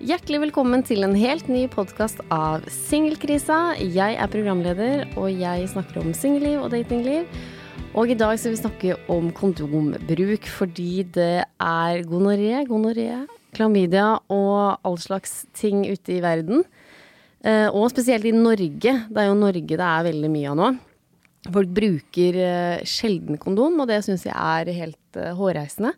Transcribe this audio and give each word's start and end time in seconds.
Hjertelig 0.00 0.38
velkommen 0.46 0.80
til 0.80 1.04
en 1.04 1.12
helt 1.12 1.44
ny 1.52 1.66
podkast 1.68 2.22
av 2.32 2.62
Singelkrisa. 2.72 3.74
Jeg 3.84 4.14
er 4.16 4.30
programleder, 4.32 5.02
og 5.20 5.26
jeg 5.28 5.66
snakker 5.68 5.98
om 6.00 6.14
singelliv 6.16 6.62
og 6.62 6.70
datingliv. 6.72 7.26
Og 7.92 8.08
i 8.08 8.16
dag 8.16 8.38
skal 8.40 8.54
vi 8.54 8.60
snakke 8.62 8.96
om 9.12 9.28
kondombruk, 9.36 10.48
fordi 10.48 11.02
det 11.04 11.42
er 11.44 12.00
gonoré, 12.08 12.62
gonoré, 12.64 13.26
klamydia 13.52 14.06
og 14.32 14.80
all 14.88 14.96
slags 15.04 15.42
ting 15.52 15.84
ute 15.84 16.16
i 16.16 16.22
verden. 16.24 16.64
Eh, 17.44 17.68
Og 17.68 17.90
spesielt 17.92 18.24
i 18.24 18.32
Norge. 18.32 18.96
Det 19.04 19.20
er 19.20 19.28
jo 19.28 19.36
Norge 19.36 19.68
det 19.68 19.84
er 19.84 20.08
veldig 20.08 20.32
mye 20.32 20.48
av 20.48 20.56
nå. 20.62 20.70
Folk 21.52 21.76
bruker 21.76 22.40
eh, 22.40 22.88
sjelden 22.88 23.36
kondom, 23.36 23.76
og 23.84 23.92
det 23.92 24.00
syns 24.08 24.24
jeg 24.24 24.32
er 24.32 24.72
helt 24.80 25.20
eh, 25.20 25.36
hårreisende. 25.36 25.92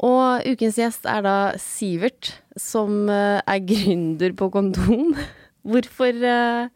Og 0.00 0.46
ukens 0.48 0.78
gjest 0.80 1.04
er 1.08 1.24
da 1.26 1.36
Sivert, 1.60 2.32
som 2.56 3.04
eh, 3.12 3.40
er 3.44 3.60
gründer 3.68 4.32
på 4.36 4.48
kondom. 4.52 5.12
Hvorfor, 5.70 6.16
eh, 6.24 6.70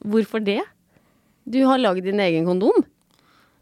hvorfor 0.00 0.40
det? 0.40 0.62
Du 1.44 1.58
har 1.68 1.76
lagd 1.76 2.06
din 2.06 2.22
egen 2.24 2.46
kondom. 2.48 2.86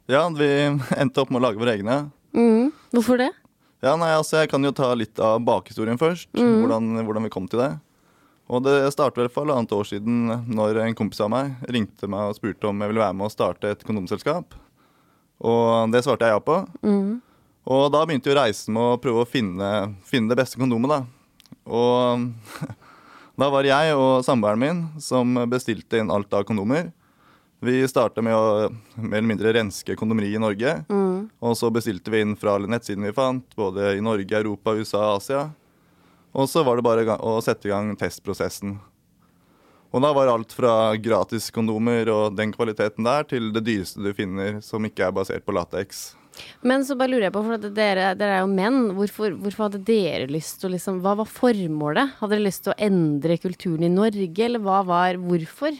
Ja, 0.07 0.29
vi 0.31 0.47
endte 1.03 1.25
opp 1.25 1.33
med 1.35 1.41
å 1.41 1.47
lage 1.49 1.59
våre 1.59 1.75
egne. 1.75 1.97
Mm. 2.31 2.71
Hvorfor 2.95 3.19
det? 3.19 3.33
Ja, 3.83 3.97
nei, 3.99 4.13
altså 4.15 4.39
Jeg 4.39 4.53
kan 4.53 4.63
jo 4.63 4.71
ta 4.71 4.93
litt 4.95 5.19
av 5.19 5.41
bakhistorien 5.43 5.99
først. 5.99 6.31
Hvordan, 6.39 6.95
hvordan 7.03 7.27
vi 7.27 7.33
kom 7.35 7.51
til 7.51 7.65
det. 7.65 7.73
Og 8.53 8.63
Det 8.63 8.77
startet 8.95 9.19
vel 9.25 9.33
for 9.33 9.43
halvannet 9.43 9.75
år 9.75 9.89
siden 9.89 10.31
når 10.47 10.79
en 10.85 10.95
kompis 10.95 11.25
av 11.25 11.33
meg 11.35 11.59
ringte 11.75 12.07
meg 12.11 12.31
og 12.31 12.39
spurte 12.39 12.71
om 12.71 12.79
jeg 12.85 12.93
ville 12.93 13.03
være 13.03 13.19
med 13.19 13.27
å 13.27 13.35
starte 13.35 13.75
et 13.75 13.83
kondomselskap. 13.89 14.55
Og 15.43 15.91
det 15.91 16.05
svarte 16.07 16.29
jeg 16.31 16.39
ja 16.39 16.43
på. 16.47 16.63
Og 17.71 17.93
da 17.95 18.03
begynte 18.07 18.31
jo 18.31 18.39
reisen 18.39 18.75
med 18.75 18.83
å 18.83 19.01
prøve 19.03 19.23
å 19.23 19.29
finne, 19.29 19.69
finne 20.07 20.33
det 20.33 20.39
beste 20.41 20.59
kondomet. 20.59 20.91
da. 20.91 21.53
Og 21.71 22.27
da 23.41 23.49
var 23.55 23.69
jeg 23.69 23.95
og 23.95 24.25
samboeren 24.27 24.63
min 24.63 24.83
som 25.03 25.45
bestilte 25.51 26.03
inn 26.03 26.11
alt 26.11 26.33
av 26.35 26.47
kondomer. 26.49 26.91
Vi 27.63 27.77
starta 27.87 28.25
med 28.27 28.35
å 28.35 28.71
mer 28.99 29.21
eller 29.21 29.29
mindre 29.29 29.53
renske 29.55 29.95
kondomeri 29.95 30.33
i 30.35 30.41
Norge. 30.43 30.81
Og 31.39 31.55
så 31.59 31.71
bestilte 31.71 32.11
vi 32.11 32.25
inn 32.25 32.35
fra 32.39 32.57
alle 32.57 32.71
nettsidene 32.71 33.13
vi 33.13 33.15
fant, 33.15 33.47
både 33.55 33.93
i 33.95 34.03
Norge, 34.03 34.41
Europa, 34.41 34.75
USA 34.75 35.05
og 35.13 35.21
Asia. 35.21 35.45
Og 36.35 36.49
så 36.51 36.65
var 36.67 36.81
det 36.81 36.87
bare 36.87 37.21
å 37.23 37.37
sette 37.45 37.69
i 37.69 37.71
gang 37.71 37.93
testprosessen. 38.01 38.81
Og 39.93 40.03
da 40.03 40.11
var 40.17 40.33
alt 40.33 40.55
fra 40.57 40.97
gratiskondomer 40.97 42.09
og 42.11 42.35
den 42.35 42.51
kvaliteten 42.55 43.07
der, 43.07 43.29
til 43.29 43.53
det 43.55 43.63
dyreste 43.69 44.03
du 44.03 44.11
finner 44.17 44.59
som 44.65 44.83
ikke 44.89 45.07
er 45.07 45.15
basert 45.15 45.45
på 45.47 45.55
lateks. 45.55 46.15
Men 46.65 46.85
så 46.87 46.97
bare 46.99 47.13
lurer 47.13 47.27
jeg 47.29 47.35
på, 47.35 47.43
for 47.45 47.69
dere, 47.77 48.13
dere 48.19 48.39
er 48.39 48.43
jo 48.45 48.51
menn. 48.51 48.81
Hvorfor, 48.97 49.35
hvorfor 49.37 49.67
hadde 49.69 49.83
dere 49.87 50.31
lyst 50.33 50.61
til 50.61 50.71
å 50.71 50.75
liksom 50.75 51.01
Hva 51.05 51.17
var 51.21 51.29
formålet? 51.29 52.17
Hadde 52.21 52.37
dere 52.37 52.47
lyst 52.49 52.65
til 52.67 52.73
å 52.75 52.81
endre 52.89 53.39
kulturen 53.43 53.85
i 53.87 53.93
Norge, 53.93 54.45
eller 54.47 54.63
hva 54.65 54.83
var 54.89 55.21
Hvorfor? 55.21 55.77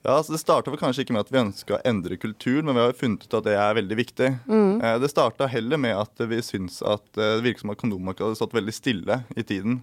Ja, 0.00 0.14
altså 0.16 0.32
Det 0.32 0.40
starta 0.40 0.72
kanskje 0.80 1.04
ikke 1.04 1.12
med 1.12 1.26
at 1.26 1.32
vi 1.32 1.40
ønska 1.42 1.76
å 1.76 1.82
endre 1.84 2.16
kultur, 2.16 2.62
men 2.64 2.72
vi 2.72 2.80
har 2.80 2.92
jo 2.92 3.00
funnet 3.02 3.26
ut 3.26 3.34
at 3.36 3.44
det 3.44 3.56
er 3.60 3.74
veldig 3.76 3.96
viktig. 3.98 4.28
Eh, 4.48 4.98
Det 5.02 5.10
starta 5.12 5.48
heller 5.50 5.76
med 5.76 5.92
at 5.92 6.22
vi 6.30 6.38
syns 6.40 6.78
at 6.80 7.04
eh, 7.20 7.34
det 7.36 7.44
virker 7.44 7.66
som 7.66 7.72
at 7.74 7.82
kondommarkedet 7.82 8.30
hadde 8.30 8.38
stått 8.40 8.56
veldig 8.56 8.72
stille 8.72 9.18
i 9.36 9.44
tiden. 9.44 9.82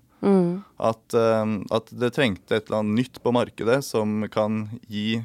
At, 0.82 1.14
eh, 1.14 1.54
at 1.70 1.94
det 1.94 2.14
trengte 2.16 2.58
et 2.58 2.66
eller 2.66 2.80
annet 2.80 2.98
nytt 3.04 3.22
på 3.22 3.34
markedet 3.36 3.84
som 3.86 4.24
kan 4.34 4.64
gi 4.90 5.22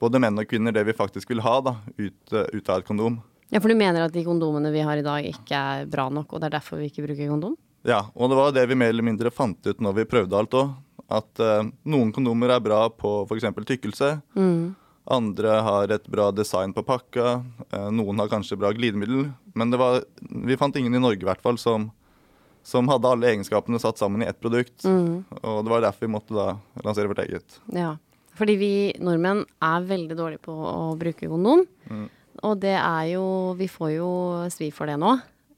både 0.00 0.18
menn 0.18 0.40
og 0.40 0.48
kvinner 0.48 0.72
det 0.72 0.86
vi 0.88 0.96
faktisk 0.96 1.28
vil 1.30 1.44
ha 1.44 1.58
da, 1.60 1.76
ut, 2.00 2.32
ut 2.32 2.72
av 2.72 2.80
et 2.80 2.88
kondom. 2.88 3.20
Ja, 3.52 3.60
For 3.60 3.68
du 3.68 3.76
mener 3.76 4.06
at 4.06 4.14
de 4.14 4.22
kondomene 4.24 4.70
vi 4.72 4.80
har 4.80 4.96
i 4.96 5.04
dag 5.04 5.26
ikke 5.28 5.52
er 5.58 5.88
bra 5.92 6.06
nok, 6.08 6.30
og 6.32 6.40
det 6.40 6.48
er 6.48 6.54
derfor 6.56 6.80
vi 6.80 6.88
ikke 6.88 7.04
bruker 7.04 7.28
kondom? 7.28 7.56
Ja, 7.84 7.98
og 8.14 8.30
det 8.30 8.38
var 8.38 8.52
det 8.56 8.62
vi 8.70 8.78
mer 8.78 8.92
eller 8.94 9.04
mindre 9.04 9.32
fant 9.34 9.60
ut 9.66 9.80
når 9.82 9.96
vi 9.98 10.06
prøvde 10.08 10.38
alt 10.38 10.54
òg. 10.56 10.70
At 11.12 11.42
eh, 11.42 11.66
noen 11.92 12.12
kondomer 12.16 12.54
er 12.54 12.62
bra 12.64 12.86
på 12.88 13.10
f.eks. 13.28 13.44
tykkelse. 13.68 14.12
Andre 15.12 15.56
har 15.66 15.90
et 15.92 16.04
bra 16.08 16.30
design 16.32 16.72
på 16.72 16.84
pakka. 16.86 17.42
eh, 17.68 17.88
noen 17.92 18.22
har 18.22 18.30
kanskje 18.32 18.56
bra 18.56 18.70
glidemiddel. 18.72 19.26
Men 19.58 19.74
det 19.74 19.80
var, 19.82 20.00
vi 20.22 20.56
fant 20.56 20.78
ingen 20.80 20.94
i 20.94 21.02
Norge 21.02 21.20
i 21.20 21.28
hvert 21.28 21.42
fall 21.44 21.58
som, 21.60 21.90
som 22.64 22.88
hadde 22.88 23.10
alle 23.10 23.34
egenskapene 23.34 23.82
satt 23.82 24.00
sammen 24.00 24.22
i 24.24 24.30
ett 24.30 24.40
produkt. 24.40 24.86
Og 24.86 25.60
det 25.66 25.74
var 25.74 25.84
derfor 25.84 26.06
vi 26.06 26.14
måtte 26.14 26.38
da 26.38 26.54
lansere 26.86 27.10
vårt 27.12 27.20
eget. 27.26 27.58
Ja. 27.74 27.98
Fordi 28.38 28.56
vi 28.56 28.72
nordmenn 29.02 29.42
er 29.60 29.84
veldig 29.90 30.16
dårlige 30.16 30.40
på 30.46 30.54
å 30.56 30.94
bruke 30.96 31.28
kondom. 31.28 31.66
Og 32.42 32.58
det 32.62 32.74
er 32.74 33.12
jo 33.12 33.26
Vi 33.58 33.68
får 33.70 33.92
jo 33.96 34.10
svi 34.50 34.72
for 34.74 34.90
det 34.90 34.98
nå. 35.00 35.12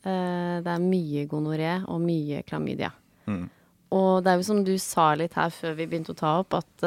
Eh, 0.04 0.60
det 0.64 0.74
er 0.74 0.84
mye 0.84 1.24
gonoré 1.30 1.78
og 1.88 2.02
mye 2.04 2.42
klamydia. 2.44 2.92
Og 3.94 4.24
det 4.24 4.32
er 4.32 4.40
jo 4.40 4.46
som 4.46 4.64
du 4.66 4.74
sa 4.82 5.12
litt 5.14 5.36
her 5.38 5.52
før 5.54 5.76
vi 5.78 5.86
begynte 5.86 6.12
å 6.12 6.18
ta 6.18 6.36
opp, 6.42 6.56
at 6.58 6.86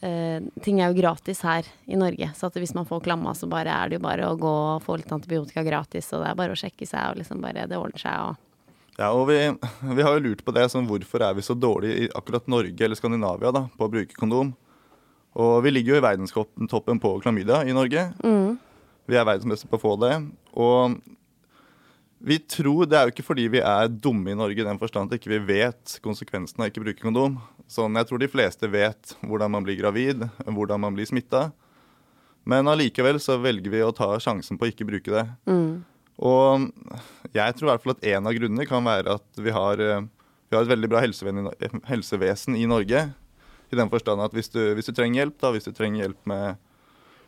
Uh, 0.00 0.40
ting 0.64 0.78
er 0.80 0.88
jo 0.88 0.96
gratis 0.96 1.42
her 1.44 1.66
i 1.84 1.96
Norge. 2.00 2.30
Så 2.36 2.48
at 2.48 2.54
hvis 2.56 2.72
man 2.72 2.86
får 2.88 3.02
klamma, 3.04 3.34
så 3.36 3.44
bare 3.50 3.68
er 3.68 3.90
det 3.90 3.98
jo 3.98 4.04
bare 4.06 4.30
å 4.30 4.38
gå 4.40 4.52
og 4.76 4.84
få 4.86 4.96
litt 4.96 5.12
antibiotika 5.12 5.60
gratis, 5.66 6.08
og 6.14 6.22
det 6.22 6.30
er 6.30 6.38
bare 6.38 6.54
å 6.56 6.60
sjekke 6.60 6.88
seg, 6.88 7.10
og 7.10 7.20
liksom 7.20 7.42
bare 7.44 7.66
Det 7.68 7.76
ordner 7.76 8.00
seg, 8.00 8.30
og 8.30 8.96
Ja, 8.96 9.10
og 9.12 9.26
vi, 9.28 9.36
vi 9.98 10.06
har 10.06 10.16
jo 10.16 10.24
lurt 10.24 10.40
på 10.44 10.54
det, 10.56 10.66
sånn, 10.72 10.88
hvorfor 10.88 11.26
er 11.28 11.36
vi 11.36 11.44
så 11.44 11.56
dårlige 11.56 12.06
i 12.06 12.08
akkurat 12.16 12.48
Norge 12.48 12.84
eller 12.84 12.96
Skandinavia 12.96 13.52
da, 13.52 13.66
på 13.76 13.86
å 13.86 13.92
bruke 13.92 14.16
kondom? 14.16 14.54
Og 15.40 15.52
vi 15.64 15.74
ligger 15.74 15.94
jo 15.94 16.00
i 16.00 16.04
verdenstoppen 16.04 17.00
på 17.00 17.12
klamydia 17.20 17.60
i 17.68 17.76
Norge. 17.76 18.08
Vi 19.10 19.18
er 19.18 19.26
verdensmestere 19.26 19.70
på 19.72 19.80
å 19.80 19.82
få 19.82 19.94
det. 19.98 20.14
Og 20.54 21.00
vi 22.20 22.36
tror, 22.38 22.84
Det 22.86 22.98
er 22.98 23.08
jo 23.08 23.14
ikke 23.14 23.26
fordi 23.26 23.48
vi 23.48 23.62
er 23.64 23.88
dumme 23.88 24.30
i 24.30 24.36
Norge 24.38 24.60
i 24.60 24.66
den 24.66 24.78
forstand 24.78 25.10
at 25.10 25.18
ikke 25.18 25.32
vi 25.32 25.40
vet 25.56 25.96
konsekvensene 26.04 26.66
av 26.66 26.70
ikke 26.70 26.82
å 26.82 26.86
bruke 26.86 27.02
kondom. 27.02 27.38
Sånn, 27.66 27.96
Jeg 27.96 28.06
tror 28.06 28.20
de 28.20 28.28
fleste 28.28 28.68
vet 28.70 29.16
hvordan 29.24 29.50
man 29.50 29.64
blir 29.64 29.78
gravid, 29.80 30.28
hvordan 30.44 30.80
man 30.80 30.94
blir 30.94 31.08
smitta. 31.08 31.50
Men 32.44 32.68
allikevel 32.68 33.18
så 33.20 33.38
velger 33.40 33.70
vi 33.70 33.82
å 33.84 33.94
ta 33.94 34.12
sjansen 34.20 34.58
på 34.58 34.66
å 34.66 34.70
ikke 34.72 34.86
bruke 34.88 35.10
det. 35.10 35.26
Og 36.20 36.70
jeg 37.32 37.56
tror 37.56 37.66
i 37.66 37.70
hvert 37.72 37.82
fall 37.82 37.96
at 37.96 38.04
en 38.12 38.26
av 38.28 38.36
grunnene 38.36 38.68
kan 38.68 38.84
være 38.84 39.14
at 39.16 39.40
vi 39.40 39.50
har, 39.50 39.80
eh, 39.80 40.04
vi 40.50 40.56
har 40.56 40.62
et 40.62 40.72
veldig 40.76 40.90
bra 40.92 41.00
helsevesen 41.00 42.56
i 42.56 42.66
Norge. 42.68 43.14
I 43.72 43.76
den 43.76 43.88
forstand 43.88 44.20
at 44.20 44.32
hvis 44.32 44.50
du, 44.52 44.74
hvis 44.74 44.86
du 44.86 44.92
trenger 44.92 45.24
hjelp, 45.24 45.38
da, 45.40 45.52
hvis 45.52 45.64
du 45.64 45.72
trenger 45.72 46.04
hjelp 46.04 46.26
med 46.26 46.58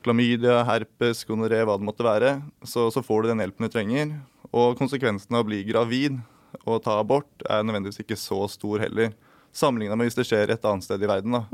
klamydia, 0.05 0.61
herpes, 0.69 1.23
gonoré, 1.29 1.63
hva 1.67 1.79
det 1.79 1.87
måtte 1.87 2.07
være, 2.07 2.37
så, 2.67 2.89
så 2.95 3.03
får 3.05 3.25
du 3.25 3.33
den 3.33 3.43
hjelpen 3.45 3.69
du 3.69 3.73
trenger. 3.73 4.15
Og 4.53 4.77
konsekvensen 4.79 5.35
av 5.35 5.45
å 5.45 5.49
bli 5.49 5.63
gravid 5.69 6.19
og 6.67 6.83
ta 6.85 6.99
abort 7.01 7.45
er 7.49 7.63
nødvendigvis 7.65 8.03
ikke 8.03 8.19
så 8.21 8.45
stor 8.53 8.83
heller. 8.85 9.15
Sammenligna 9.57 9.97
med 9.97 10.09
hvis 10.09 10.19
det 10.19 10.27
skjer 10.29 10.53
et 10.53 10.67
annet 10.69 10.87
sted 10.87 11.03
i 11.03 11.09
verden. 11.09 11.39
da. 11.39 11.45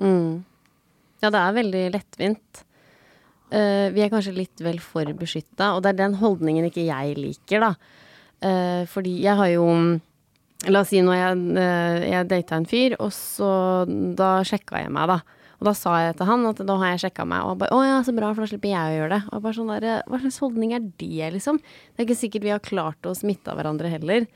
Ja, 1.23 1.31
det 1.35 1.41
er 1.43 1.57
veldig 1.57 1.85
lettvint. 1.95 2.65
Uh, 3.49 3.89
vi 3.95 4.03
er 4.05 4.11
kanskje 4.13 4.37
litt 4.37 4.61
vel 4.61 4.77
for 4.83 5.09
beskytta, 5.17 5.73
og 5.75 5.83
det 5.83 5.95
er 5.95 6.03
den 6.03 6.19
holdningen 6.21 6.69
ikke 6.69 6.85
jeg 6.85 7.17
liker, 7.17 7.65
da. 7.65 7.73
Uh, 8.45 8.83
fordi 8.91 9.17
jeg 9.25 9.35
har 9.39 9.51
jo 9.55 9.65
La 10.67 10.83
oss 10.83 10.91
si 10.91 10.99
når 11.03 11.15
jeg, 11.15 11.43
uh, 11.55 12.05
jeg 12.07 12.29
data 12.31 12.57
en 12.59 12.67
fyr, 12.67 12.95
og 13.03 13.13
så 13.15 13.51
Da 14.19 14.41
sjekka 14.47 14.83
jeg 14.83 14.93
meg, 14.95 15.11
da. 15.11 15.38
Og 15.59 15.67
da 15.67 15.73
sa 15.75 15.97
jeg 16.05 16.17
til 16.19 16.29
han 16.29 16.47
at 16.47 16.61
da 16.69 16.77
har 16.79 16.93
jeg 16.93 17.03
sjekka 17.03 17.27
meg, 17.27 17.43
og 17.43 17.49
han 17.51 17.59
bare 17.59 17.75
'Å 17.75 17.81
ja, 17.83 17.97
så 18.07 18.15
bra, 18.15 18.33
for 18.35 18.47
da 18.47 18.51
slipper 18.51 18.71
jeg 18.71 18.79
å 18.79 18.97
gjøre 18.99 19.11
det'. 19.11 19.25
Og 19.33 19.43
bare 19.43 19.55
sånn 19.59 19.81
der, 19.81 20.03
Hva 20.07 20.21
slags 20.23 20.39
holdning 20.39 20.75
er 20.75 20.81
det, 20.81 21.33
liksom? 21.35 21.59
Det 21.59 21.99
er 21.99 22.07
ikke 22.07 22.23
sikkert 22.23 22.43
vi 22.47 22.55
har 22.55 22.61
klart 22.61 23.03
å 23.03 23.17
smitte 23.17 23.51
av 23.51 23.59
hverandre 23.59 23.91
heller. 23.91 24.27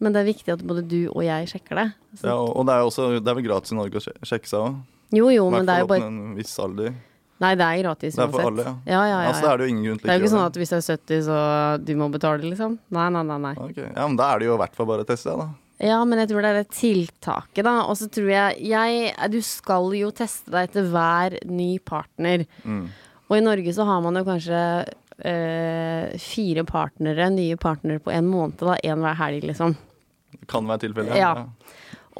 Men 0.00 0.14
det 0.14 0.22
er 0.22 0.32
viktig 0.32 0.48
at 0.48 0.64
både 0.64 0.88
du 0.88 1.10
og 1.12 1.22
jeg 1.22 1.46
sjekker 1.52 1.76
det. 1.76 1.92
Så, 2.16 2.24
Ja, 2.24 2.36
og, 2.40 2.64
det 2.64 2.72
er 2.72 2.80
også, 2.80 3.20
det 3.20 3.28
er 3.28 3.36
vel 3.36 3.44
gratis 3.44 3.72
i 3.72 3.76
Norge 3.76 4.00
å 4.00 4.24
sjekke 4.24 4.48
seg 4.48 4.60
òg. 4.60 4.80
jo 5.12 5.28
jo, 5.28 5.50
men 5.50 5.66
det 5.66 5.74
er 5.74 5.80
jo 5.80 5.86
bare 5.86 6.06
en 6.06 6.34
viss 6.34 6.58
alder. 6.58 6.94
Nei, 7.40 7.54
det 7.56 7.64
er 7.64 7.82
gratis 7.82 8.16
Det 8.16 8.22
er 8.24 8.28
for 8.28 8.40
uansett. 8.40 8.46
alle, 8.52 8.64
ja. 8.64 8.74
Ja, 8.86 9.04
ja, 9.04 9.22
ja, 9.22 9.28
Altså, 9.30 9.42
det 9.42 9.50
er 9.50 9.56
det 9.56 9.64
jo 9.64 9.72
ingen 9.72 9.84
grunn 9.84 9.98
til 9.98 10.06
Det 10.06 10.12
er 10.12 10.18
jo 10.18 10.24
ikke 10.24 10.34
sånn 10.34 10.46
at 10.46 10.56
hvis 10.60 10.68
du 10.68 10.76
er 10.76 10.84
70, 10.84 11.22
så 11.24 11.84
du 11.84 11.92
må 11.96 12.08
betale, 12.12 12.42
liksom. 12.44 12.78
Nei, 12.90 13.08
nei, 13.08 13.22
nei. 13.22 13.38
nei. 13.38 13.54
Okay. 13.56 13.88
Ja, 13.96 14.06
men 14.06 14.16
Da 14.16 14.34
er 14.34 14.38
det 14.38 14.46
jo 14.46 14.54
i 14.54 14.60
hvert 14.60 14.76
fall 14.76 14.86
bare 14.86 15.04
å 15.04 15.08
teste, 15.08 15.36
da. 15.36 15.48
Ja, 15.80 15.98
men 16.04 16.20
jeg 16.20 16.28
tror 16.30 16.44
det 16.44 16.50
er 16.50 16.58
det 16.60 16.74
tiltaket, 16.76 17.62
da. 17.64 17.74
Og 17.88 17.96
så 17.96 18.10
tror 18.12 18.28
jeg, 18.28 18.58
jeg 18.68 19.30
Du 19.32 19.38
skal 19.44 19.92
jo 19.96 20.10
teste 20.12 20.52
deg 20.52 20.68
etter 20.68 20.88
hver 20.92 21.38
ny 21.48 21.72
partner. 21.80 22.44
Mm. 22.64 22.90
Og 23.30 23.36
i 23.38 23.44
Norge 23.44 23.72
så 23.72 23.86
har 23.88 24.02
man 24.04 24.18
jo 24.18 24.26
kanskje 24.26 24.60
øh, 24.84 26.18
fire 26.20 26.64
partnere, 26.68 27.30
nye 27.32 27.56
partnere 27.60 28.02
på 28.02 28.12
en 28.12 28.28
måned, 28.28 28.60
da. 28.60 28.76
Én 28.84 29.00
hver 29.00 29.16
helg, 29.22 29.46
liksom. 29.52 29.76
Det 30.36 30.48
kan 30.50 30.68
være 30.68 30.84
tilfellet. 30.84 31.16
Ja. 31.16 31.32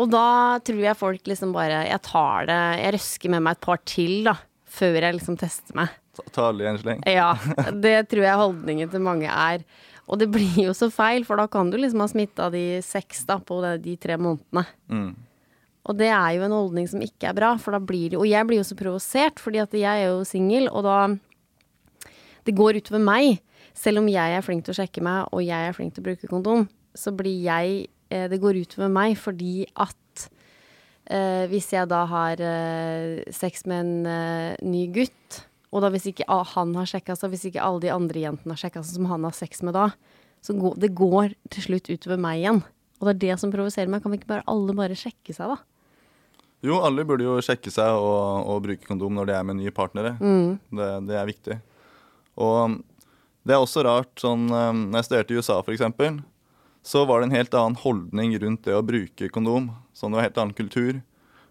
Og 0.00 0.08
da 0.08 0.58
tror 0.64 0.80
jeg 0.80 0.98
folk 0.98 1.26
liksom 1.28 1.52
bare 1.52 1.82
Jeg 1.88 2.00
tar 2.06 2.46
det 2.48 2.58
Jeg 2.80 2.94
røsker 2.94 3.32
med 3.34 3.42
meg 3.44 3.58
et 3.58 3.66
par 3.66 3.82
til, 3.84 4.22
da. 4.30 4.38
Før 4.70 5.00
jeg 5.02 5.18
liksom 5.18 5.36
tester 5.36 5.76
meg. 5.76 5.92
Ta 6.30 6.48
alle 6.48 6.64
i 6.64 6.70
en 6.70 6.80
sleng. 6.80 7.00
Ja, 7.08 7.32
det 7.84 8.08
tror 8.10 8.24
jeg 8.24 8.40
holdningen 8.40 8.90
til 8.92 9.02
mange 9.04 9.30
er. 9.30 9.64
Og 10.10 10.18
det 10.18 10.26
blir 10.34 10.56
jo 10.66 10.74
så 10.74 10.90
feil, 10.92 11.24
for 11.26 11.38
da 11.38 11.46
kan 11.50 11.70
du 11.70 11.78
liksom 11.78 12.02
ha 12.02 12.08
smitta 12.10 12.48
de 12.52 12.80
seks 12.82 13.22
da 13.28 13.38
på 13.38 13.60
de, 13.82 13.94
tre 14.00 14.16
månedene. 14.18 14.64
Mm. 14.90 15.10
Og 15.88 15.96
det 15.96 16.10
er 16.12 16.34
jo 16.36 16.44
en 16.44 16.56
holdning 16.56 16.88
som 16.90 17.04
ikke 17.04 17.30
er 17.30 17.36
bra, 17.36 17.54
for 17.62 17.74
da 17.74 17.80
blir 17.80 18.12
det 18.12 18.18
Og 18.20 18.26
jeg 18.28 18.46
blir 18.46 18.60
jo 18.60 18.66
så 18.68 18.76
provosert, 18.76 19.40
fordi 19.40 19.62
at 19.62 19.72
jeg 19.72 20.02
er 20.02 20.10
jo 20.10 20.26
singel, 20.28 20.68
og 20.68 20.84
da 20.84 20.98
Det 22.44 22.56
går 22.56 22.80
utover 22.80 23.02
meg. 23.04 23.40
Selv 23.76 24.02
om 24.02 24.08
jeg 24.10 24.34
er 24.34 24.44
flink 24.44 24.64
til 24.64 24.74
å 24.74 24.80
sjekke 24.80 25.02
meg, 25.04 25.30
og 25.30 25.44
jeg 25.44 25.68
er 25.68 25.76
flink 25.76 25.94
til 25.94 26.02
å 26.02 26.08
bruke 26.10 26.28
kondom, 26.28 26.66
så 26.94 27.14
blir 27.14 27.38
jeg 27.46 27.86
eh, 28.10 28.26
Det 28.28 28.40
går 28.42 28.60
utover 28.64 28.90
meg 28.92 29.16
fordi 29.16 29.64
at 29.78 30.26
eh, 31.06 31.46
hvis 31.52 31.70
jeg 31.72 31.88
da 31.90 32.02
har 32.10 32.42
eh, 32.42 33.22
sex 33.30 33.64
med 33.70 33.84
en 33.84 34.10
eh, 34.10 34.56
ny 34.66 34.88
gutt, 34.92 35.44
og 35.70 35.84
da 35.84 35.90
hvis 35.94 36.08
ikke 36.11 36.26
han 36.26 36.75
har 36.75 36.88
sjekka 36.90 37.14
seg, 37.19 37.31
hvis 37.32 37.46
ikke 37.50 37.62
alle 37.62 37.82
de 37.84 37.93
andre 37.94 38.25
jentene 38.25 38.56
har 38.56 38.61
sjekka 38.61 38.82
seg 38.82 38.99
som 38.99 39.08
han 39.11 39.26
har 39.26 39.37
sex 39.37 39.62
med 39.67 39.76
da, 39.78 39.90
så 40.43 40.56
går 40.56 40.78
det 40.82 40.93
går 40.99 41.34
til 41.52 41.67
slutt 41.67 41.90
utover 41.93 42.20
meg 42.20 42.40
igjen. 42.40 42.62
Og 43.00 43.06
det 43.06 43.12
er 43.12 43.20
det 43.22 43.40
som 43.40 43.52
provoserer 43.52 43.90
meg. 43.93 44.02
Kan 44.02 44.12
vi 44.12 44.20
ikke 44.20 44.32
bare 44.32 44.46
alle 44.50 44.75
bare 44.76 44.96
sjekke 44.99 45.34
seg, 45.37 45.55
da? 45.55 45.61
Jo, 46.67 46.82
alle 46.84 47.06
burde 47.08 47.25
jo 47.25 47.38
sjekke 47.44 47.72
seg 47.72 47.96
og, 47.96 48.49
og 48.50 48.64
bruke 48.67 48.84
kondom 48.84 49.17
når 49.17 49.31
de 49.31 49.37
er 49.38 49.46
med 49.49 49.61
nye 49.61 49.72
partnere. 49.72 50.17
Det, 50.69 50.88
det 51.08 51.17
er 51.17 51.28
viktig. 51.31 51.56
Og 52.40 52.81
det 53.49 53.56
er 53.56 53.62
også 53.62 53.84
rart 53.87 54.12
sånn 54.20 54.50
eh, 54.52 54.72
Når 54.76 55.00
jeg 55.00 55.08
studerte 55.08 55.34
i 55.34 55.40
USA, 55.40 55.61
f.eks., 55.64 56.20
så 56.81 57.05
var 57.05 57.20
det 57.20 57.28
en 57.28 57.37
helt 57.37 57.55
annen 57.56 57.76
holdning 57.76 58.34
rundt 58.40 58.64
det 58.64 58.76
å 58.76 58.84
bruke 58.84 59.28
kondom. 59.32 59.69
Sånn 59.93 60.12
det 60.12 60.17
var 60.17 60.22
en 60.22 60.28
helt 60.31 60.38
annen 60.40 60.56
kultur. 60.56 61.00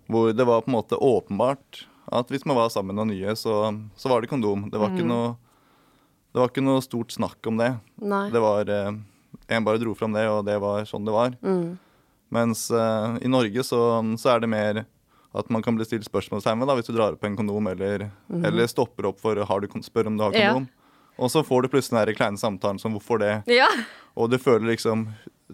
Hvor 0.09 0.31
det 0.33 0.45
var 0.49 0.63
på 0.65 0.71
en 0.71 0.77
måte 0.77 0.97
åpenbart 0.97 1.83
at 2.11 2.31
hvis 2.33 2.45
man 2.49 2.57
var 2.57 2.69
sammen 2.73 2.95
med 2.95 2.99
noen 3.01 3.13
nye, 3.13 3.35
så, 3.37 3.53
så 3.99 4.09
var 4.09 4.21
det 4.21 4.29
kondom. 4.31 4.67
Det 4.71 4.79
var, 4.81 4.89
ikke 4.95 5.05
noe, 5.07 5.35
det 6.33 6.41
var 6.41 6.49
ikke 6.51 6.63
noe 6.65 6.81
stort 6.81 7.13
snakk 7.13 7.49
om 7.51 7.59
det. 7.61 7.71
Nei. 8.01 8.25
Det 8.33 8.41
var 8.41 8.69
eh, 8.73 8.91
En 9.49 9.65
bare 9.65 9.77
dro 9.81 9.93
fram 9.97 10.13
det, 10.13 10.25
og 10.29 10.43
det 10.47 10.55
var 10.61 10.85
sånn 10.89 11.05
det 11.05 11.13
var. 11.13 11.35
Mens 12.33 12.67
eh, 12.71 13.17
i 13.25 13.29
Norge 13.29 13.63
så, 13.65 13.81
så 14.21 14.33
er 14.35 14.41
det 14.43 14.49
mer 14.49 14.83
at 15.37 15.49
man 15.53 15.61
kan 15.61 15.75
bli 15.77 15.85
stilt 15.85 16.07
spørsmålstegn 16.09 16.57
ved 16.61 16.69
da, 16.71 16.75
hvis 16.79 16.89
du 16.89 16.95
drar 16.97 17.13
opp 17.13 17.25
en 17.27 17.37
kondom, 17.37 17.67
eller, 17.69 18.07
eller 18.33 18.69
stopper 18.69 19.05
opp 19.11 19.19
for 19.21 19.37
har 19.45 19.61
du, 19.61 19.67
spør 19.85 20.09
om 20.09 20.17
du 20.17 20.23
har 20.25 20.33
Ja. 20.33 20.53
kondom. 20.53 20.69
Og 21.19 21.29
så 21.29 21.43
får 21.43 21.65
du 21.65 21.67
plutselig 21.73 21.97
den 21.99 22.07
der 22.07 22.15
kleine 22.17 22.39
samtalen 22.39 22.79
som 22.79 22.93
'hvorfor 22.95 23.19
det?' 23.19 23.43
Ja. 23.51 23.67
Og 24.15 24.29
du 24.31 24.37
føler 24.37 24.71
liksom 24.73 25.09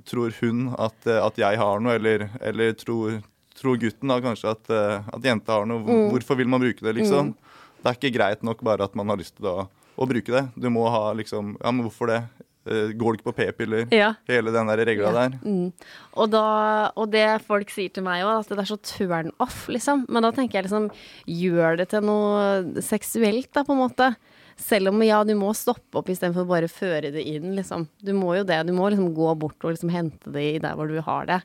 Tror 0.05 0.33
hun 0.41 0.75
at, 0.77 1.07
at 1.07 1.37
jeg 1.37 1.57
har 1.57 1.79
noe, 1.79 1.93
eller, 1.95 2.29
eller 2.41 2.73
tror, 2.73 3.23
tror 3.55 3.77
gutten 3.81 4.11
da 4.11 4.19
kanskje 4.23 4.51
at, 4.51 4.69
eh, 4.69 5.09
at 5.15 5.23
jenta 5.23 5.59
har 5.59 5.65
noe? 5.69 5.81
Mm. 5.85 6.09
Hvorfor 6.13 6.37
vil 6.39 6.47
man 6.51 6.61
bruke 6.63 6.83
det, 6.83 6.95
liksom? 6.99 7.33
Det 7.81 7.91
er 7.91 7.99
ikke 7.99 8.15
greit 8.17 8.43
nok 8.43 8.61
bare 8.65 8.83
at 8.87 8.95
man 8.97 9.07
har 9.13 9.17
lyst 9.21 9.35
til 9.37 9.45
å, 9.51 9.67
å 9.97 10.07
bruke 10.09 10.33
det. 10.33 10.47
Du 10.59 10.69
må 10.73 10.87
ha 10.89 11.13
liksom 11.13 11.55
Ja, 11.61 11.71
men 11.71 11.85
hvorfor 11.85 12.07
det? 12.11 12.23
Eh, 12.65 12.89
Går 12.97 13.13
det 13.13 13.19
ikke 13.21 13.27
på 13.29 13.35
p-piller? 13.37 13.83
Ja. 13.93 14.13
Hele 14.27 14.49
den 14.51 14.65
der 14.71 14.81
regla 14.89 15.11
Ja. 15.13 15.27
der. 15.29 15.71
Og, 16.17 16.29
da, 16.33 16.91
og 16.97 17.11
det 17.13 17.27
folk 17.45 17.69
sier 17.69 17.93
til 17.93 18.01
meg 18.07 18.23
òg, 18.25 18.39
at 18.41 18.49
det 18.49 18.57
er 18.63 18.71
så 18.71 18.79
turn 18.81 19.29
off, 19.39 19.67
liksom. 19.69 20.07
Men 20.09 20.25
da 20.25 20.31
tenker 20.33 20.57
jeg 20.57 20.65
liksom 20.65 20.87
Gjør 21.29 21.77
det 21.77 21.89
til 21.93 22.01
noe 22.01 22.81
seksuelt, 22.81 23.51
da, 23.53 23.61
på 23.63 23.75
en 23.77 23.83
måte. 23.83 24.15
Selv 24.57 24.87
om 24.89 25.01
ja, 25.03 25.19
du 25.27 25.35
må 25.37 25.51
stoppe 25.53 25.99
opp 25.99 26.09
istedenfor 26.09 26.47
bare 26.47 26.67
føre 26.71 27.11
det 27.13 27.21
inn, 27.27 27.53
liksom. 27.57 27.85
Du 28.01 28.13
må 28.17 28.33
jo 28.39 28.43
det. 28.47 28.63
Du 28.65 28.73
må 28.73 28.89
liksom 28.89 29.13
gå 29.13 29.29
bort 29.37 29.61
og 29.63 29.75
liksom 29.75 29.91
hente 29.93 30.31
det 30.33 30.45
i 30.55 30.59
der 30.63 30.73
hvor 30.79 30.87
du 30.89 30.97
har 31.05 31.25
det. 31.29 31.41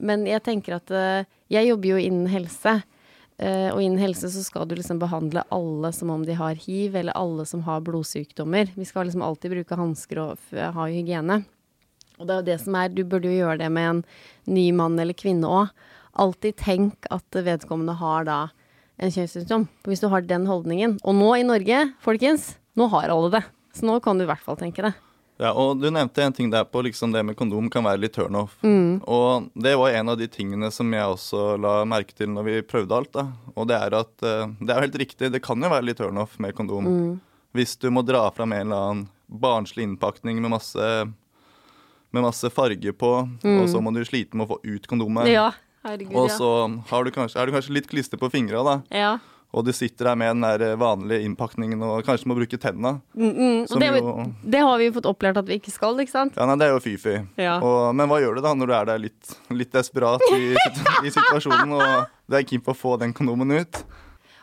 Men 0.00 0.24
jeg 0.28 0.42
tenker 0.46 0.76
at 0.78 0.90
eh, 0.94 1.26
Jeg 1.50 1.68
jobber 1.70 1.94
jo 1.94 2.00
innen 2.02 2.28
helse. 2.30 2.82
eh, 3.38 3.68
og 3.72 3.80
innen 3.82 4.00
helse 4.02 4.30
så 4.30 4.42
skal 4.44 4.66
du 4.68 4.74
liksom 4.76 4.98
behandle 4.98 5.44
alle 5.54 5.92
som 5.92 6.10
om 6.10 6.24
de 6.26 6.34
har 6.34 6.54
hiv, 6.54 6.96
eller 6.96 7.16
alle 7.16 7.46
som 7.46 7.62
har 7.62 7.80
blodsykdommer. 7.86 8.72
Vi 8.74 8.84
skal 8.84 9.06
liksom 9.06 9.22
alltid 9.22 9.54
bruke 9.54 9.78
hansker 9.78 10.18
og 10.18 10.38
ha 10.52 10.86
hygiene. 10.90 11.44
Og 12.18 12.26
det 12.26 12.34
er 12.34 12.40
jo 12.40 12.48
det 12.50 12.60
som 12.64 12.74
er, 12.74 12.88
du 12.90 13.04
burde 13.04 13.30
jo 13.30 13.44
gjøre 13.44 13.58
det 13.62 13.70
med 13.70 13.90
en 13.90 14.04
ny 14.50 14.72
mann 14.74 14.98
eller 14.98 15.14
kvinne 15.14 15.46
òg. 15.46 15.70
Alltid 16.18 16.56
tenk 16.58 17.06
at 17.14 17.22
vedkommende 17.30 17.94
har 18.00 18.24
da 18.26 18.38
en 18.98 19.12
kjønnssykdom. 19.14 19.68
Hvis 19.86 20.02
du 20.02 20.08
har 20.10 20.26
den 20.26 20.48
holdningen. 20.50 20.98
Og 21.06 21.14
nå 21.14 21.28
i 21.38 21.46
Norge, 21.46 21.92
folkens, 22.02 22.56
nå 22.74 22.88
har 22.90 23.12
alle 23.14 23.30
det. 23.36 23.44
Så 23.72 23.86
nå 23.86 24.00
kan 24.02 24.18
du 24.18 24.26
i 24.26 24.30
hvert 24.30 24.42
fall 24.42 24.58
tenke 24.58 24.82
det. 24.82 24.96
Ja, 25.38 25.52
og 25.54 25.78
Du 25.78 25.86
nevnte 25.90 26.22
en 26.24 26.34
ting 26.34 26.50
der 26.50 26.64
på 26.66 26.82
liksom 26.82 27.12
det 27.14 27.22
med 27.24 27.36
kondom 27.38 27.68
kan 27.70 27.84
være 27.86 28.00
litt 28.02 28.16
turnoff. 28.16 28.56
Mm. 28.66 29.04
Og 29.06 29.46
det 29.54 29.76
var 29.78 29.94
en 29.94 30.08
av 30.10 30.18
de 30.18 30.26
tingene 30.26 30.70
som 30.74 30.90
jeg 30.92 31.12
også 31.14 31.52
la 31.62 31.84
merke 31.86 32.16
til 32.18 32.32
når 32.34 32.48
vi 32.48 32.56
prøvde 32.66 32.96
alt. 32.96 33.12
da. 33.14 33.26
Og 33.54 33.68
det 33.70 33.78
er 33.78 33.94
at 34.00 34.26
eh, 34.26 34.50
det 34.58 34.74
er 34.74 34.82
helt 34.82 34.98
riktig, 34.98 35.30
det 35.32 35.42
kan 35.44 35.62
jo 35.62 35.70
være 35.70 35.86
litt 35.86 36.00
turnoff 36.02 36.34
med 36.42 36.56
kondom. 36.58 36.90
Mm. 36.90 37.14
Hvis 37.54 37.76
du 37.78 37.86
må 37.94 38.02
dra 38.02 38.26
fram 38.34 38.52
en 38.52 38.66
eller 38.66 38.82
annen 38.90 39.06
barnslig 39.28 39.86
innpakning 39.86 40.42
med 40.42 40.50
masse, 40.56 40.90
med 42.10 42.22
masse 42.24 42.50
farge 42.50 42.92
på, 42.96 43.14
og 43.28 43.64
så 43.70 43.80
må 43.84 43.92
du 43.94 44.02
slite 44.08 44.36
med 44.36 44.48
å 44.48 44.56
få 44.56 44.60
ut 44.64 44.86
kondomet. 44.90 45.28
Mm. 45.28 45.32
Ja, 45.36 45.48
herregud, 45.86 46.16
Og 46.18 46.30
så 46.34 46.50
har 46.90 47.04
du 47.04 47.10
kanskje, 47.14 47.38
er 47.40 47.46
du 47.46 47.54
kanskje 47.54 47.76
litt 47.78 47.88
klister 47.90 48.18
på 48.20 48.30
fingra, 48.32 48.64
da. 48.66 48.78
ja. 48.90 49.18
Og 49.56 49.64
du 49.64 49.70
sitter 49.72 50.10
der 50.10 50.18
med 50.20 50.34
den 50.34 50.44
der 50.44 50.74
vanlige 50.76 51.24
innpakningen 51.24 51.80
og 51.86 52.02
kanskje 52.04 52.28
må 52.28 52.36
bruke 52.36 52.58
tenna. 52.60 52.98
Mm, 53.16 53.30
mm. 53.32 53.78
det, 53.80 53.86
jo- 53.96 54.26
det 54.44 54.60
har 54.60 54.74
vi 54.76 54.88
jo 54.90 54.96
fått 54.98 55.08
opplært 55.08 55.40
at 55.40 55.48
vi 55.48 55.56
ikke 55.56 55.72
skal, 55.72 55.96
ikke 56.04 56.12
sant? 56.12 56.36
Ja, 56.36 56.44
nei, 56.44 56.58
Det 56.60 56.66
er 56.66 56.74
jo 56.74 56.82
fy-fy. 56.84 57.14
Ja. 57.40 57.56
Men 57.96 58.10
hva 58.10 58.20
gjør 58.20 58.36
du 58.36 58.42
da 58.44 58.52
når 58.52 58.68
du 58.68 58.74
er 58.76 58.90
der 58.90 59.00
litt, 59.06 59.32
litt 59.56 59.72
desperat 59.72 60.20
i, 60.36 60.52
i 60.52 61.14
situasjonen 61.14 61.72
og 61.78 62.12
du 62.28 62.36
er 62.36 62.44
keen 62.44 62.60
på 62.64 62.76
å 62.76 62.76
få 62.76 62.98
den 63.00 63.16
kondomen 63.16 63.56
ut? 63.56 63.80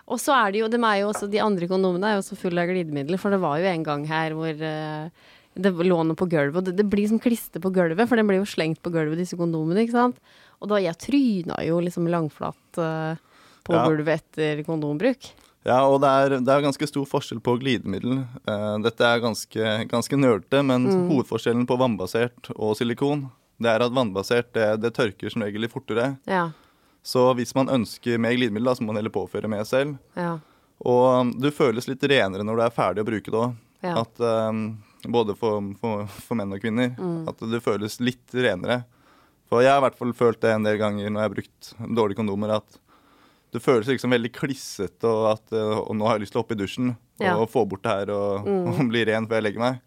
Og 0.10 0.20
så 0.22 0.34
er 0.38 0.54
det 0.54 0.64
jo, 0.64 0.70
de 0.74 0.82
er 0.82 1.00
jo 1.02 1.12
også, 1.12 1.30
de 1.30 1.42
andre 1.42 1.70
kondomene 1.70 2.10
er 2.10 2.18
jo 2.18 2.24
også 2.24 2.38
fulle 2.38 2.62
av 2.62 2.70
glidemidler, 2.70 3.22
for 3.22 3.34
det 3.34 3.42
var 3.42 3.62
jo 3.62 3.70
en 3.70 3.86
gang 3.86 4.04
her 4.10 4.36
hvor 4.38 4.54
uh, 4.54 5.30
det 5.56 5.72
lå 5.74 5.98
noe 6.06 6.18
på 6.18 6.28
gulvet, 6.30 6.60
og 6.60 6.68
det, 6.68 6.76
det 6.78 6.86
blir 6.90 7.08
som 7.10 7.22
klister 7.22 7.62
på 7.64 7.72
gulvet, 7.74 8.06
for 8.10 8.20
den 8.20 8.28
blir 8.30 8.42
jo 8.42 8.50
slengt 8.50 8.82
på 8.86 8.94
gulvet, 8.94 9.22
disse 9.22 9.38
kondomene, 9.40 9.86
ikke 9.86 9.96
sant? 9.96 10.20
Og 10.62 10.70
da, 10.70 10.82
jeg 10.84 11.00
tryna 11.02 11.58
jo 11.66 11.80
liksom 11.84 12.10
langflat 12.12 12.80
eh, 12.82 13.18
på 13.66 13.74
Ja. 13.76 13.84
gulvet 13.90 14.22
etter 14.22 14.64
kondombruk. 14.68 15.32
Ja, 15.66 15.80
og 15.90 16.00
det 16.04 16.10
er, 16.14 16.30
det 16.46 16.52
er 16.54 16.62
ganske 16.62 16.88
stor 16.88 17.06
forskjell 17.10 17.40
på 17.42 17.56
glidemiddel. 17.58 18.20
Uh, 18.46 18.78
dette 18.86 19.02
er 19.02 19.24
ganske, 19.24 19.72
ganske 19.90 20.20
nerdete, 20.20 20.62
men 20.64 20.86
Mm. 20.86 21.08
hovedforskjellen 21.10 21.66
på 21.66 21.78
vannbasert 21.82 22.52
og 22.56 22.76
silikon, 22.78 23.32
det 23.60 23.72
er 23.72 23.82
at 23.82 23.92
vannbasert 23.96 24.52
det, 24.54 24.82
det 24.82 24.94
tørker 24.94 25.32
som 25.34 25.42
regel 25.42 25.62
litt 25.66 25.74
fortere. 25.74 26.18
Ja, 26.28 26.52
Så 27.04 27.34
hvis 27.38 27.54
man 27.56 27.68
ønsker 27.70 28.18
mer 28.20 28.34
glidemiddel, 28.38 28.66
da, 28.66 28.74
så 28.76 28.82
må 28.82 28.88
man 28.94 28.98
heller 28.98 29.14
påføre 29.14 29.48
mer 29.50 29.64
selv. 29.64 29.98
ja, 30.16 30.38
Og 30.86 31.34
du 31.40 31.50
føles 31.52 31.88
litt 31.88 32.02
renere 32.04 32.44
når 32.44 32.56
du 32.58 32.62
er 32.66 32.74
ferdig 32.74 33.02
å 33.04 33.06
bruke 33.06 33.32
det 33.32 33.40
òg. 33.42 33.56
Ja. 33.84 34.02
At 34.02 34.20
um, 34.20 34.78
Både 35.08 35.36
for, 35.38 35.62
for, 35.80 36.08
for 36.08 36.34
menn 36.36 36.52
og 36.52 36.60
kvinner. 36.64 36.96
Mm. 36.98 37.28
At 37.30 37.38
det 37.38 37.62
føles 37.62 38.00
litt 38.02 38.26
renere. 38.34 38.86
For 39.48 39.62
jeg 39.62 39.70
har 39.70 39.78
i 39.78 39.86
hvert 39.86 39.98
fall 40.00 40.14
følt 40.18 40.40
det 40.42 40.50
en 40.56 40.64
del 40.66 40.80
ganger 40.82 41.12
når 41.14 41.22
jeg 41.22 41.30
har 41.30 41.36
brukt 41.36 41.74
dårlige 41.96 42.18
kondomer, 42.18 42.56
at 42.58 42.80
det 43.56 43.62
føles 43.64 43.88
liksom 43.90 44.12
veldig 44.14 44.32
klissete, 44.36 45.08
og 45.08 45.30
at 45.34 45.54
uh, 45.56 45.80
og 45.86 45.94
nå 45.98 46.08
har 46.10 46.18
jeg 46.20 46.26
lyst 46.26 46.36
til 46.36 46.42
å 46.42 46.44
hoppe 46.46 46.58
i 46.58 46.60
dusjen 46.60 46.94
Ja. 47.24 47.38
og 47.40 47.48
få 47.54 47.64
bort 47.72 47.84
det 47.86 47.94
her 47.96 48.12
og, 48.12 48.48
og 48.74 48.82
bli 48.92 49.06
ren 49.08 49.28
før 49.30 49.40
jeg 49.40 49.48
legger 49.50 49.64
meg. 49.64 49.82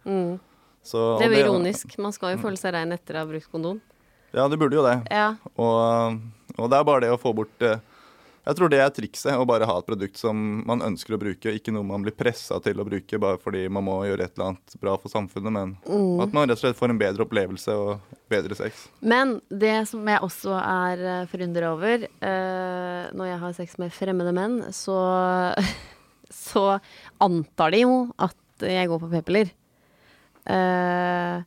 Så, 0.88 1.02
Mm. 1.18 1.18
Det 1.20 1.26
er 1.26 1.34
jo 1.34 1.44
ironisk. 1.50 1.98
Man 2.00 2.14
skal 2.16 2.32
jo 2.36 2.40
føle 2.46 2.56
seg 2.56 2.72
ren 2.72 2.94
etter 2.96 3.18
å 3.18 3.24
ha 3.24 3.28
brukt 3.28 3.50
kondom. 3.52 3.80
Ja, 4.32 4.46
det 4.48 4.58
burde 4.60 4.76
jo 4.78 4.84
det. 4.86 4.96
Ja, 5.12 5.34
Og, 5.56 6.18
og 6.56 6.70
det 6.72 6.78
er 6.78 6.84
bare 6.88 7.00
det 7.04 7.10
å 7.12 7.20
få 7.20 7.34
bort 7.36 7.64
eh, 7.64 7.80
Jeg 8.48 8.56
tror 8.56 8.72
det 8.72 8.78
er 8.80 8.92
trikset, 8.96 9.34
å 9.36 9.44
bare 9.48 9.66
ha 9.68 9.74
et 9.80 9.88
produkt 9.88 10.16
som 10.16 10.62
man 10.68 10.80
ønsker 10.84 11.16
å 11.16 11.20
bruke, 11.20 11.52
ikke 11.52 11.74
noe 11.74 11.84
man 11.84 12.04
blir 12.06 12.16
pressa 12.16 12.56
til 12.64 12.80
å 12.80 12.86
bruke 12.88 13.20
bare 13.20 13.36
fordi 13.42 13.66
man 13.68 13.84
må 13.84 13.98
gjøre 14.08 14.24
et 14.24 14.38
eller 14.38 14.54
annet 14.54 14.78
bra 14.80 14.94
for 15.00 15.12
samfunnet, 15.12 15.52
men 15.52 15.74
at 16.22 16.32
man 16.32 16.48
rett 16.48 16.56
og 16.56 16.62
slett 16.62 16.78
får 16.78 16.94
en 16.94 17.00
bedre 17.02 17.26
opplevelse 17.26 17.76
og 17.76 18.16
bedre 18.32 18.56
sex. 18.56 18.86
Men 19.04 19.36
det 19.52 19.76
som 19.90 20.06
jeg 20.08 20.24
også 20.24 20.56
er 20.62 21.04
forundra 21.28 21.48
forundret 21.48 21.68
over 21.70 22.04
eh, 22.04 23.10
når 23.16 23.30
jeg 23.30 23.38
har 23.42 23.54
sex 23.56 23.78
med 23.78 23.94
fremmede 23.94 24.32
menn, 24.36 24.58
så, 24.74 24.98
så 26.48 26.64
antar 27.22 27.72
de 27.72 27.84
jo 27.84 27.94
at 28.18 28.66
jeg 28.66 28.90
går 28.90 29.00
på 29.02 29.10
p-piller. 29.12 29.52
Eh, 30.48 31.46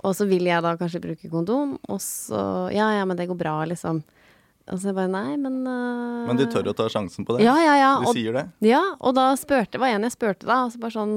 og 0.00 0.16
så 0.16 0.26
vil 0.28 0.48
jeg 0.48 0.64
da 0.64 0.76
kanskje 0.80 1.02
bruke 1.02 1.30
kondom, 1.30 1.76
og 1.88 2.00
så 2.00 2.70
Ja, 2.72 2.90
ja, 2.96 3.04
men 3.04 3.16
det 3.16 3.28
går 3.28 3.38
bra, 3.38 3.64
liksom. 3.68 4.02
Og 4.70 4.78
så 4.78 4.90
jeg 4.90 4.96
bare 4.98 5.10
Nei, 5.10 5.36
men 5.40 5.60
uh... 5.66 6.26
Men 6.28 6.38
du 6.38 6.44
tør 6.50 6.68
å 6.70 6.74
ta 6.76 6.86
sjansen 6.92 7.24
på 7.26 7.36
det. 7.36 7.46
Ja, 7.46 7.56
ja, 7.58 7.76
ja. 7.80 7.92
Du 8.02 8.10
Og, 8.10 8.14
sier 8.18 8.36
det. 8.36 8.44
ja, 8.68 8.82
og 9.00 9.14
da 9.16 9.30
spurte 9.40 9.80
var 9.80 9.94
en 9.94 10.04
jeg 10.06 10.14
spurte 10.14 10.46
da, 10.46 10.60
altså 10.66 10.82
bare 10.82 10.94
sånn 10.94 11.14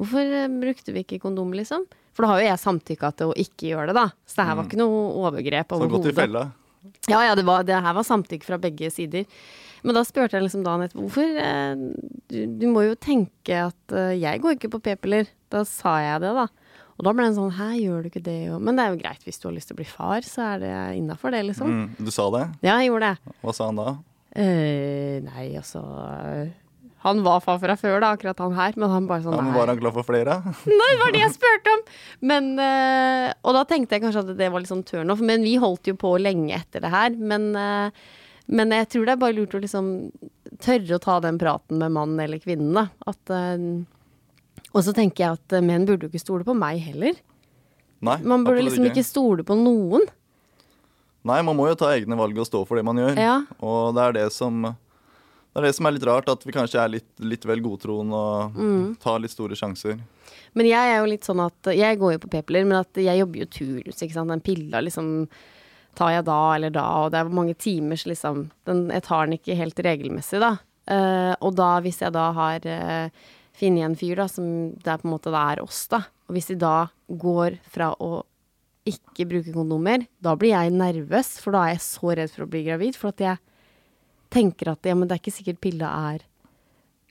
Hvorfor 0.00 0.32
eh, 0.34 0.48
brukte 0.48 0.94
vi 0.96 1.04
ikke 1.04 1.20
kondom, 1.22 1.52
liksom? 1.54 1.84
For 2.16 2.24
da 2.24 2.32
har 2.32 2.40
jo 2.40 2.46
jeg 2.48 2.60
samtykka 2.62 3.10
til 3.20 3.30
å 3.30 3.36
ikke 3.38 3.68
gjøre 3.68 3.92
det, 3.92 3.96
da. 4.00 4.06
Så 4.26 4.40
det 4.40 4.46
her 4.48 4.56
var 4.58 4.66
ikke 4.66 4.80
noe 4.80 5.02
overgrep 5.28 5.68
Så 5.70 5.78
gått 5.78 5.84
i 5.84 5.92
overhodet. 5.92 6.16
fella. 6.18 6.42
Ja, 7.12 7.20
ja, 7.28 7.36
det, 7.38 7.44
var, 7.46 7.62
det 7.68 7.76
her 7.84 7.94
var 7.94 8.06
samtykke 8.08 8.48
fra 8.48 8.58
begge 8.58 8.90
sider. 8.90 9.28
Men 9.86 9.94
da 9.94 10.02
spurte 10.08 10.34
jeg 10.38 10.48
liksom 10.48 10.64
dagen 10.66 10.82
etterpå 10.88 11.04
hvorfor 11.04 11.38
eh, 11.44 11.84
du, 12.32 12.38
du 12.58 12.66
må 12.72 12.82
jo 12.88 12.96
tenke 12.98 13.60
at 13.68 13.96
jeg 14.18 14.42
går 14.42 14.56
ikke 14.58 14.72
på 14.74 14.82
p-piller. 14.88 15.30
Da 15.52 15.62
sa 15.68 15.98
jeg 16.02 16.24
det, 16.24 16.32
da. 16.40 16.48
Og 17.02 17.08
da 17.08 17.12
ble 17.18 17.24
det 17.26 17.34
sånn 17.34 17.54
Hæ, 17.56 17.68
gjør 17.82 18.04
du 18.04 18.08
ikke 18.12 18.22
det? 18.22 18.38
Og, 18.54 18.60
men 18.62 18.78
det 18.78 18.84
er 18.84 18.92
jo 18.94 19.00
greit, 19.00 19.24
hvis 19.26 19.40
du 19.42 19.48
har 19.48 19.56
lyst 19.56 19.72
til 19.72 19.74
å 19.74 19.80
bli 19.80 19.88
far, 19.90 20.22
så 20.22 20.44
er 20.52 20.60
det 20.62 20.74
innafor 21.00 21.34
det, 21.34 21.40
liksom. 21.48 21.72
Mm, 21.74 21.86
du 21.98 22.10
sa 22.14 22.28
det? 22.30 22.44
Ja, 22.62 22.76
jeg 22.78 22.92
gjorde 22.92 23.08
det. 23.10 23.34
Hva 23.42 23.54
sa 23.58 23.66
han 23.66 23.80
da? 23.80 23.94
Eh, 24.38 25.18
nei, 25.26 25.48
altså 25.60 25.82
Han 27.02 27.18
var 27.26 27.42
far 27.44 27.58
fra 27.60 27.74
før, 27.76 27.98
da, 28.00 28.12
akkurat 28.14 28.38
han 28.40 28.54
her, 28.56 28.78
men 28.78 28.88
han 28.94 29.08
bare 29.10 29.26
sånn 29.26 29.34
Ja, 29.34 29.42
men. 29.42 29.52
Var 29.58 29.72
han 29.74 29.80
glad 29.82 29.96
for 29.98 30.06
flere? 30.06 30.38
Nei, 30.70 30.88
det 30.94 31.00
var 31.02 31.12
det 31.16 31.24
jeg 31.24 31.34
spurte 31.34 31.74
om! 31.74 31.82
Men, 32.30 32.52
eh, 32.62 33.28
og 33.42 33.58
da 33.58 33.64
tenkte 33.68 33.98
jeg 33.98 34.06
kanskje 34.06 34.22
at 34.22 34.34
det 34.38 34.52
var 34.54 34.62
litt 34.62 34.70
sånn 34.70 34.86
turn 34.86 35.10
off. 35.10 35.20
Men 35.26 35.42
vi 35.42 35.56
holdt 35.60 35.90
jo 35.90 35.98
på 35.98 36.14
lenge 36.22 36.54
etter 36.54 36.86
det 36.86 36.92
her. 36.94 37.18
Men, 37.18 37.50
eh, 37.58 38.06
men 38.54 38.76
jeg 38.78 38.92
tror 38.94 39.10
det 39.10 39.16
er 39.16 39.24
bare 39.24 39.36
lurt 39.40 39.58
å 39.58 39.62
liksom 39.66 39.90
tørre 40.62 40.94
å 40.96 41.02
ta 41.02 41.18
den 41.26 41.42
praten 41.42 41.82
med 41.82 41.98
mannen 41.98 42.22
eller 42.22 42.38
kvinnen, 42.42 42.70
da. 42.78 42.86
At, 43.10 43.34
eh, 43.34 43.66
og 44.72 44.80
så 44.84 44.94
tenker 44.96 45.24
jeg 45.24 45.38
at 45.38 45.52
eh, 45.58 45.64
menn 45.64 45.86
burde 45.88 46.06
jo 46.06 46.12
ikke 46.12 46.22
stole 46.24 46.44
på 46.48 46.54
meg 46.56 46.80
heller. 46.80 47.18
Nei, 48.02 48.18
Man 48.26 48.42
burde 48.44 48.64
liksom 48.66 48.88
ikke 48.88 49.04
stole 49.06 49.44
på 49.46 49.54
noen. 49.54 50.08
Nei, 51.22 51.38
man 51.46 51.54
må 51.54 51.68
jo 51.70 51.76
ta 51.78 51.92
egne 51.94 52.16
valg 52.18 52.38
og 52.42 52.48
stå 52.48 52.64
for 52.66 52.78
det 52.80 52.82
man 52.86 52.98
gjør. 52.98 53.18
Ja. 53.20 53.36
Og 53.62 53.92
det 53.94 54.02
er 54.08 54.16
det 54.16 54.32
som 54.34 54.64
det 55.52 55.60
er 55.60 55.66
det 55.68 55.74
som 55.76 55.84
er 55.86 55.92
litt 55.92 56.06
rart, 56.08 56.30
at 56.32 56.46
vi 56.48 56.52
kanskje 56.56 56.80
er 56.80 56.88
litt, 56.94 57.10
litt 57.20 57.42
vel 57.44 57.60
godtroende 57.60 58.16
og 58.16 58.54
Mm. 58.56 58.96
tar 58.98 59.18
litt 59.20 59.30
store 59.34 59.52
sjanser. 59.54 59.98
Men 60.54 60.66
jeg 60.66 60.92
er 60.94 60.98
jo 60.98 61.10
litt 61.10 61.24
sånn 61.28 61.44
at 61.44 61.74
Jeg 61.76 61.98
går 61.98 62.12
jo 62.14 62.18
på 62.24 62.30
p-piller, 62.30 62.64
men 62.64 62.78
at 62.80 62.92
jeg 62.94 63.18
jobber 63.20 63.38
jo 63.38 63.46
turnus, 63.46 64.00
ikke 64.00 64.14
sant. 64.14 64.28
Den 64.32 64.40
pilla 64.40 64.80
liksom 64.80 65.28
tar 65.94 66.10
jeg 66.10 66.24
da 66.24 66.54
eller 66.56 66.70
da, 66.70 67.04
og 67.04 67.10
det 67.12 67.20
er 67.20 67.28
mange 67.28 67.54
timers 67.54 68.06
liksom 68.06 68.50
den, 68.64 68.88
Jeg 68.88 69.02
tar 69.02 69.26
den 69.26 69.38
ikke 69.38 69.56
helt 69.56 69.76
regelmessig, 69.76 70.40
da. 70.40 70.56
Uh, 70.88 71.36
og 71.40 71.54
da, 71.54 71.80
hvis 71.80 72.00
jeg 72.00 72.12
da 72.12 72.32
har 72.32 72.64
uh, 72.66 73.08
funnet 73.58 73.84
en 73.84 73.96
fyr, 73.98 74.16
da, 74.16 74.26
som 74.30 74.44
det 74.74 74.88
er 74.88 75.00
på 75.02 75.08
en 75.08 75.14
måte 75.14 75.32
det 75.32 75.40
er 75.52 75.62
oss, 75.62 75.84
da. 75.92 76.02
Og 76.28 76.36
hvis 76.36 76.48
de 76.52 76.56
da 76.62 76.88
går 77.08 77.58
fra 77.72 77.90
å 78.00 78.22
ikke 78.88 79.26
bruke 79.30 79.52
kondomer, 79.54 80.06
da 80.24 80.32
blir 80.38 80.54
jeg 80.56 80.72
nervøs, 80.74 81.36
for 81.42 81.54
da 81.54 81.66
er 81.68 81.74
jeg 81.76 81.84
så 81.84 82.14
redd 82.18 82.32
for 82.34 82.46
å 82.46 82.50
bli 82.50 82.64
gravid. 82.66 82.96
For 82.98 83.12
at 83.12 83.20
jeg 83.22 83.38
tenker 84.32 84.72
at 84.72 84.88
ja, 84.88 84.96
men 84.98 85.06
det 85.06 85.18
er 85.18 85.22
ikke 85.22 85.34
sikkert 85.36 85.60
pilla 85.62 85.90
er 86.14 86.24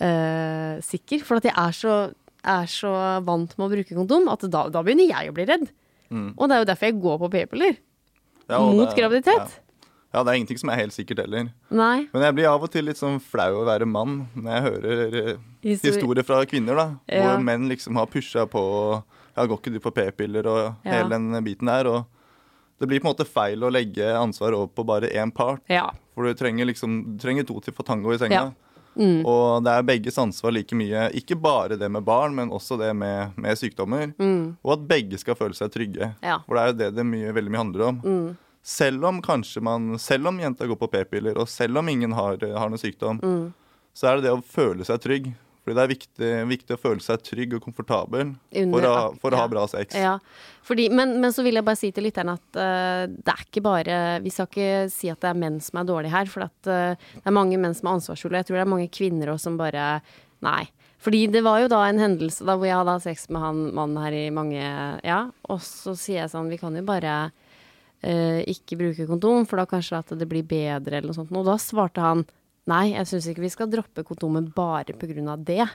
øh, 0.02 0.82
sikker. 0.84 1.24
For 1.28 1.40
at 1.40 1.48
jeg 1.48 1.56
er 1.56 1.78
så, 1.78 1.94
er 2.44 2.68
så 2.72 2.92
vant 3.28 3.56
med 3.58 3.68
å 3.68 3.72
bruke 3.76 3.96
kondom 4.02 4.28
at 4.34 4.44
da, 4.52 4.66
da 4.74 4.84
begynner 4.84 5.12
jeg 5.14 5.32
å 5.32 5.38
bli 5.38 5.48
redd. 5.48 5.70
Mm. 6.12 6.34
Og 6.36 6.44
det 6.50 6.58
er 6.58 6.64
jo 6.66 6.70
derfor 6.74 6.90
jeg 6.90 7.02
går 7.06 7.22
på 7.22 7.32
p-piller. 7.38 7.80
Ja, 8.52 8.60
Mot 8.60 8.90
det- 8.90 8.98
graviditet. 8.98 9.61
Ja. 10.14 10.24
det 10.24 10.32
er 10.34 10.38
ingenting 10.42 10.58
som 10.60 10.70
er 10.70 10.76
helt 10.82 10.94
sikkert 10.94 11.20
heller. 11.24 11.50
Nei. 11.70 12.08
Men 12.14 12.22
jeg 12.28 12.36
blir 12.36 12.50
av 12.52 12.64
og 12.64 12.72
til 12.72 12.86
litt 12.86 12.98
sånn 13.00 13.20
flau 13.24 13.62
å 13.62 13.66
være 13.66 13.86
mann 13.88 14.28
når 14.36 14.52
jeg 14.52 14.64
hører 14.68 15.16
eh, 15.22 15.38
Histori- 15.64 15.92
historier 15.94 16.24
fra 16.28 16.42
kvinner, 16.46 16.76
da. 16.76 16.88
Ja. 17.08 17.22
Hvor 17.30 17.44
menn 17.44 17.70
liksom 17.70 17.96
har 17.96 18.08
pusha 18.12 18.46
på 18.50 18.60
og 18.60 19.04
Ja, 19.38 19.46
går 19.48 19.62
ikke 19.62 19.72
du 19.72 19.80
på 19.80 19.94
p-piller 19.96 20.46
og 20.52 20.76
Ja. 20.84 20.92
hele 20.92 21.10
den 21.16 21.32
biten 21.46 21.66
der. 21.72 21.88
Og 21.88 22.06
det 22.82 22.88
blir 22.90 23.00
på 23.00 23.08
en 23.08 23.14
måte 23.16 23.26
feil 23.26 23.62
å 23.64 23.72
legge 23.72 24.04
ansvaret 24.04 24.54
over 24.58 24.68
på 24.68 24.84
bare 24.86 25.08
én 25.16 25.32
part. 25.34 25.62
Ja. 25.70 25.92
For 26.14 26.24
du 26.28 26.34
trenger 26.34 26.66
liksom 26.68 27.16
Du 27.18 27.24
trenger 27.24 27.48
to 27.48 27.60
til 27.62 27.74
få 27.74 27.86
tango 27.86 28.12
i 28.12 28.18
senga. 28.18 28.54
Mm. 29.00 29.24
Og 29.26 29.64
det 29.64 29.72
er 29.72 29.84
begges 29.88 30.18
ansvar 30.20 30.52
like 30.52 30.76
mye. 30.76 31.06
Ikke 31.16 31.40
bare 31.40 31.78
det 31.80 31.90
med 31.90 32.04
barn, 32.04 32.36
men 32.36 32.50
også 32.52 32.78
det 32.78 32.94
med, 32.94 33.32
med 33.38 33.56
sykdommer. 33.56 34.12
Og 34.66 34.74
at 34.74 34.86
begge 34.90 35.18
skal 35.18 35.36
føle 35.36 35.56
seg 35.56 35.72
trygge. 35.72 36.12
Mm. 36.12 36.16
Ja. 36.22 36.38
Mm. 36.40 36.44
For 36.46 36.56
det 36.56 36.62
er 36.62 36.68
jo 36.68 36.78
det 36.82 36.96
det 36.98 37.06
mye, 37.08 37.32
veldig 37.32 37.52
mye 37.56 37.64
handler 37.64 37.88
om. 37.88 38.02
Selv 38.64 39.06
om 39.10 39.22
kanskje 39.26 39.62
man 39.66 39.96
Selv 40.00 40.28
om 40.30 40.40
jenta 40.40 40.68
går 40.70 40.78
på 40.78 40.90
p-piller, 40.92 41.38
og 41.38 41.50
selv 41.50 41.82
om 41.82 41.90
ingen 41.90 42.12
har, 42.14 42.38
har 42.38 42.70
noen 42.70 42.82
sykdom, 42.82 43.22
Mm. 43.22 43.54
så 43.94 44.08
er 44.08 44.16
det 44.20 44.30
det 44.30 44.36
å 44.36 44.44
føle 44.44 44.86
seg 44.86 45.02
trygg. 45.02 45.32
Fordi 45.62 45.76
det 45.78 45.82
er 45.84 45.92
viktig, 45.92 46.30
viktig 46.50 46.74
å 46.74 46.82
føle 46.82 47.04
seg 47.06 47.22
trygg 47.22 47.52
og 47.54 47.62
komfortabel 47.62 48.32
Under 48.34 48.72
for, 48.72 48.86
å, 48.88 48.94
for 49.22 49.36
å 49.36 49.38
ha 49.38 49.44
ja. 49.44 49.50
bra 49.52 49.66
sex. 49.70 49.94
Ja, 49.94 50.16
fordi, 50.66 50.88
men, 50.90 51.20
men 51.22 51.34
så 51.36 51.44
vil 51.46 51.60
jeg 51.60 51.66
bare 51.68 51.78
si 51.78 51.92
til 51.94 52.08
lytterne 52.08 52.34
at 52.34 52.58
uh, 52.58 53.04
det 53.06 53.30
er 53.30 53.44
ikke 53.46 53.62
bare 53.62 53.98
Vi 54.26 54.34
skal 54.34 54.50
ikke 54.50 54.90
si 54.90 55.12
at 55.14 55.22
det 55.22 55.30
er 55.30 55.38
menn 55.38 55.60
som 55.62 55.78
er 55.78 55.86
dårlige 55.86 56.16
her, 56.16 56.26
for 56.34 56.48
at, 56.48 56.58
uh, 56.66 56.98
det 56.98 57.30
er 57.30 57.38
mange 57.38 57.60
menn 57.62 57.78
som 57.78 57.92
er 57.92 58.00
ansvarsfulle. 58.00 58.42
Jeg 58.42 58.50
tror 58.50 58.58
det 58.58 58.64
er 58.66 58.74
mange 58.74 58.90
kvinner 58.90 59.34
også 59.36 59.52
som 59.52 59.62
bare 59.62 60.02
Nei. 60.42 60.64
Fordi 61.02 61.28
det 61.34 61.44
var 61.46 61.62
jo 61.62 61.70
da 61.70 61.84
en 61.86 62.02
hendelse 62.02 62.46
da 62.46 62.56
hvor 62.58 62.66
jeg 62.66 62.78
hadde 62.78 62.98
hatt 62.98 63.06
sex 63.06 63.28
med 63.30 63.42
han 63.42 63.62
mannen 63.78 64.02
her 64.02 64.18
i 64.18 64.26
mange 64.34 64.62
Ja, 65.06 65.28
og 65.50 65.62
så 65.62 65.94
sier 65.94 66.24
jeg 66.24 66.34
sånn 66.34 66.50
Vi 66.50 66.58
kan 66.62 66.74
jo 66.78 66.82
bare 66.86 67.32
eh, 68.04 68.42
ikke 68.52 68.78
bruke 68.80 69.08
kondom, 69.10 69.46
for 69.50 69.62
da 69.62 69.68
kanskje 69.70 70.00
at 70.02 70.14
det 70.18 70.28
blir 70.30 70.46
bedre 70.48 71.00
eller 71.00 71.12
noe 71.12 71.18
sånt. 71.18 71.34
Og 71.36 71.48
da 71.48 71.58
svarte 71.62 72.04
han 72.04 72.26
Nei, 72.70 72.92
jeg 72.94 73.08
syns 73.10 73.26
ikke 73.32 73.42
vi 73.42 73.50
skal 73.50 73.70
droppe 73.72 74.04
kondomet 74.06 74.52
bare 74.54 74.94
av 74.94 75.42
det. 75.44 75.66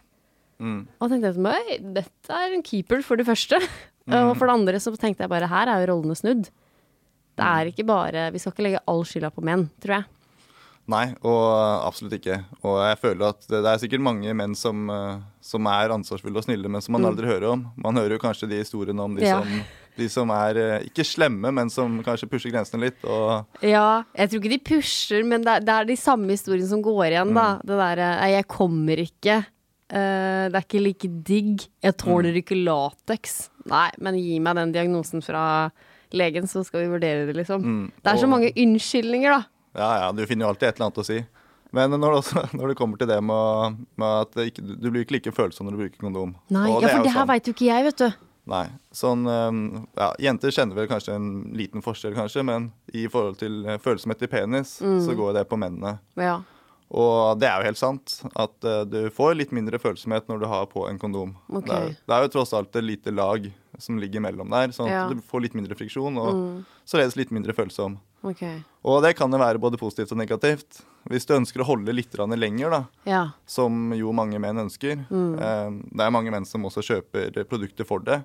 Mm. 0.62 0.86
Og 1.00 1.10
tenkte 1.10 1.26
jeg 1.26 1.34
sånn, 1.34 1.48
«Oi, 1.50 1.78
dette 1.96 2.30
er 2.30 2.54
en 2.54 2.62
keeper 2.62 3.02
for 3.02 3.16
det 3.16 3.26
første. 3.26 3.60
Mm. 4.06 4.28
Og 4.30 4.36
for 4.38 4.46
det 4.46 4.54
andre 4.54 4.78
så 4.78 4.92
tenkte 4.94 5.24
jeg 5.24 5.30
bare, 5.32 5.48
her 5.50 5.66
er 5.66 5.80
jo 5.82 5.88
rollene 5.90 6.14
snudd. 6.14 6.44
Det 7.34 7.42
er 7.42 7.72
ikke 7.72 7.82
bare, 7.88 8.28
vi 8.30 8.38
skal 8.38 8.52
ikke 8.54 8.62
legge 8.62 8.82
all 8.86 9.02
skylda 9.02 9.32
på 9.34 9.42
menn, 9.42 9.64
tror 9.82 9.96
jeg. 9.96 10.06
Nei, 10.86 11.08
og 11.26 11.42
absolutt 11.82 12.14
ikke. 12.14 12.36
Og 12.62 12.76
jeg 12.86 13.00
føler 13.02 13.32
at 13.32 13.42
det 13.50 13.64
det 13.64 13.72
er 13.72 13.80
sikkert 13.82 14.04
mange 14.06 14.30
menn 14.38 14.54
som, 14.54 14.84
eh, 14.94 15.18
som 15.42 15.66
er 15.66 15.90
ansvarsfulle 15.96 16.38
og 16.38 16.46
snille, 16.46 16.70
men 16.70 16.84
som 16.84 16.94
man 16.94 17.08
aldri 17.10 17.26
hører 17.26 17.50
om. 17.56 17.64
Man 17.74 17.98
hører 17.98 18.14
jo 18.14 18.22
kanskje 18.22 18.48
de 18.52 18.62
historiene 18.62 19.02
om 19.02 19.16
de, 19.18 19.22
Mm. 19.22 19.26
Ja. 19.26 19.40
som, 19.42 19.66
de 19.96 20.08
som 20.12 20.30
er 20.34 20.58
eh, 20.60 20.86
ikke 20.90 21.04
slemme, 21.06 21.50
men 21.56 21.70
som 21.72 21.98
kanskje 22.06 22.28
pusher 22.30 22.52
grensene 22.54 22.86
litt. 22.88 23.02
Og 23.04 23.64
Ja, 23.64 24.02
jeg 24.16 24.30
tror 24.30 24.42
ikke 24.42 24.54
de 24.54 24.58
pusher, 24.70 25.24
men 25.24 25.44
det 25.46 25.54
er, 25.58 25.66
det 25.66 25.74
er 25.76 25.88
de 25.90 25.96
samme 26.00 26.28
historiene 26.36 26.68
som 26.70 26.82
går 26.84 27.10
igjen, 27.14 27.34
da. 27.36 27.46
Det 27.64 27.78
derre, 27.80 28.10
jeg 28.34 28.46
kommer 28.52 29.02
ikke. 29.06 29.38
Uh, 29.86 30.48
det 30.50 30.58
er 30.58 30.64
ikke 30.64 30.82
like 30.82 31.08
digg. 31.28 31.66
Jeg 31.86 31.94
tåler 32.02 32.34
ikke 32.40 32.56
lateks. 32.58 33.36
Nei, 33.70 33.88
men 34.02 34.16
gi 34.18 34.40
meg 34.42 34.56
den 34.58 34.72
diagnosen 34.74 35.22
fra 35.22 35.44
legen, 36.16 36.46
så 36.50 36.64
skal 36.66 36.84
vi 36.84 36.90
vurdere 36.90 37.26
det, 37.28 37.36
liksom. 37.38 37.62
Mm, 37.62 37.86
Det 38.02 38.12
er 38.12 38.18
så 38.18 38.26
og- 38.26 38.32
mange 38.34 38.52
unnskyldninger, 38.56 39.30
da. 39.30 39.44
ja, 39.78 39.90
ja, 40.04 40.12
du 40.12 40.24
finner 40.26 40.46
jo 40.46 40.50
alltid 40.54 40.68
et 40.68 40.76
eller 40.80 40.86
annet 40.90 41.02
å 41.02 41.06
si. 41.06 41.20
Men 41.74 41.90
når 41.90 42.14
det, 42.14 42.18
også, 42.22 42.42
når 42.58 42.68
det 42.68 42.76
kommer 42.78 42.96
til 42.98 43.08
det 43.10 43.18
med, 43.22 43.80
med 43.98 44.20
at 44.22 44.30
det 44.38 44.44
ikke, 44.52 44.62
du 44.80 44.90
blir 44.90 45.02
ikke 45.04 45.16
like 45.18 45.32
følsom 45.34 45.66
når 45.66 45.74
du 45.76 45.80
bruker 45.84 45.98
kondom. 46.04 46.34
Nei, 46.54 46.68
ja, 46.70 46.88
for 46.88 47.02
det 47.04 47.12
her 47.12 47.26
veit 47.26 47.46
jo 47.50 47.54
ikke 47.56 47.66
jeg, 47.68 47.84
vet 47.88 47.98
du. 48.04 48.25
Nei. 48.46 48.66
Sånn, 48.94 49.26
um, 49.26 49.86
ja, 49.98 50.12
jenter 50.22 50.52
kjenner 50.54 50.76
vel 50.78 50.86
kanskje 50.90 51.16
en 51.18 51.30
liten 51.58 51.82
forskjell, 51.82 52.14
kanskje, 52.14 52.44
men 52.46 52.68
i 52.94 53.08
forhold 53.10 53.38
til 53.40 53.64
eh, 53.66 53.78
følsomhet 53.82 54.22
i 54.22 54.28
penis, 54.30 54.76
Mm. 54.80 55.00
så 55.04 55.16
går 55.18 55.34
det 55.34 55.48
på 55.50 55.58
mennene. 55.58 55.98
Ja. 56.14 56.42
Og 56.94 57.40
det 57.40 57.48
er 57.50 57.58
jo 57.58 57.66
helt 57.66 57.80
sant 57.80 58.20
at 58.38 58.62
eh, 58.64 58.84
du 58.86 59.10
får 59.10 59.34
litt 59.34 59.50
mindre 59.50 59.80
følsomhet 59.82 60.28
når 60.30 60.38
du 60.44 60.46
har 60.46 60.66
på 60.70 60.84
en 60.88 60.98
kondom. 61.02 61.34
Okay. 61.50 61.66
Det, 61.66 61.74
er, 61.74 61.96
det 62.06 62.14
er 62.14 62.22
jo 62.22 62.34
tross 62.36 62.52
alt 62.54 62.76
et 62.78 62.84
lite 62.86 63.10
lag 63.10 63.48
som 63.82 63.98
ligger 63.98 64.22
mellom 64.22 64.48
der, 64.54 64.70
sånn 64.72 64.86
at 64.86 64.92
Ja. 64.94 65.06
Mm. 65.10 65.16
du 65.18 65.22
får 65.26 65.42
litt 65.42 65.54
mindre 65.58 65.74
friksjon 65.74 66.16
og 66.22 66.62
således 66.86 67.16
litt 67.18 67.32
mindre 67.34 67.52
følsom. 67.52 67.98
Okay. 68.26 68.62
Og 68.86 69.02
det 69.02 69.16
kan 69.18 69.30
jo 69.30 69.38
være 69.38 69.58
både 69.60 69.78
positivt 69.78 70.10
og 70.14 70.18
negativt. 70.18 70.80
Hvis 71.10 71.26
du 71.26 71.34
ønsker 71.36 71.62
å 71.62 71.66
holde 71.66 71.92
litt 71.94 72.14
lenger, 72.14 72.70
da, 72.70 72.84
Ja. 73.04 73.28
som 73.46 73.92
jo 73.92 74.12
mange 74.12 74.38
menn 74.40 74.56
ønsker 74.56 75.04
Mm. 75.10 75.34
eh, 75.40 75.70
Det 75.96 76.00
er 76.06 76.10
mange 76.10 76.30
menn 76.30 76.44
som 76.46 76.62
også 76.62 76.82
kjøper 76.82 77.44
produkter 77.44 77.84
for 77.84 77.98
det. 77.98 78.24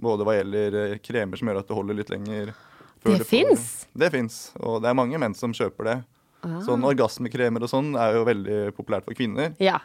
Både 0.00 0.24
hva 0.26 0.34
gjelder 0.38 0.74
eh, 0.92 0.96
kremer 0.98 1.38
som 1.38 1.48
gjør 1.48 1.60
at 1.62 1.68
du 1.68 1.74
holder 1.76 1.94
litt 2.00 2.10
lenger. 2.10 2.54
før 3.04 3.18
Det 3.18 3.26
fins? 3.28 3.86
Det 3.94 4.10
fins, 4.10 4.38
og 4.58 4.80
det 4.82 4.88
er 4.90 4.94
mange 4.98 5.18
menn 5.20 5.34
som 5.38 5.52
kjøper 5.54 5.84
det. 5.90 5.96
Ah. 6.44 6.58
Sånn 6.66 6.82
Orgasmekremer 6.84 7.62
og 7.64 7.70
sånn 7.70 7.94
er 7.96 8.14
jo 8.18 8.24
veldig 8.26 8.58
populært 8.76 9.04
for 9.06 9.14
kvinner. 9.16 9.54
Ja. 9.62 9.78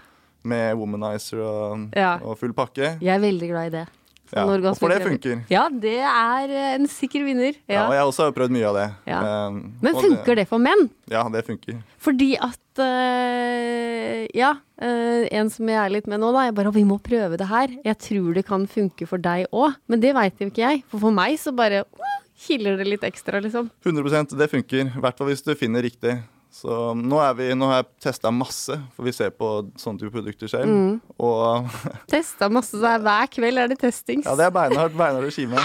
Med 0.44 0.76
womanizer 0.80 1.40
og, 1.44 1.90
Ja. 1.96 2.18
og 2.24 2.38
full 2.40 2.54
pakke. 2.54 2.98
Jeg 3.00 3.16
er 3.16 3.20
veldig 3.20 3.50
glad 3.52 3.66
i 3.68 3.70
det. 3.78 3.86
Ja, 4.30 4.46
for 4.78 4.92
det 4.92 5.00
funker. 5.02 5.40
Ja, 5.50 5.64
det 5.74 5.98
er 6.06 6.52
eh, 6.54 6.74
en 6.76 6.86
sikker 6.92 7.24
vinner. 7.26 7.56
Ja. 7.66 7.80
Ja. 7.80 7.84
og 7.88 7.96
jeg 7.96 8.08
også 8.12 8.28
har 8.28 8.36
prøvd 8.36 8.54
mye 8.54 8.68
av 8.70 8.78
det. 8.78 8.88
Ja. 9.10 9.20
Um, 9.50 9.60
Men 9.82 9.98
funker 9.98 10.38
det 10.38 10.46
for 10.52 10.62
menn? 10.62 10.88
Ja, 11.10 11.24
det 11.34 11.46
funker. 11.48 11.80
Fordi 12.04 12.30
at 12.38 12.82
uh, 12.84 14.26
Ja, 14.38 14.54
uh, 14.84 15.24
en 15.40 15.50
som 15.54 15.70
jeg 15.72 15.80
er 15.82 15.94
litt 15.94 16.10
med 16.12 16.22
nå, 16.22 16.32
da. 16.36 16.46
Jeg 16.48 16.58
bare 16.60 16.74
Vi 16.76 16.86
må 16.88 17.00
prøve 17.02 17.40
det 17.42 17.50
her. 17.50 17.74
Jeg 17.86 18.02
tror 18.06 18.38
det 18.38 18.46
kan 18.48 18.68
funke 18.70 19.08
for 19.10 19.22
deg 19.22 19.48
òg. 19.50 19.80
Men 19.90 20.04
det 20.04 20.14
veit 20.18 20.38
jo 20.42 20.50
ikke 20.52 20.66
jeg. 20.66 20.84
For 20.92 21.02
for 21.08 21.16
meg 21.16 21.40
så 21.42 21.56
bare 21.56 21.86
uh, 21.88 22.18
kiler 22.40 22.78
det 22.80 22.88
litt 22.88 23.08
ekstra, 23.08 23.42
liksom. 23.44 23.72
100% 23.86 24.38
det 24.38 24.52
funker. 24.52 24.92
I 24.94 25.02
hvert 25.02 25.18
fall 25.18 25.34
hvis 25.34 25.46
du 25.46 25.56
finner 25.58 25.86
riktig. 25.86 26.20
Så 26.52 26.94
nå, 26.98 27.20
er 27.22 27.36
vi, 27.38 27.48
nå 27.56 27.68
har 27.70 27.84
jeg 27.84 27.88
testa 28.08 28.32
masse, 28.34 28.74
for 28.96 29.06
vi 29.06 29.14
ser 29.14 29.30
på 29.38 29.50
sånne 29.80 30.02
type 30.02 30.12
produkter 30.16 30.50
selv. 30.50 30.72
Mm. 30.74 30.96
Og 31.22 31.70
Testa 32.14 32.50
masse. 32.52 32.74
Så 32.74 32.90
er 32.90 33.04
hver 33.06 33.30
kveld 33.32 33.62
er 33.62 33.70
det 33.72 33.78
testings. 33.84 34.26
ja, 34.26 34.34
det 34.40 34.48
er 34.48 34.56
beinhardt, 34.56 34.98
beinhard 34.98 35.28
regime. 35.30 35.62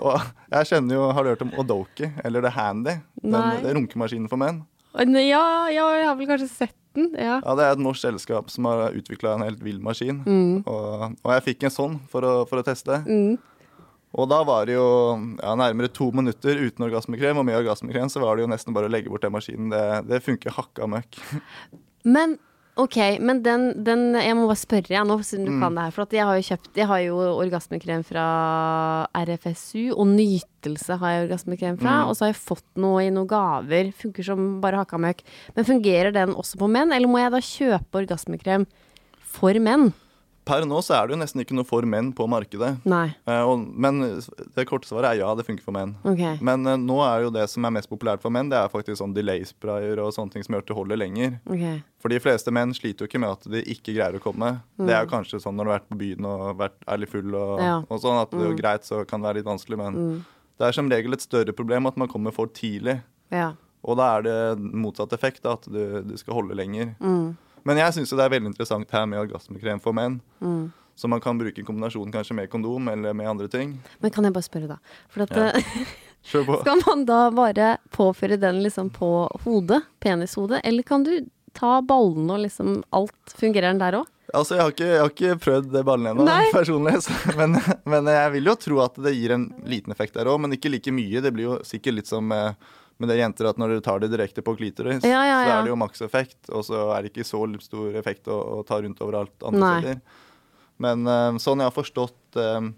Og 0.00 0.16
jeg 0.54 0.70
kjenner 0.70 0.96
jo, 0.96 1.08
Har 1.12 1.24
du 1.24 1.32
hørt 1.34 1.44
om 1.44 1.52
Odoki, 1.60 2.08
eller 2.24 2.44
The 2.44 2.52
Handy? 2.56 2.94
Den, 3.22 3.36
det 3.62 3.74
runkemaskinen 3.76 4.30
for 4.32 4.40
menn? 4.40 4.62
Ja, 4.96 5.68
ja, 5.72 5.84
jeg 5.96 6.08
har 6.08 6.16
vel 6.16 6.28
kanskje 6.28 6.48
sett 6.48 6.76
den. 6.96 7.10
Ja. 7.16 7.38
Ja, 7.44 7.54
Det 7.56 7.64
er 7.64 7.76
et 7.76 7.80
norsk 7.84 8.00
selskap 8.04 8.50
som 8.52 8.66
har 8.68 8.96
utvikla 8.96 9.36
en 9.36 9.44
helt 9.46 9.62
vill 9.64 9.80
maskin. 9.84 10.20
Mm. 10.24 10.64
Og, 10.68 11.14
og 11.22 11.30
jeg 11.36 11.44
fikk 11.50 11.68
en 11.68 11.72
sånn 11.76 11.94
for 12.12 12.24
å, 12.24 12.32
for 12.48 12.60
å 12.60 12.66
teste. 12.66 13.02
Og 14.12 14.28
da 14.28 14.42
var 14.44 14.66
det 14.68 14.74
jo 14.76 14.86
ja, 15.40 15.54
nærmere 15.56 15.88
to 15.88 16.10
minutter 16.12 16.58
uten 16.66 16.84
orgasmekrem, 16.84 17.38
og 17.40 17.46
med 17.48 17.56
orgasmekrem 17.62 18.10
så 18.12 18.20
var 18.20 18.36
det 18.36 18.44
jo 18.44 18.50
nesten 18.52 18.74
bare 18.76 18.90
å 18.90 18.92
legge 18.92 19.08
bort 19.08 19.24
den 19.24 19.32
maskinen. 19.32 19.70
Det, 19.72 19.84
det 20.10 20.22
funker 20.26 20.52
hakka 20.58 20.88
møkk. 20.90 21.16
Men 22.04 22.34
ok, 22.74 22.96
men 23.20 23.42
den, 23.44 23.64
den 23.84 24.14
Jeg 24.16 24.34
må 24.34 24.46
bare 24.48 24.58
spørre 24.58 24.90
jeg 24.90 25.04
nå, 25.06 25.16
siden 25.22 25.44
du 25.46 25.52
Mm. 25.52 25.60
kan 25.62 25.74
det 25.76 25.82
her. 25.84 25.92
For 25.94 26.14
jeg 26.16 26.24
har 26.26 26.38
jo 26.40 26.46
kjøpt 26.48 26.78
Jeg 26.80 26.88
har 26.90 27.00
jo 27.04 27.16
orgasmekrem 27.38 28.02
fra 28.08 28.24
RFSU, 29.14 29.92
og 29.94 30.06
Nytelse 30.10 30.96
har 30.98 31.12
jeg 31.14 31.26
orgasmekrem 31.28 31.78
fra. 31.80 32.00
Mm. 32.02 32.08
Og 32.10 32.16
så 32.18 32.26
har 32.26 32.32
jeg 32.32 32.40
fått 32.42 32.66
noe 32.80 33.04
i 33.06 33.10
noen 33.14 33.28
gaver. 33.30 33.92
Funker 33.96 34.26
som 34.26 34.46
bare 34.64 34.80
hakka 34.82 34.98
møkk. 35.00 35.22
Men 35.56 35.68
fungerer 35.68 36.12
den 36.16 36.34
også 36.34 36.58
på 36.60 36.68
menn, 36.72 36.92
eller 36.96 37.08
må 37.12 37.20
jeg 37.22 37.32
da 37.36 37.42
kjøpe 37.44 38.02
orgasmekrem 38.02 38.66
for 39.32 39.56
menn? 39.62 39.92
Per 40.44 40.64
nå 40.66 40.80
så 40.82 40.96
er 40.96 41.06
det 41.06 41.14
jo 41.14 41.20
nesten 41.20 41.42
ikke 41.44 41.54
noe 41.54 41.66
for 41.68 41.86
menn 41.86 42.08
på 42.18 42.24
markedet. 42.26 42.72
Nei. 42.88 43.12
Eh, 43.30 43.42
og, 43.46 43.60
men 43.62 44.00
det 44.56 44.64
korte 44.66 44.88
svaret 44.90 45.12
er 45.12 45.20
ja, 45.20 45.28
det 45.38 45.44
funker 45.46 45.62
for 45.62 45.74
menn. 45.76 45.92
Okay. 46.02 46.34
Men 46.42 46.66
eh, 46.66 46.78
nå 46.82 46.96
er 47.06 47.28
jo 47.28 47.30
det 47.34 47.44
som 47.52 47.62
er 47.68 47.74
mest 47.76 47.90
populært 47.92 48.24
for 48.24 48.34
menn, 48.34 48.50
det 48.50 48.58
er 48.58 48.72
faktisk 48.72 48.98
sånn 48.98 49.14
delay-sprayer 49.14 50.02
og 50.02 50.10
sånne 50.16 50.34
ting 50.34 50.42
som 50.42 50.56
gjør 50.56 50.64
at 50.64 50.72
det 50.72 50.78
holder 50.80 51.00
lenger. 51.04 51.36
Okay. 51.46 51.76
For 52.02 52.10
de 52.10 52.18
fleste 52.24 52.50
menn 52.54 52.74
sliter 52.74 53.06
jo 53.06 53.10
ikke 53.12 53.22
med 53.22 53.36
at 53.36 53.46
de 53.54 53.62
ikke 53.76 53.94
greier 53.94 54.18
å 54.18 54.22
komme. 54.24 54.50
Det 54.82 54.90
er 54.96 55.06
jo 55.06 55.12
kanskje 55.14 55.38
sånn 55.44 55.54
når 55.60 55.68
du 55.68 55.70
har 55.70 55.78
vært 55.78 55.90
på 55.94 56.00
byen 56.02 56.28
og 56.32 56.44
vært, 56.58 56.78
er 56.90 57.02
litt 57.04 57.14
full 57.14 57.38
og, 57.38 57.54
Ja. 57.62 57.76
og 57.86 58.02
sånn, 58.02 58.18
at 58.24 58.34
det 58.34 58.42
er 58.42 58.50
jo 58.50 58.58
greit, 58.58 58.88
så 58.88 59.04
kan 59.06 59.22
det 59.22 59.30
være 59.30 59.38
litt 59.42 59.50
vanskelig, 59.52 59.78
men 59.78 60.00
det 60.58 60.66
er 60.66 60.74
som 60.74 60.90
regel 60.90 61.14
et 61.14 61.22
større 61.22 61.54
problem 61.54 61.86
at 61.86 61.96
man 62.02 62.10
kommer 62.10 62.34
for 62.34 62.50
tidlig. 62.50 62.98
Ja. 63.30 63.52
Og 63.86 63.96
da 63.98 64.10
er 64.18 64.26
det 64.26 64.36
motsatt 64.58 65.14
effekt, 65.14 65.42
da, 65.46 65.54
at 65.54 65.70
du, 65.70 66.02
du 66.06 66.16
skal 66.18 66.36
holde 66.40 66.58
lenger. 66.58 66.92
Men 67.64 67.78
jeg 67.78 67.94
syns 67.96 68.10
det 68.14 68.24
er 68.24 68.32
veldig 68.32 68.50
interessant 68.52 68.90
her 68.94 69.04
med 69.06 69.20
orgasmekrem 69.26 69.80
for 69.82 69.92
menn. 69.96 70.20
Så 70.94 71.08
man 71.08 71.20
kan 71.24 71.38
bruke 71.40 71.58
en 71.62 71.66
kombinasjon 71.66 72.12
kanskje 72.12 72.34
med 72.36 72.50
kondom 72.52 72.88
eller 72.92 73.14
med 73.16 73.28
andre 73.30 73.48
ting. 73.48 73.76
Men 74.02 74.10
kan 74.12 74.24
jeg 74.28 74.34
bare 74.36 74.44
spørre, 74.46 74.68
da? 74.74 74.76
For 75.08 75.24
at 75.24 75.30
Ja. 75.36 75.46
eh. 75.56 75.86
Skal 76.22 76.82
man 76.86 77.00
da 77.08 77.30
bare 77.34 77.78
påføre 77.90 78.36
den 78.38 78.60
liksom 78.62 78.90
på 78.94 79.08
hodet? 79.42 79.80
Penishodet? 80.00 80.60
Eller 80.64 80.82
kan 80.86 81.02
du 81.02 81.16
ta 81.52 81.80
ballene 81.82 82.36
og 82.36 82.44
liksom 82.44 82.82
alt? 82.94 83.32
Fungerer 83.34 83.72
den 83.72 83.80
der 83.82 83.96
òg? 83.98 84.06
Altså, 84.32 84.54
jeg 84.54 84.62
har 84.62 84.70
ikke, 84.70 84.86
jeg 84.86 85.00
har 85.02 85.10
ikke 85.10 85.40
prøvd 85.44 85.72
det 85.74 85.82
ballen 85.84 86.06
ennå, 86.12 86.24
personlig. 86.54 86.94
Så, 87.04 87.12
men, 87.36 87.58
men 87.84 88.06
jeg 88.14 88.30
vil 88.36 88.46
jo 88.52 88.54
tro 88.56 88.78
at 88.84 88.94
det 89.02 89.12
gir 89.16 89.34
en 89.34 89.48
liten 89.68 89.92
effekt 89.92 90.14
der 90.14 90.30
òg, 90.30 90.38
men 90.44 90.54
ikke 90.56 90.70
like 90.72 90.94
mye. 90.94 91.20
Det 91.24 91.32
blir 91.34 91.48
jo 91.50 91.58
sikkert 91.66 91.98
litt 91.98 92.08
som 92.08 92.24
med, 92.30 92.54
med 92.98 93.08
det 93.08 93.16
jenter 93.18 93.48
at 93.50 93.58
når 93.58 93.68
du 93.76 93.80
tar 93.80 93.98
det 94.02 94.10
direkte 94.12 94.42
på 94.44 94.56
klitoris, 94.58 95.02
Ja, 95.04 95.22
ja, 95.26 95.38
så 95.46 95.54
er 95.56 95.62
det 95.66 95.72
jo 95.72 95.76
makseffekt, 95.80 96.50
og 96.52 96.64
så 96.68 96.84
er 96.96 97.02
det 97.02 97.12
ikke 97.12 97.24
så 97.26 97.40
stor 97.64 97.96
effekt 97.98 98.28
å, 98.28 98.36
å 98.60 98.62
ta 98.66 98.80
rundt 98.82 99.00
overalt 99.02 99.34
andre 99.48 99.60
Nei. 99.60 99.80
steder. 99.80 100.00
Men 100.82 101.06
eh, 101.06 101.38
sånn 101.42 101.58
jeg 101.62 101.68
har 101.70 101.74
forstått 101.76 102.36
eh, 102.38 102.70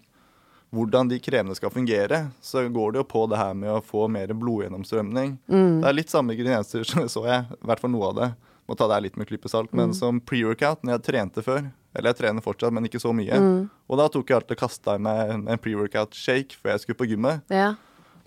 hvordan 0.74 1.08
de 1.12 1.18
kremene 1.22 1.54
skal 1.54 1.70
fungere, 1.70 2.24
så 2.42 2.64
går 2.68 2.92
det 2.96 2.98
jo 3.02 3.04
på 3.12 3.26
det 3.30 3.38
her 3.38 3.54
med 3.54 3.70
å 3.76 3.82
få 3.84 4.08
mer 4.10 4.32
blodgjennomstrømning. 4.34 5.36
Mm. 5.46 5.80
Det 5.84 5.88
er 5.90 5.96
litt 6.00 6.10
samme 6.10 6.34
ingredienser, 6.34 6.82
så 6.88 7.04
så 7.08 7.22
jeg. 7.28 7.44
I 7.62 7.66
hvert 7.70 7.80
fall 7.84 7.92
noe 7.94 8.08
av 8.10 8.16
det. 8.18 8.30
Må 8.66 8.74
ta 8.80 8.86
det 8.88 8.96
her 8.96 9.04
litt 9.04 9.16
med 9.20 9.28
klype 9.28 9.48
salt. 9.52 9.70
Mm. 9.72 9.78
Men 9.82 9.94
som 9.94 10.18
pre-workout, 10.24 10.80
når 10.82 10.96
jeg 10.96 11.04
trente 11.10 11.42
før 11.44 11.66
Eller 11.94 12.10
jeg 12.10 12.16
trener 12.24 12.42
fortsatt, 12.42 12.72
men 12.74 12.88
ikke 12.88 12.98
så 12.98 13.12
mye. 13.14 13.36
Mm. 13.38 13.58
Og 13.86 13.98
da 14.00 14.08
tok 14.10 14.26
jeg 14.32 14.34
alltid 14.40 14.56
og 14.56 14.62
kasta 14.64 14.96
i 14.96 15.02
meg 15.04 15.28
en- 15.30 15.44
en 15.52 15.58
pre-workout-shake 15.62 16.56
før 16.58 16.72
jeg 16.72 16.80
skulle 16.82 16.98
på 16.98 17.06
gymmet. 17.12 17.44
Ja. 17.54 17.74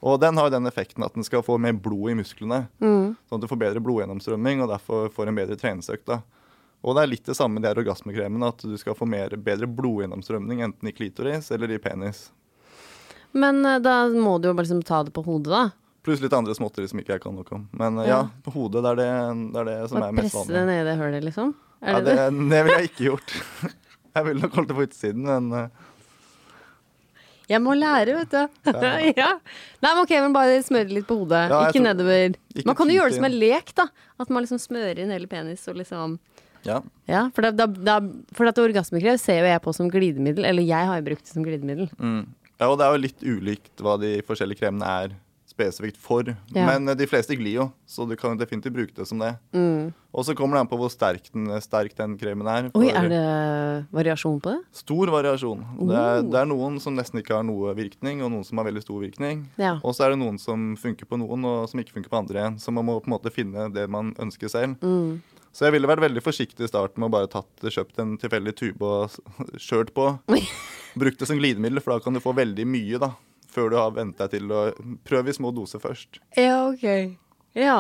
Og 0.06 0.20
den 0.22 0.38
har 0.38 0.52
den 0.54 0.68
effekten 0.70 1.02
at 1.06 1.16
den 1.18 1.26
skal 1.26 1.42
få 1.42 1.56
mer 1.58 1.74
blod 1.74 2.12
i 2.12 2.18
musklene. 2.20 2.68
Mm. 2.84 3.16
Sånn 3.26 3.40
at 3.40 3.44
du 3.44 3.50
får 3.50 3.58
bedre 3.64 3.82
blodgjennomstrømming 3.82 4.62
og 4.62 4.70
derfor 4.70 5.08
får 5.14 5.32
en 5.32 5.40
bedre 5.40 5.58
treningsøkt. 5.58 6.12
Og 6.86 6.94
det 6.94 7.02
er 7.04 7.10
litt 7.10 7.26
det 7.26 7.34
samme 7.36 7.58
med 7.58 7.66
de 7.66 7.72
her 7.72 7.80
orgasmekremene, 7.82 8.52
at 8.54 8.62
du 8.62 8.76
skal 8.78 8.94
få 8.96 9.08
mer, 9.10 9.34
bedre 9.42 9.66
blodgjennomstrømning 9.66 10.62
enten 10.68 10.92
i 10.92 10.94
klitoris 10.94 11.50
eller 11.56 11.74
i 11.74 11.80
penis. 11.82 12.28
Men 13.34 13.66
eh, 13.66 13.80
da 13.84 14.06
må 14.14 14.38
du 14.40 14.50
jo 14.52 14.54
bare 14.54 14.68
liksom 14.68 14.84
ta 14.86 15.02
det 15.08 15.14
på 15.18 15.24
hodet, 15.26 15.50
da. 15.52 15.64
Pluss 16.06 16.22
litt 16.24 16.32
andre 16.38 16.54
småtteri 16.56 16.86
som 16.88 17.02
ikke 17.02 17.18
jeg 17.18 17.24
kan 17.26 17.36
noe 17.36 17.50
om. 17.58 17.66
Men 17.76 17.98
eh, 18.04 18.08
ja, 18.08 18.22
Ja. 18.22 18.22
på 18.46 18.54
hodet, 18.54 18.86
det 18.86 18.94
er 18.94 19.02
det, 19.02 19.10
det, 19.56 19.60
er 19.64 19.68
det 19.72 19.90
som 19.90 20.00
Bare 20.00 20.14
er 20.14 20.16
mest 20.22 20.30
presse 20.30 20.46
det 20.48 20.56
vanlig. 20.62 20.70
ned 20.70 20.80
i 20.80 20.88
det 20.92 20.96
hølet, 21.02 21.26
liksom? 21.28 21.52
Ja, 21.82 21.98
det 22.00 22.06
det, 22.06 22.16
det? 22.22 22.48
det 22.54 22.62
ville 22.68 22.78
jeg 22.80 22.92
ikke 22.94 23.10
gjort. 23.10 23.36
Jeg 24.18 24.26
ville 24.26 24.42
nok 24.42 24.56
holdt 24.58 24.70
det 24.72 24.76
på 24.80 24.86
utsiden, 24.88 25.28
men 25.28 25.52
eh, 25.54 25.84
Jeg 27.48 27.62
må 27.64 27.76
lære, 27.78 28.16
vet 28.18 28.34
du. 28.34 28.72
ja. 29.22 29.30
Nei, 29.84 29.92
men 29.94 30.02
ok, 30.04 30.14
men 30.26 30.34
bare 30.36 30.58
smøre 30.66 30.92
litt 30.92 31.08
på 31.08 31.16
hodet. 31.22 31.46
Ja, 31.52 31.62
ikke 31.70 31.78
tror- 31.80 31.86
nedover. 31.88 32.34
ikke 32.54 32.66
Man 32.68 32.76
kan 32.80 32.92
jo 32.92 32.98
gjøre 32.98 33.14
det 33.14 33.20
som 33.22 33.28
en 33.30 33.38
lek, 33.40 33.72
da. 33.78 33.86
At 34.20 34.34
man 34.34 34.44
liksom 34.44 34.60
smører 34.60 35.00
inn 35.04 35.14
hele 35.16 35.30
penis 35.32 35.64
og 35.72 35.80
liksom 35.80 36.18
ja. 36.68 36.82
Ja, 37.08 37.22
for, 37.32 37.46
da, 37.48 37.52
da, 37.56 37.68
da, 37.68 38.00
for 38.36 38.50
at 38.50 38.58
orgasmekrev 38.60 39.20
ser 39.22 39.40
jo 39.46 39.48
jeg 39.48 39.62
på 39.64 39.74
som 39.78 39.88
glidemiddel. 39.94 40.44
Eller 40.50 40.66
jeg 40.68 40.90
har 40.90 41.00
jo 41.00 41.06
brukt 41.06 41.24
det 41.24 41.32
som 41.32 41.46
glidemiddel. 41.46 41.88
Mm. 42.02 42.26
ja. 42.58 42.68
Og 42.68 42.76
det 42.82 42.88
er 42.88 42.98
jo 42.98 43.04
litt 43.06 43.24
ulikt 43.24 43.84
hva 43.86 43.96
de 44.02 44.18
forskjellige 44.28 44.64
kremene 44.66 44.92
er 45.06 45.16
spesifikt 45.58 45.98
for. 46.02 46.30
Ja. 46.54 46.68
Men 46.70 46.88
eh, 46.92 46.98
de 47.00 47.08
fleste 47.10 47.36
glir 47.38 47.56
jo, 47.58 47.66
så 47.90 48.06
du 48.08 48.14
kan 48.20 48.38
definitivt 48.38 48.76
bruke 48.78 48.94
det 48.96 49.08
som 49.10 49.22
det. 49.22 49.34
Mm. 49.58 49.90
Og 50.18 50.26
så 50.26 50.34
kommer 50.38 50.58
det 50.58 50.64
an 50.66 50.70
på 50.72 50.78
hvor 50.80 50.90
sterk 50.90 51.28
den, 51.34 51.50
sterk 51.62 51.94
den 51.98 52.16
kremen 52.18 52.48
er. 52.50 52.70
Oi, 52.78 52.88
er 52.90 53.10
det 53.12 53.22
variasjon 53.94 54.40
på 54.42 54.54
det? 54.56 54.62
Stor 54.80 55.12
variasjon. 55.14 55.62
Det, 55.82 55.94
er, 55.98 56.22
Oh. 56.22 56.30
det 56.32 56.40
er 56.42 56.50
noen 56.50 56.80
som 56.82 56.96
nesten 56.98 57.22
ikke 57.22 57.36
har 57.38 57.46
noe 57.46 57.74
virkning, 57.78 58.24
og 58.26 58.32
noen 58.34 58.46
som 58.48 58.58
har 58.62 58.70
veldig 58.70 58.82
stor 58.86 59.02
virkning. 59.04 59.44
Ja. 59.62 59.76
Og 59.84 59.94
så 59.98 60.08
er 60.08 60.16
det 60.16 60.22
noen 60.24 60.40
som 60.42 60.72
funker 60.80 61.10
på 61.10 61.20
noen, 61.22 61.46
og 61.46 61.68
som 61.70 61.82
ikke 61.84 61.98
funker 62.00 62.14
på 62.14 62.22
andre 62.22 62.42
igjen. 62.42 62.58
Så 62.64 62.74
man 62.74 62.88
må 62.88 62.98
på 63.02 63.12
en 63.12 63.18
måte 63.18 63.34
finne 63.34 63.68
det 63.74 63.86
man 63.94 64.14
ønsker 64.22 64.50
selv. 64.54 64.82
Mm. 64.82 65.20
Så 65.54 65.66
jeg 65.66 65.74
ville 65.74 65.90
vært 65.90 66.04
veldig 66.04 66.22
forsiktig 66.22 66.66
i 66.66 66.70
starten 66.70 67.02
med 67.02 67.10
å 67.10 67.14
bare 67.16 67.30
tatt, 67.34 67.50
kjøpt 67.66 67.98
en 68.04 68.18
tilfeldig 68.22 68.54
tube 68.60 68.86
og 68.86 69.16
kjørt 69.58 69.94
på. 69.96 70.10
Brukt 71.02 71.22
det 71.22 71.30
som 71.30 71.38
glidemiddel, 71.40 71.82
for 71.82 71.96
da 71.96 72.04
kan 72.04 72.18
du 72.18 72.22
få 72.22 72.34
veldig 72.38 72.66
mye, 72.70 73.00
da. 73.02 73.12
Før 73.58 73.72
du 73.74 73.78
har 73.80 73.94
vent 73.96 74.20
deg 74.20 74.36
til 74.36 74.52
å 74.54 74.68
prøve 75.08 75.32
i 75.32 75.34
små 75.34 75.50
doser 75.56 75.82
først. 75.82 76.20
Ja, 76.38 76.68
ok. 76.70 77.16
Ja. 77.58 77.78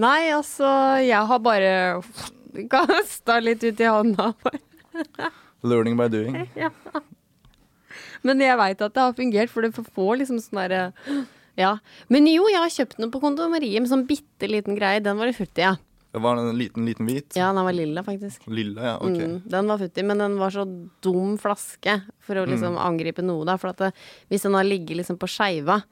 Nei, 0.00 0.30
altså, 0.32 0.68
jeg 1.04 1.20
har 1.28 1.40
bare 1.44 1.72
kasta 2.72 3.36
litt 3.44 3.60
ut 3.66 3.82
i 3.84 3.90
hånda. 3.92 4.30
Learning 5.68 5.98
by 6.00 6.08
doing. 6.08 6.38
Ja. 6.56 6.72
Men 8.24 8.40
jeg 8.42 8.56
veit 8.58 8.80
at 8.82 8.94
det 8.96 9.02
har 9.04 9.14
fungert, 9.14 9.52
for 9.52 9.62
det 9.62 9.74
får 9.76 10.22
liksom 10.22 10.40
sånn 10.42 10.62
derre 10.62 10.80
Ja. 11.58 11.74
Men 12.08 12.26
jo, 12.30 12.48
jeg 12.50 12.62
har 12.62 12.72
kjøpt 12.72 12.98
noe 13.02 13.12
på 13.12 13.20
kondomeriet 13.22 13.82
med 13.84 13.90
sånn 13.92 14.06
bitte 14.08 14.48
liten 14.48 14.78
greie. 14.78 15.02
Den 15.04 15.20
var 15.20 15.28
i, 15.28 15.48
ja. 15.60 15.76
Det 16.12 16.22
var 16.24 16.36
en 16.40 16.56
liten, 16.56 16.86
liten 16.88 17.06
hvit. 17.06 17.36
Ja, 17.36 17.50
den 17.52 17.64
var 17.64 17.72
lilla, 17.76 18.02
faktisk. 18.02 18.46
Lilla, 18.48 18.82
ja. 18.82 18.94
Ok. 18.96 19.18
Mm, 19.20 19.42
den 19.52 19.66
var 19.68 19.78
futti, 19.78 20.02
men 20.08 20.18
den 20.18 20.38
var 20.40 20.50
så 20.54 20.64
dum 21.04 21.36
flaske 21.38 21.98
for 22.24 22.34
å 22.40 22.46
liksom 22.48 22.74
Mm. 22.74 22.80
angripe 22.86 23.22
noe, 23.22 23.44
da. 23.44 23.56
For 23.58 23.72
det, 23.72 23.92
hvis 24.30 24.42
den 24.42 24.54
har 24.54 24.64
ligget 24.64 24.96
liksom 24.96 25.18
på 25.20 25.28
skeiva, 25.28 25.82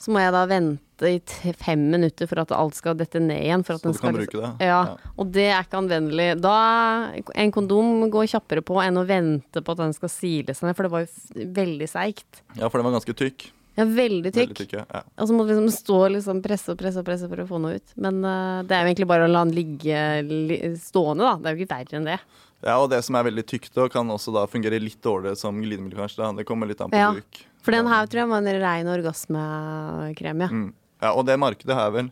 så 0.00 0.08
må 0.10 0.18
jeg 0.18 0.32
da 0.32 0.46
vente 0.46 0.80
i 1.02 1.52
fem 1.52 1.90
minutter 1.90 2.26
for 2.26 2.40
at 2.40 2.50
alt 2.56 2.74
skal 2.74 2.94
dette 2.96 3.20
ned 3.20 3.36
igjen. 3.44 3.62
Så 3.66 3.76
den 3.82 3.92
du 3.92 3.98
skal 3.98 4.08
kan 4.14 4.16
bruke 4.16 4.40
det? 4.40 4.64
Ja, 4.64 4.80
Ja. 4.86 4.96
og 5.18 5.30
det 5.30 5.44
er 5.52 5.62
ikke 5.62 5.76
anvendelig. 5.76 6.40
Da 6.40 7.12
En 7.34 7.52
kondom 7.52 8.10
går 8.10 8.26
kjappere 8.32 8.62
på 8.64 8.80
enn 8.82 8.96
å 8.96 9.06
vente 9.06 9.60
på 9.62 9.72
at 9.72 9.76
den 9.76 9.92
skal 9.92 10.08
sile 10.08 10.54
seg 10.56 10.68
ned, 10.68 10.76
for 10.76 10.84
det 10.84 10.90
var 10.90 11.00
jo 11.04 11.52
veldig 11.52 11.88
seigt. 11.88 12.40
Ja, 12.56 12.68
for 12.70 12.78
den 12.82 12.90
var 12.90 12.98
ganske 12.98 13.12
tykk. 13.14 13.50
Ja, 13.78 13.84
veldig 13.86 14.32
tykk. 14.34 14.48
Veldig 14.50 14.56
tykk, 14.58 14.72
ja. 14.80 14.84
ja. 14.92 15.02
Og 15.22 15.28
så 15.30 15.34
må 15.36 15.44
du 15.46 15.52
liksom 15.54 15.70
stå 15.72 15.96
og 16.06 16.10
liksom 16.16 16.42
presse 16.44 16.72
og 16.74 16.78
presse 16.80 16.98
og 17.00 17.06
presse 17.06 17.28
for 17.30 17.40
å 17.40 17.46
få 17.48 17.60
noe 17.62 17.78
ut. 17.78 17.92
Men 17.96 18.18
uh, 18.26 18.62
det 18.66 18.74
er 18.76 18.82
jo 18.84 18.90
egentlig 18.90 19.08
bare 19.08 19.24
å 19.28 19.30
la 19.30 19.44
den 19.46 19.54
ligge 19.56 20.00
li 20.26 20.58
stående, 20.76 21.24
da. 21.24 21.36
Det 21.38 21.48
er 21.48 21.54
jo 21.56 21.64
ikke 21.64 21.74
verre 21.76 22.00
enn 22.00 22.08
det. 22.10 22.18
Ja, 22.66 22.74
og 22.82 22.90
det 22.92 22.98
som 23.06 23.16
er 23.16 23.24
veldig 23.24 23.46
tykt, 23.48 23.70
da, 23.72 23.86
kan 23.88 24.10
også 24.12 24.34
da 24.34 24.42
fungere 24.50 24.80
litt 24.82 24.98
dårligere 25.00 25.38
som 25.38 25.56
glidemiddel, 25.62 25.96
kanskje. 26.02 26.20
da. 26.20 26.32
Det 26.42 26.44
kommer 26.48 26.68
litt 26.68 26.80
an 26.84 26.90
på 26.92 26.98
Ja. 26.98 27.12
bruk. 27.16 27.44
For 27.64 27.72
den 27.72 27.86
her 27.88 28.06
tror 28.10 28.20
jeg 28.24 28.28
var 28.28 28.42
en 28.42 28.60
rein 28.60 28.86
orgasmekrem, 28.88 30.40
ja. 30.44 30.48
Mm. 30.48 30.72
Ja, 31.00 31.12
og 31.16 31.24
det 31.28 31.38
markedet 31.40 31.76
her 31.76 31.90
vel 31.94 32.10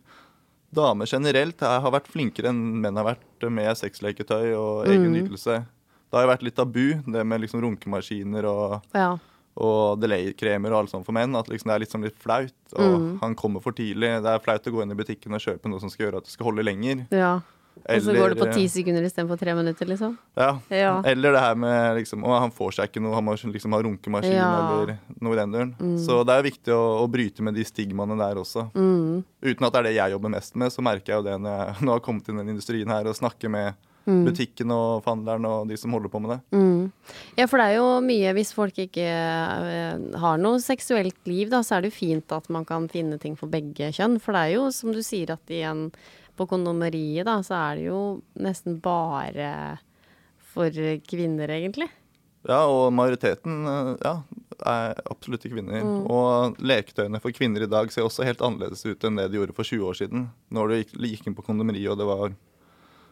Damer 0.75 1.09
generelt 1.09 1.61
har 1.65 1.91
vært 1.93 2.09
flinkere 2.13 2.51
enn 2.51 2.59
menn 2.83 2.97
har 3.01 3.07
vært 3.17 3.47
med 3.51 3.71
sexleketøy 3.81 4.51
og 4.53 4.87
egen 4.87 5.07
Mm. 5.09 5.15
nytelse. 5.17 5.65
Det 5.65 6.13
har 6.13 6.27
jo 6.27 6.33
vært 6.35 6.43
litt 6.45 6.57
tabu, 6.57 7.03
det 7.11 7.25
med 7.27 7.41
liksom 7.41 7.61
runkemaskiner 7.65 8.45
og, 8.45 8.83
ja. 8.95 9.17
Og 9.59 9.99
delay-kremer 10.01 10.71
og 10.73 10.85
alt 10.85 10.91
sånt 10.95 11.05
for 11.07 11.13
menn. 11.17 11.35
At 11.39 11.49
liksom 11.51 11.69
det 11.73 11.77
er 11.77 11.85
liksom 11.87 12.05
litt 12.07 12.19
flaut. 12.19 12.55
Og 12.79 12.99
Mm. 13.01 13.21
han 13.21 13.35
kommer 13.35 13.61
for 13.63 13.73
tidlig. 13.73 14.23
Det 14.23 14.31
er 14.33 14.39
flaut 14.45 14.65
å 14.67 14.73
gå 14.73 14.83
inn 14.83 14.93
i 14.93 14.99
butikken 14.99 15.35
og 15.35 15.41
kjøpe 15.43 15.69
noe 15.69 15.81
som 15.81 15.91
skal 15.91 16.07
gjøre 16.07 16.19
at 16.23 16.25
du 16.25 16.31
skal 16.31 16.47
holde 16.53 16.65
lenger. 16.65 17.07
ja. 17.11 17.41
Og 17.89 18.01
så 18.03 18.11
går 18.13 18.35
det 18.35 18.39
på 18.43 18.53
ti 18.53 18.65
sekunder 18.67 19.05
istedenfor 19.07 19.39
tre 19.39 19.53
minutter, 19.55 19.87
liksom. 19.87 20.17
Ja. 20.37 20.59
Ja. 20.69 21.01
Eller 21.07 21.31
det 21.31 21.39
her 21.41 21.55
med 21.55 21.95
liksom 22.01 22.25
Å, 22.27 22.41
han 22.41 22.51
får 22.51 22.73
seg 22.75 22.89
ikke 22.91 23.01
noe, 23.05 23.15
han 23.15 23.25
må 23.25 23.37
liksom 23.39 23.71
ha 23.73 23.79
runkemaskin 23.81 24.33
Ja. 24.35 24.49
eller 24.83 24.99
noe 25.23 25.33
i 25.33 25.37
den 25.37 25.53
duren. 25.53 25.75
Så 25.97 26.27
det 26.27 26.35
er 26.35 26.43
viktig 26.43 26.73
å, 26.75 27.05
å 27.05 27.09
bryte 27.09 27.41
med 27.41 27.55
de 27.55 27.63
stigmaene 27.63 28.19
der 28.19 28.35
også. 28.35 28.73
Mm. 28.75 29.23
Uten 29.45 29.63
at 29.65 29.73
det 29.73 29.79
er 29.79 29.83
det 29.85 29.95
jeg 29.95 30.11
jobber 30.11 30.29
mest 30.35 30.57
med, 30.57 30.73
så 30.73 30.83
merker 30.83 31.07
jeg 31.07 31.17
jo 31.23 31.23
det 31.31 31.39
når 31.41 31.55
jeg 31.55 31.77
nå 31.87 31.93
har 31.93 32.01
kommet 32.01 32.29
inn 32.29 32.35
i 32.35 32.43
den 32.43 32.49
industrien 32.57 32.89
her 32.91 33.07
og 33.07 33.15
snakker 33.15 33.49
med 33.49 33.75
Mm. 34.09 34.23
butikken 34.25 34.73
og 34.73 35.03
forhandleren 35.05 35.45
og 35.45 35.69
de 35.69 35.77
som 35.77 35.93
holder 35.93 36.13
på 36.13 36.21
med 36.25 36.31
det. 36.33 36.39
Mm. 36.57 36.85
Ja, 37.37 37.45
for 37.45 37.61
det 37.61 37.67
er 37.67 37.75
jo 37.77 37.89
mye 38.05 38.33
Hvis 38.39 38.55
folk 38.57 38.79
ikke 38.81 39.05
eh, 39.05 40.07
har 40.23 40.41
noe 40.41 40.63
seksuelt 40.65 41.19
liv, 41.29 41.51
da, 41.53 41.61
så 41.61 41.77
er 41.77 41.85
det 41.85 41.93
jo 41.93 41.99
fint 41.99 42.33
at 42.33 42.49
man 42.53 42.65
kan 42.69 42.89
finne 42.89 43.21
ting 43.21 43.37
for 43.37 43.53
begge 43.53 43.91
kjønn. 43.93 44.17
For 44.23 44.33
det 44.33 44.47
er 44.47 44.55
jo, 44.57 44.71
som 44.73 44.95
du 44.97 45.03
sier, 45.05 45.35
at 45.35 45.53
igjen 45.53 45.91
på 46.39 46.47
kondomeriet, 46.49 47.27
da, 47.29 47.41
så 47.45 47.59
er 47.59 47.79
det 47.79 47.87
jo 47.91 48.03
nesten 48.41 48.79
bare 48.81 49.53
for 50.55 50.73
kvinner, 51.05 51.53
egentlig. 51.53 51.91
Ja, 52.49 52.63
og 52.65 52.93
majoriteten, 52.97 53.61
eh, 53.69 53.95
ja, 54.05 54.15
er 54.65 55.01
absolutt 55.11 55.45
kvinner. 55.45 55.83
Mm. 55.85 56.07
Og 56.09 56.61
leketøyene 56.63 57.21
for 57.23 57.35
kvinner 57.35 57.65
i 57.65 57.71
dag 57.71 57.91
ser 57.93 58.07
også 58.07 58.27
helt 58.27 58.43
annerledes 58.45 58.87
ut 58.87 59.05
enn 59.05 59.19
det 59.19 59.29
de 59.31 59.41
gjorde 59.41 59.57
for 59.57 59.69
20 59.69 59.89
år 59.91 59.99
siden. 59.99 60.29
Når 60.55 60.69
du 60.69 60.77
gikk, 60.79 60.95
gikk 61.13 61.29
inn 61.29 61.37
på 61.37 61.45
kondomeriet 61.47 61.93
og 61.93 62.01
det 62.01 62.09
var, 62.09 62.37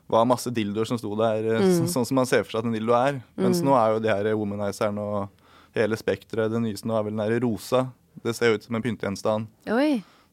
var 0.09 0.25
masse 0.29 0.51
dildoer 0.55 0.87
som 0.87 0.99
sto 0.99 1.15
der, 1.19 1.45
eh, 1.57 1.61
Mm. 1.61 1.73
så, 1.87 1.89
sånn 1.99 2.07
som 2.07 2.15
man 2.15 2.27
ser 2.27 2.45
for 2.45 2.53
seg 2.53 2.59
at 2.61 2.65
en 2.69 2.73
dildo 2.77 2.95
er. 2.95 3.23
Mens 3.37 3.61
nå 3.63 3.75
er 3.75 3.95
jo 3.95 4.01
de 4.01 4.09
her 4.09 4.35
womanizerne 4.37 4.99
og 5.03 5.29
hele 5.75 5.97
spekteret 5.97 6.51
Det 6.51 6.61
nyeste 6.63 6.87
nå 6.87 6.95
er 6.99 7.03
vel 7.05 7.17
den 7.17 7.25
derre 7.25 7.41
rosa. 7.43 7.93
Det 8.25 8.35
ser 8.35 8.55
ut 8.55 8.63
som 8.63 8.75
en 8.77 8.83
pyntegjenstand. 8.83 9.47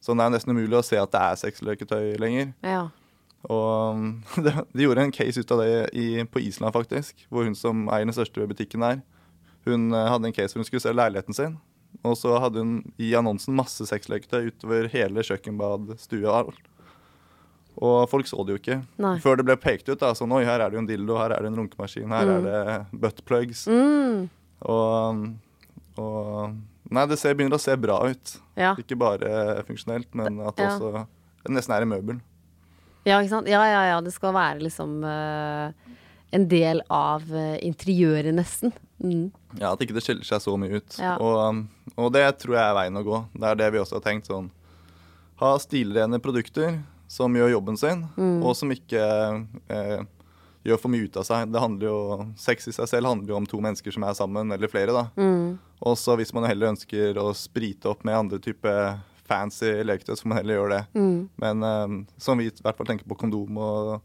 Så 0.00 0.14
det 0.16 0.20
er 0.24 0.30
nesten 0.30 0.52
umulig 0.56 0.78
å 0.78 0.84
se 0.84 0.96
at 0.96 1.10
det 1.10 1.20
er 1.20 1.34
sexleketøy 1.36 2.16
lenger. 2.18 2.54
Ja. 2.62 2.88
Og 3.50 4.22
de, 4.44 4.52
de 4.74 4.84
gjorde 4.86 5.02
en 5.04 5.12
case 5.12 5.38
ut 5.40 5.50
av 5.52 5.58
det 5.64 5.90
i, 5.92 6.24
på 6.24 6.40
Island, 6.40 6.72
faktisk. 6.72 7.26
Hvor 7.30 7.44
hun 7.44 7.54
som 7.58 7.88
eier 7.92 8.06
den 8.06 8.14
største 8.16 8.46
butikken 8.48 8.80
der, 8.80 9.02
hun 9.66 9.92
eh, 9.92 10.08
hadde 10.08 10.26
en 10.30 10.32
case 10.36 10.54
hvor 10.54 10.62
hun 10.62 10.68
skulle 10.68 10.80
selge 10.84 11.00
leiligheten 11.02 11.34
sin. 11.36 11.58
Og 12.04 12.16
så 12.18 12.38
hadde 12.42 12.58
hun 12.62 12.72
i 12.98 13.12
annonsen 13.14 13.54
masse 13.54 13.84
sexleketøy 13.86 14.48
utover 14.50 14.88
hele 14.92 15.22
kjøkkenbad, 15.24 15.94
stue 16.02 16.24
og 16.26 16.34
alt. 16.48 16.62
Og 17.76 18.04
folk 18.10 18.28
så 18.30 18.44
det 18.46 18.54
jo 18.54 18.60
ikke. 18.60 18.76
Nei. 19.02 19.16
Før 19.22 19.40
det 19.40 19.46
ble 19.48 19.56
pekt 19.58 19.88
ut. 19.90 19.98
da, 19.98 20.12
sånn, 20.14 20.30
Oi, 20.36 20.44
her 20.46 20.60
er 20.62 20.70
det 20.70 20.78
jo 20.78 20.82
en 20.84 20.86
dildo, 20.90 21.16
her 21.18 21.32
er 21.34 21.42
det 21.42 21.50
en 21.50 21.56
runkemaskin, 21.58 22.12
her 22.14 22.30
er 22.36 22.44
det 22.44 23.00
buttplugs. 23.02 23.64
Mm. 23.66 24.28
Og, 24.70 25.24
og 25.98 26.54
Nei, 26.94 27.06
det 27.10 27.16
ser, 27.18 27.34
begynner 27.34 27.56
å 27.56 27.62
se 27.64 27.74
bra 27.80 27.96
ut. 28.06 28.36
Ja. 28.60 28.74
Ikke 28.78 28.96
bare 29.00 29.62
funksjonelt, 29.66 30.10
men 30.14 30.38
at 30.44 30.54
det 30.60 30.66
Ja. 30.68 30.76
også 30.76 31.06
nesten 31.50 31.74
er 31.74 31.82
i 31.82 31.88
møbel. 31.88 32.20
ja, 33.04 33.18
ikke 33.18 33.30
sant. 33.32 33.48
Ja, 33.50 33.64
ja, 33.66 33.82
ja. 33.90 34.00
Det 34.04 34.12
skal 34.14 34.32
være 34.36 34.60
liksom 34.62 35.02
uh, 35.02 35.72
en 36.32 36.46
del 36.48 36.82
av 36.92 37.24
uh, 37.32 37.56
interiøret, 37.64 38.32
nesten. 38.36 38.72
Mm. 39.02 39.32
Ja, 39.58 39.72
At 39.72 39.80
ikke 39.82 39.96
det 39.96 40.04
skiller 40.04 40.24
seg 40.24 40.40
så 40.44 40.54
mye 40.60 40.78
ut. 40.78 40.98
Ja. 41.00 41.16
Og, 41.18 41.64
og 41.96 42.12
det 42.14 42.24
tror 42.38 42.54
jeg 42.56 42.64
er 42.68 42.76
veien 42.78 42.96
å 43.00 43.02
gå. 43.04 43.24
Det 43.34 43.48
er 43.50 43.58
det 43.64 43.72
vi 43.74 43.80
også 43.82 43.98
har 43.98 44.04
tenkt. 44.06 44.28
sånn 44.30 44.50
Ha 45.42 45.56
stilrene 45.58 46.20
produkter 46.22 46.78
som 47.14 47.34
gjør 47.38 47.52
jobben 47.54 47.76
sin, 47.78 48.04
Mm. 48.18 48.40
og 48.42 48.56
som 48.58 48.72
ikke 48.74 49.04
eh, 49.70 50.02
gjør 50.66 50.80
for 50.82 50.90
mye 50.90 51.06
ut 51.06 51.16
av 51.20 51.26
seg. 51.28 51.52
Det 51.52 51.60
handler 51.62 51.86
jo, 51.90 51.98
Sex 52.40 52.66
i 52.68 52.72
seg 52.74 52.88
selv 52.90 53.06
handler 53.10 53.34
jo 53.34 53.36
om 53.38 53.46
to 53.46 53.60
mennesker 53.62 53.92
som 53.94 54.02
er 54.08 54.14
sammen, 54.18 54.50
eller 54.56 54.70
flere. 54.72 54.92
da. 54.96 55.04
Mm. 55.20 55.58
Og 55.84 55.96
så 56.00 56.16
hvis 56.18 56.32
man 56.34 56.46
heller 56.48 56.72
ønsker 56.72 57.14
å 57.20 57.28
sprite 57.36 57.90
opp 57.92 58.02
med 58.08 58.16
andre 58.16 58.38
typer 58.42 58.96
fancy 59.28 59.70
leketøy, 59.84 60.16
så 60.16 60.24
får 60.24 60.28
man 60.32 60.38
heller 60.42 60.58
gjøre 60.58 60.74
det. 60.78 60.82
Mm. 60.98 61.28
Men 61.44 61.62
eh, 61.70 61.94
som 62.18 62.38
vi 62.40 62.48
i 62.50 62.56
hvert 62.64 62.76
fall 62.80 62.86
tenker 62.90 63.06
på 63.08 63.16
kondom, 63.22 63.56
og, 63.62 64.00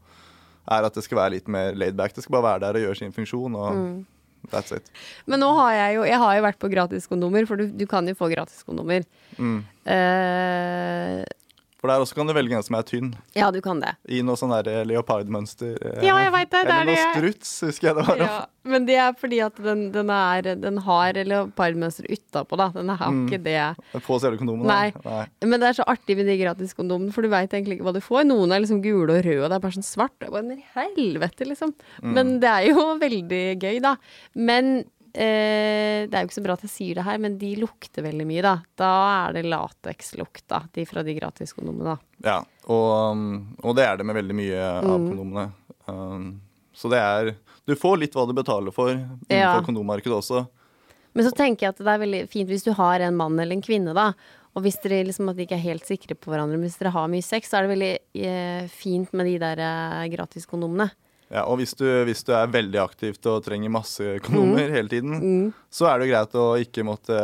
er 0.70 0.84
at 0.86 0.94
det 0.94 1.02
skal 1.02 1.18
være 1.18 1.34
litt 1.38 1.48
mer 1.50 1.74
laid 1.74 1.96
back. 1.98 2.12
Det 2.14 2.22
skal 2.22 2.36
bare 2.38 2.52
være 2.52 2.60
der 2.68 2.78
og 2.78 2.84
gjøre 2.86 2.98
sin 3.02 3.12
funksjon. 3.16 3.56
og 3.56 3.74
Mm. 3.74 4.06
That's 4.50 4.72
it. 4.72 4.86
Men 5.28 5.40
nå 5.42 5.50
har 5.58 5.72
jeg 5.74 5.96
jo 5.98 6.02
Jeg 6.08 6.16
har 6.18 6.36
jo 6.38 6.42
vært 6.46 6.58
på 6.62 6.70
gratiskondomer, 6.72 7.44
for 7.46 7.56
du, 7.60 7.66
du 7.76 7.84
kan 7.86 8.06
jo 8.08 8.14
få 8.16 8.30
gratiskondomer. 8.32 9.04
Mm. 9.36 9.58
Eh, 9.84 11.24
For 11.80 11.88
der 11.88 12.02
også 12.04 12.12
kan 12.14 12.28
du 12.28 12.34
velge 12.36 12.52
en 12.52 12.62
som 12.62 12.74
er 12.76 12.82
tynn, 12.84 13.14
ja, 13.34 13.46
du 13.50 13.62
kan 13.64 13.78
det. 13.80 13.94
i 14.12 14.18
noe 14.20 14.36
sånn 14.36 14.52
der 14.52 14.84
leopardmønster. 14.84 15.78
eh, 15.80 16.02
Ja, 16.04 16.18
jeg 16.20 16.32
vet 16.34 16.50
det, 16.52 16.60
det 16.66 16.74
er 16.74 16.80
Eller 16.82 16.90
noe 16.90 16.96
det. 17.00 17.14
struts, 17.40 17.52
husker 17.64 17.86
jeg 17.88 17.96
det 17.96 18.04
var. 18.06 18.18
Ja, 18.20 18.34
men 18.68 18.84
det 18.84 18.96
er 19.00 19.14
fordi 19.16 19.38
at 19.46 19.56
den, 19.64 19.86
den, 19.94 20.10
er, 20.12 20.42
den 20.60 20.76
har 20.84 21.12
leopardmønster 21.14 22.04
utapå, 22.12 22.58
da. 22.60 22.68
Den 22.74 22.88
har 22.92 23.10
Mm. 23.10 23.26
ikke 23.28 23.42
det. 23.42 24.02
På 24.04 24.20
selve 24.20 24.36
kondomen. 24.36 24.66
Nei. 24.68 24.92
Nei. 25.04 25.24
Men 25.42 25.58
det 25.60 25.68
er 25.70 25.78
så 25.80 25.88
artig 25.88 26.16
med 26.20 26.26
de 26.28 26.36
gratiskondomene, 26.44 27.12
for 27.16 27.22
du 27.22 27.28
veit 27.32 27.50
egentlig 27.50 27.78
ikke 27.80 27.88
hva 27.88 27.94
du 27.96 28.00
får. 28.04 28.24
Noen 28.28 28.52
er 28.52 28.60
liksom 28.60 28.82
gule 28.84 29.16
og 29.16 29.24
røde, 29.24 29.42
og 29.42 29.48
det 29.48 29.56
er 29.56 29.64
bare 29.64 29.78
sånn 29.80 29.88
svart. 29.88 30.18
Jeg 30.20 30.30
bare, 30.30 30.44
Men 30.44 30.62
helvete, 30.76 31.48
liksom. 31.48 31.72
Mm. 32.02 32.12
Men 32.12 32.40
det 32.40 32.48
er 32.50 32.68
jo 32.74 32.84
veldig 33.08 33.44
gøy, 33.58 33.80
da. 33.80 33.96
Men 34.36 34.84
eh, 35.14 36.06
det 36.06 36.14
er 36.14 36.22
jo 36.24 36.28
ikke 36.28 36.38
så 36.38 36.44
bra 36.44 36.54
at 36.58 36.62
jeg 36.66 36.70
sier 36.72 36.94
det 37.00 37.04
her, 37.06 37.18
men 37.18 37.38
de 37.40 37.54
lukter 37.60 38.02
veldig 38.06 38.26
mye, 38.28 38.42
da. 38.42 38.54
Da 38.78 38.90
er 39.28 39.32
det 39.38 39.44
latekslukt, 39.50 40.44
da. 40.50 40.62
De 40.74 40.84
fra 40.86 41.02
de 41.06 41.14
gratiskondomene, 41.18 41.84
da. 41.94 41.96
Ja, 42.26 42.38
og, 42.68 43.12
um, 43.12 43.56
og 43.62 43.76
det 43.76 43.86
er 43.86 43.96
det 44.00 44.06
med 44.06 44.16
veldig 44.20 44.36
mye 44.36 44.60
av 44.80 45.00
Mm. 45.00 45.08
kondomene. 45.10 45.52
Um, 45.88 46.40
så 46.74 46.88
det 46.90 46.98
er 46.98 47.36
Du 47.66 47.74
får 47.76 47.98
litt 48.00 48.12
hva 48.14 48.26
du 48.26 48.32
betaler 48.34 48.72
for 48.72 48.88
innenfor 48.90 49.30
Ja. 49.30 49.60
kondommarkedet 49.62 50.16
også. 50.16 50.48
Men 51.14 51.24
så 51.24 51.30
tenker 51.36 51.66
jeg 51.66 51.68
at 51.74 51.78
det 51.78 51.86
er 51.86 51.98
veldig 51.98 52.28
fint 52.28 52.48
hvis 52.48 52.64
du 52.64 52.72
har 52.72 53.00
en 53.00 53.14
mann 53.16 53.38
eller 53.38 53.52
en 53.54 53.62
kvinne, 53.62 53.94
da. 53.94 54.12
Og 54.56 54.62
hvis 54.64 54.80
dere 54.82 55.04
liksom 55.06 55.28
at 55.30 55.36
de 55.36 55.44
ikke 55.46 55.54
er 55.58 55.62
helt 55.68 55.84
sikre 55.86 56.16
på 56.18 56.30
hverandre, 56.32 56.58
men 56.58 56.66
hvis 56.66 56.78
dere 56.78 56.90
har 56.90 57.06
mye 57.06 57.22
sex, 57.22 57.50
så 57.50 57.58
er 57.58 57.68
det 57.68 57.76
veldig 57.78 57.98
eh, 58.26 58.66
fint 58.68 59.12
med 59.12 59.26
de 59.26 59.38
der 59.38 59.58
eh, 59.62 60.08
gratiskondomene. 60.10 60.90
Ja, 61.30 61.44
og 61.46 61.58
hvis 61.60 61.76
du, 61.78 61.84
hvis 62.08 62.24
du 62.26 62.32
er 62.34 62.48
veldig 62.50 62.80
aktivt 62.82 63.24
og 63.30 63.44
trenger 63.46 63.70
masse 63.70 64.16
kondomer 64.24 64.66
Mm. 64.66 64.72
hele 64.74 64.88
tiden, 64.90 65.52
så 65.70 65.86
er 65.86 65.98
det 66.00 66.08
jo 66.08 66.12
greit 66.14 66.32
å 66.34 66.46
ikke 66.58 66.82
måtte 66.84 67.18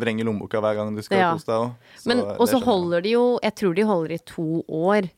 vrenge 0.00 0.24
lommeboka 0.26 0.58
hver 0.60 0.74
gang 0.80 0.94
du 0.96 1.02
skal 1.02 1.18
Ja. 1.18 1.32
kose 1.32 1.46
deg 1.46 1.60
òg. 1.60 1.74
Men 2.06 2.18
Og 2.40 2.48
så 2.48 2.58
holder 2.62 3.02
de 3.02 3.10
jo 3.10 3.38
Jeg 3.42 3.54
tror 3.54 3.74
de 3.74 3.82
holder 3.82 4.12
i 4.14 4.18
to 4.18 4.64
år. 4.68 5.10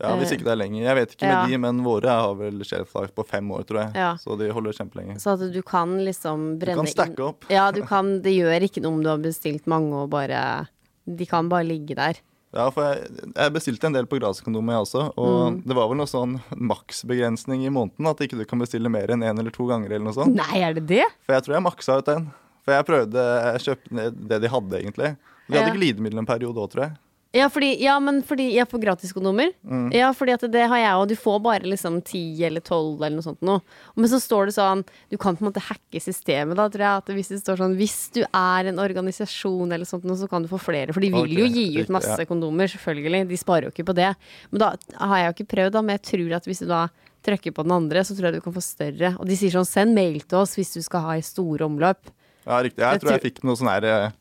Ja, 0.00 0.14
Hvis 0.16 0.30
ikke 0.30 0.44
det 0.46 0.52
er 0.54 0.56
lenger. 0.62 0.82
Jeg 0.84 0.94
vet 0.96 1.10
ikke 1.16 1.26
Ja. 1.26 1.42
med 1.42 1.50
de, 1.50 1.58
men 1.58 1.82
våre 1.84 2.06
har 2.08 2.34
vel 2.36 2.62
shelf 2.64 2.94
life 2.94 3.12
på 3.12 3.26
fem 3.26 3.50
år, 3.50 3.64
tror 3.66 3.82
jeg. 3.82 3.92
Ja. 3.96 4.14
Så 4.14 4.38
de 4.38 4.48
holder 4.48 4.72
kjempelenge. 4.72 5.16
Så 5.20 5.32
at 5.34 5.52
du 5.52 5.60
kan 5.60 5.98
liksom 5.98 6.58
brenne 6.58 6.78
inn 6.78 6.84
Du 6.86 6.94
kan 6.94 7.06
stacke 7.08 7.18
opp. 7.28 7.44
Ja, 7.50 7.70
du 7.72 7.82
kan 7.82 8.22
Det 8.22 8.32
gjør 8.32 8.62
ikke 8.62 8.80
noe 8.80 8.92
om 8.94 9.02
du 9.02 9.08
har 9.10 9.18
bestilt 9.18 9.66
mange 9.66 9.92
og 9.92 10.08
bare 10.10 10.68
De 11.06 11.26
kan 11.26 11.48
bare 11.50 11.64
ligge 11.64 11.94
der. 11.96 12.14
Ja, 12.54 12.70
for 12.72 12.80
jeg, 12.82 13.10
jeg 13.36 13.52
bestilte 13.52 13.84
en 13.90 13.92
del 13.92 14.06
på 14.08 14.16
gratiskondomet, 14.18 14.72
jeg 14.72 14.84
også. 14.86 15.02
Og 15.20 15.52
Mm. 15.52 15.62
det 15.68 15.74
var 15.76 15.88
vel 15.90 15.98
noe 16.00 16.08
sånn 16.08 16.38
maksbegrensning 16.56 17.66
i 17.66 17.72
måneden. 17.72 18.06
At 18.08 18.20
ikke 18.24 18.38
du 18.38 18.44
kan 18.48 18.58
bestille 18.62 18.88
mer 18.92 19.08
enn 19.12 19.20
én 19.22 19.30
en 19.30 19.38
eller 19.42 19.50
to 19.54 19.66
ganger. 19.68 19.90
eller 19.92 20.04
noe 20.08 20.16
sånt. 20.16 20.34
Nei, 20.34 20.60
er 20.64 20.72
det 20.78 20.86
det? 20.88 21.04
For 21.26 21.34
jeg 21.36 21.44
tror 21.44 21.54
jeg 21.58 21.62
maksa 21.66 21.98
ut 21.98 22.08
den. 22.08 22.30
For 22.64 22.72
jeg 22.76 22.86
prøvde 22.88 23.24
Jeg 23.52 23.60
kjøpte 23.66 24.28
det 24.28 24.40
de 24.42 24.48
hadde, 24.48 24.80
egentlig. 24.82 25.16
De 25.48 25.56
hadde 25.58 25.68
Ja. 25.72 25.76
glidemiddel 25.76 26.18
en 26.18 26.26
periode 26.26 26.56
òg, 26.56 26.70
tror 26.72 26.82
jeg. 26.88 26.92
Ja, 27.36 27.50
fordi, 27.52 27.74
ja, 27.84 27.98
men 28.00 28.22
fordi 28.24 28.46
jeg 28.54 28.64
får 28.70 28.80
gratiskondomer. 28.80 29.50
Mm. 29.60 29.90
Ja, 29.92 30.08
fordi 30.16 30.32
at 30.32 30.44
det 30.48 30.62
har 30.70 30.80
jeg, 30.80 30.92
òg. 30.96 31.10
du 31.10 31.16
får 31.18 31.40
bare 31.44 31.68
liksom 31.68 31.98
ti 32.06 32.22
eller 32.46 32.62
tolv 32.64 33.02
eller 33.02 33.18
noe 33.18 33.26
sånt 33.26 33.42
noe. 33.44 33.60
Men 34.00 34.08
så 34.08 34.20
står 34.22 34.48
det 34.48 34.54
sånn 34.56 34.84
Du 35.12 35.18
kan 35.20 35.36
på 35.36 35.44
en 35.44 35.50
måte 35.50 35.60
hacke 35.66 36.00
systemet, 36.00 36.56
da, 36.56 36.70
tror 36.72 36.84
jeg. 36.86 37.02
At 37.02 37.10
hvis 37.18 37.28
det 37.34 37.40
står 37.42 37.60
sånn 37.60 37.74
Hvis 37.76 37.98
du 38.16 38.22
er 38.24 38.70
en 38.70 38.80
organisasjon 38.80 39.76
eller 39.76 39.88
sånt 39.88 40.06
noe, 40.08 40.16
så 40.16 40.28
kan 40.30 40.46
du 40.46 40.48
få 40.48 40.60
flere. 40.62 40.94
For 40.96 41.04
de 41.04 41.12
vil 41.12 41.26
okay. 41.26 41.42
jo 41.42 41.50
gi 41.52 41.82
ut 41.82 41.92
masse 41.92 42.16
ja. 42.16 42.28
kondomer, 42.28 42.70
selvfølgelig. 42.72 43.26
De 43.28 43.40
sparer 43.40 43.68
jo 43.68 43.74
ikke 43.74 43.90
på 43.90 43.98
det. 43.98 44.14
Men 44.48 44.64
da 44.64 44.70
har 44.96 45.20
jeg 45.20 45.28
jo 45.28 45.36
ikke 45.36 45.52
prøvd, 45.52 45.74
da. 45.76 45.82
Men 45.84 45.98
jeg 45.98 46.04
tror 46.08 46.32
at 46.38 46.48
hvis 46.48 46.64
du 46.64 46.68
da 46.70 46.86
trykker 47.28 47.52
på 47.52 47.66
den 47.66 47.74
andre, 47.76 48.06
så 48.08 48.16
tror 48.16 48.30
jeg 48.30 48.38
du 48.38 48.46
kan 48.46 48.56
få 48.56 48.64
større. 48.64 49.12
Og 49.20 49.28
de 49.28 49.36
sier 49.36 49.52
sånn 49.52 49.68
Send 49.68 49.92
mail 49.92 50.22
til 50.24 50.40
oss 50.40 50.56
hvis 50.56 50.72
du 50.78 50.80
skal 50.86 51.04
ha 51.04 51.18
i 51.20 51.26
store 51.26 51.68
omløp. 51.68 52.08
Ja, 52.48 52.62
riktig. 52.64 52.80
Jeg 52.80 52.88
Jeg 52.88 53.04
tror 53.04 53.14
jeg 53.18 53.24
fikk 53.26 53.44
noe 53.44 53.60
sånn 53.60 53.68
her 53.68 53.84
eh, 53.84 54.16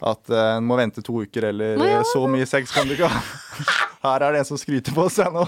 at 0.00 0.30
eh, 0.32 0.56
en 0.56 0.66
må 0.66 0.78
vente 0.80 1.02
to 1.04 1.22
uker, 1.24 1.50
eller 1.50 1.76
Å, 1.80 1.86
ja. 1.88 2.00
eh, 2.00 2.08
så 2.12 2.24
mye 2.30 2.48
sex 2.48 2.72
kan 2.74 2.88
du 2.88 2.96
ikke 2.96 3.10
ha. 3.12 3.20
Her 4.06 4.26
er 4.26 4.36
det 4.36 4.44
en 4.44 4.50
som 4.52 4.60
skryter 4.60 4.96
på 4.96 5.06
seg 5.12 5.32
nå. 5.34 5.44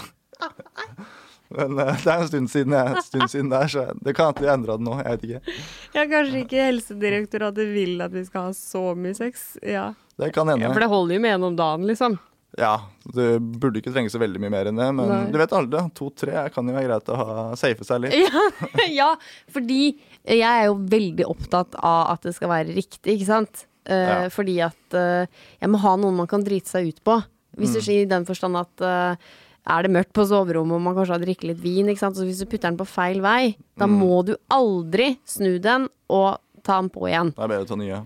Men 1.53 1.79
eh, 1.79 1.95
det 2.05 2.09
er 2.13 2.25
en 2.25 2.29
stund 2.31 2.53
siden, 2.53 2.75
jeg, 2.77 2.97
en 2.97 3.07
stund 3.07 3.33
siden 3.33 3.53
der, 3.53 3.71
så 3.73 3.87
det 4.01 4.17
kan 4.17 4.33
at 4.33 4.41
de 4.41 4.51
endra 4.53 4.79
det 4.81 4.87
nå. 4.89 4.99
Jeg 5.03 5.17
vet 5.17 5.25
ikke. 5.29 5.57
Ja, 5.97 6.05
kanskje 6.09 6.43
ikke 6.47 6.67
Helsedirektoratet 6.69 7.73
vil 7.73 8.05
at 8.05 8.13
vi 8.17 8.25
skal 8.29 8.51
ha 8.51 8.53
så 8.57 8.85
mye 8.99 9.17
sex. 9.19 9.55
Ja. 9.65 9.91
Det 10.21 10.33
kan 10.37 10.49
hende. 10.53 10.69
Ja, 10.69 10.75
for 10.75 10.85
det 10.85 10.93
holder 10.93 11.19
jo 11.19 11.25
med 11.25 11.39
en 11.39 11.49
om 11.53 11.59
dagen, 11.59 11.89
liksom. 11.89 12.19
Ja, 12.61 12.75
det 13.17 13.39
burde 13.41 13.81
ikke 13.81 13.95
trenge 13.95 14.13
så 14.13 14.21
veldig 14.21 14.41
mye 14.43 14.53
mer 14.53 14.69
enn 14.69 14.77
det, 14.77 14.89
men 14.93 15.09
Nei. 15.09 15.21
du 15.33 15.39
vet 15.41 15.55
aldri. 15.57 15.81
To-tre 15.97 16.43
kan 16.53 16.69
jo 16.69 16.75
være 16.77 16.89
greit 16.91 17.09
å 17.09 17.17
ha, 17.17 17.37
safe 17.57 17.87
seg 17.89 18.05
litt. 18.05 18.17
Ja, 18.21 18.43
ja, 19.01 19.11
fordi 19.55 19.95
jeg 20.21 20.45
er 20.45 20.67
jo 20.69 20.77
veldig 20.93 21.29
opptatt 21.33 21.79
av 21.81 22.13
at 22.13 22.29
det 22.29 22.35
skal 22.37 22.53
være 22.53 22.77
riktig, 22.77 23.17
ikke 23.17 23.31
sant? 23.31 23.65
Ja. 23.89 24.29
Fordi 24.31 24.59
at 24.63 24.95
eh, 24.95 25.27
jeg 25.61 25.71
må 25.73 25.81
ha 25.83 25.97
noen 25.99 26.21
man 26.21 26.29
kan 26.31 26.45
drite 26.47 26.71
seg 26.71 26.93
ut 26.93 27.01
på. 27.05 27.17
Hvis 27.59 27.75
du 27.77 27.81
sier 27.85 28.05
i 28.05 28.09
den 28.09 28.25
forstand 28.29 28.57
at 28.61 28.85
eh, 28.87 29.33
er 29.73 29.85
det 29.85 29.93
mørkt 29.95 30.15
på 30.17 30.25
soverommet 30.27 30.75
og 30.79 30.83
man 30.83 30.97
kanskje 30.97 31.17
har 31.17 31.23
drikket 31.23 31.49
litt 31.51 31.61
vin, 31.63 31.91
så 31.99 32.11
hvis 32.25 32.41
du 32.43 32.49
putter 32.49 32.71
den 32.71 32.79
på 32.81 32.87
feil 32.89 33.21
vei, 33.23 33.55
da 33.79 33.87
må 33.91 34.23
du 34.27 34.35
aldri 34.51 35.13
snu 35.29 35.59
den 35.63 35.87
og 36.11 36.41
ta 36.67 36.81
den 36.81 36.91
på 36.95 37.07
igjen. 37.11 37.33
Det 37.37 37.45
er 37.45 37.53
bedre 37.53 37.67
å 37.67 37.71
ta 37.71 37.79
nye. 37.79 38.01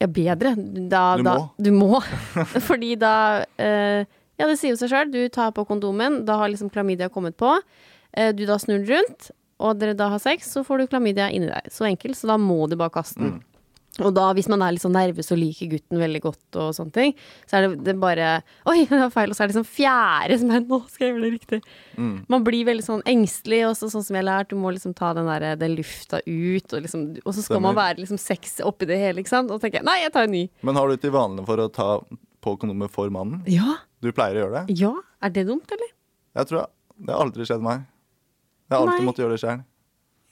Ja, 0.00 0.08
bedre. 0.08 0.54
Da, 0.88 1.02
Du 1.18 1.22
da, 1.26 1.34
må. 1.36 1.44
Du 1.60 1.70
må. 1.76 2.00
Fordi 2.70 2.94
da 3.00 3.44
eh, 3.60 4.06
Ja, 4.40 4.46
det 4.48 4.56
sier 4.56 4.72
jo 4.72 4.80
seg 4.80 4.88
sjøl. 4.88 5.10
Du 5.12 5.20
tar 5.28 5.52
på 5.52 5.66
kondomen, 5.68 6.22
da 6.24 6.38
har 6.40 6.48
liksom 6.48 6.70
klamydia 6.72 7.10
kommet 7.12 7.36
på. 7.36 7.58
Eh, 8.16 8.30
du 8.32 8.46
da 8.48 8.56
snur 8.58 8.80
den 8.80 8.88
rundt, 8.88 9.28
og 9.60 9.76
dere 9.82 9.92
da 9.92 10.08
har 10.14 10.22
sex, 10.22 10.48
så 10.54 10.64
får 10.64 10.80
du 10.80 10.90
klamydia 10.94 11.28
inni 11.28 11.50
deg. 11.50 11.68
Så 11.70 11.84
enkelt. 11.84 12.16
Så 12.16 12.30
da 12.30 12.38
må 12.40 12.64
du 12.70 12.78
bare 12.80 12.94
kaste 12.94 13.20
den. 13.20 13.36
Og 13.98 14.12
da, 14.14 14.28
hvis 14.36 14.46
man 14.48 14.62
er 14.62 14.76
litt 14.76 14.84
sånn 14.84 14.94
nervøs 14.94 15.32
og 15.34 15.40
liker 15.40 15.72
gutten 15.72 15.98
veldig 15.98 16.20
godt, 16.22 16.58
og 16.62 16.70
sånne 16.76 16.94
ting, 16.94 17.14
så 17.50 17.58
er 17.58 17.66
det, 17.66 17.80
det 17.88 17.94
bare 18.00 18.28
Oi, 18.70 18.84
det 18.88 19.00
var 19.00 19.10
feil. 19.12 19.32
Og 19.32 19.36
så 19.36 19.44
er 19.44 19.50
det 19.50 19.56
sånn 19.58 19.66
fjerde 19.66 20.38
som 20.40 20.52
er 20.54 20.62
Nå 20.62 20.78
skal 20.92 21.08
jeg 21.08 21.14
gjøre 21.16 21.24
det 21.26 21.32
riktig. 21.34 21.60
Man 22.30 22.46
blir 22.46 22.68
veldig 22.70 22.86
sånn 22.86 23.04
engstelig, 23.10 23.64
og 23.66 23.76
sånn 23.80 23.90
som 23.92 24.14
jeg 24.14 24.22
har 24.22 24.28
lært, 24.30 24.52
du 24.54 24.60
må 24.62 24.72
liksom 24.76 24.94
ta 24.96 25.10
den, 25.18 25.28
der, 25.28 25.58
den 25.60 25.74
lufta 25.78 26.22
ut, 26.22 26.70
og, 26.70 26.78
liksom, 26.86 27.06
og 27.24 27.36
så 27.36 27.44
skal 27.44 27.62
man 27.66 27.76
være 27.78 27.98
liksom 28.00 28.20
sex 28.22 28.60
oppi 28.64 28.88
det 28.88 29.00
hele, 29.02 29.24
ikke 29.24 29.34
sant. 29.34 29.50
Og 29.50 29.60
tenker 29.62 29.82
jeg 29.82 29.88
nei, 29.90 29.98
jeg 30.04 30.14
tar 30.14 30.30
en 30.30 30.36
ny. 30.38 30.44
Men 30.66 30.78
har 30.78 30.88
du 30.90 31.00
til 31.02 31.14
vanlig 31.14 31.46
for 31.50 31.64
å 31.66 31.70
ta 31.74 31.90
på 32.40 32.56
kondomet 32.60 32.92
for 32.94 33.10
mannen? 33.12 33.42
Ja. 33.50 33.80
Du 34.00 34.12
pleier 34.16 34.38
å 34.38 34.46
gjøre 34.46 34.62
det? 34.62 34.78
Ja. 34.80 34.94
Er 35.20 35.34
det 35.34 35.44
dumt, 35.50 35.68
eller? 35.74 35.90
Jeg 36.38 36.48
tror 36.48 36.70
Det 37.00 37.12
har 37.12 37.24
aldri 37.24 37.44
skjedd 37.48 37.64
meg. 37.64 37.82
Jeg 38.70 38.76
har 38.78 38.86
alltid 38.86 39.06
måttet 39.08 39.24
gjøre 39.24 39.34
det 39.34 39.42
sjøl. 39.42 39.62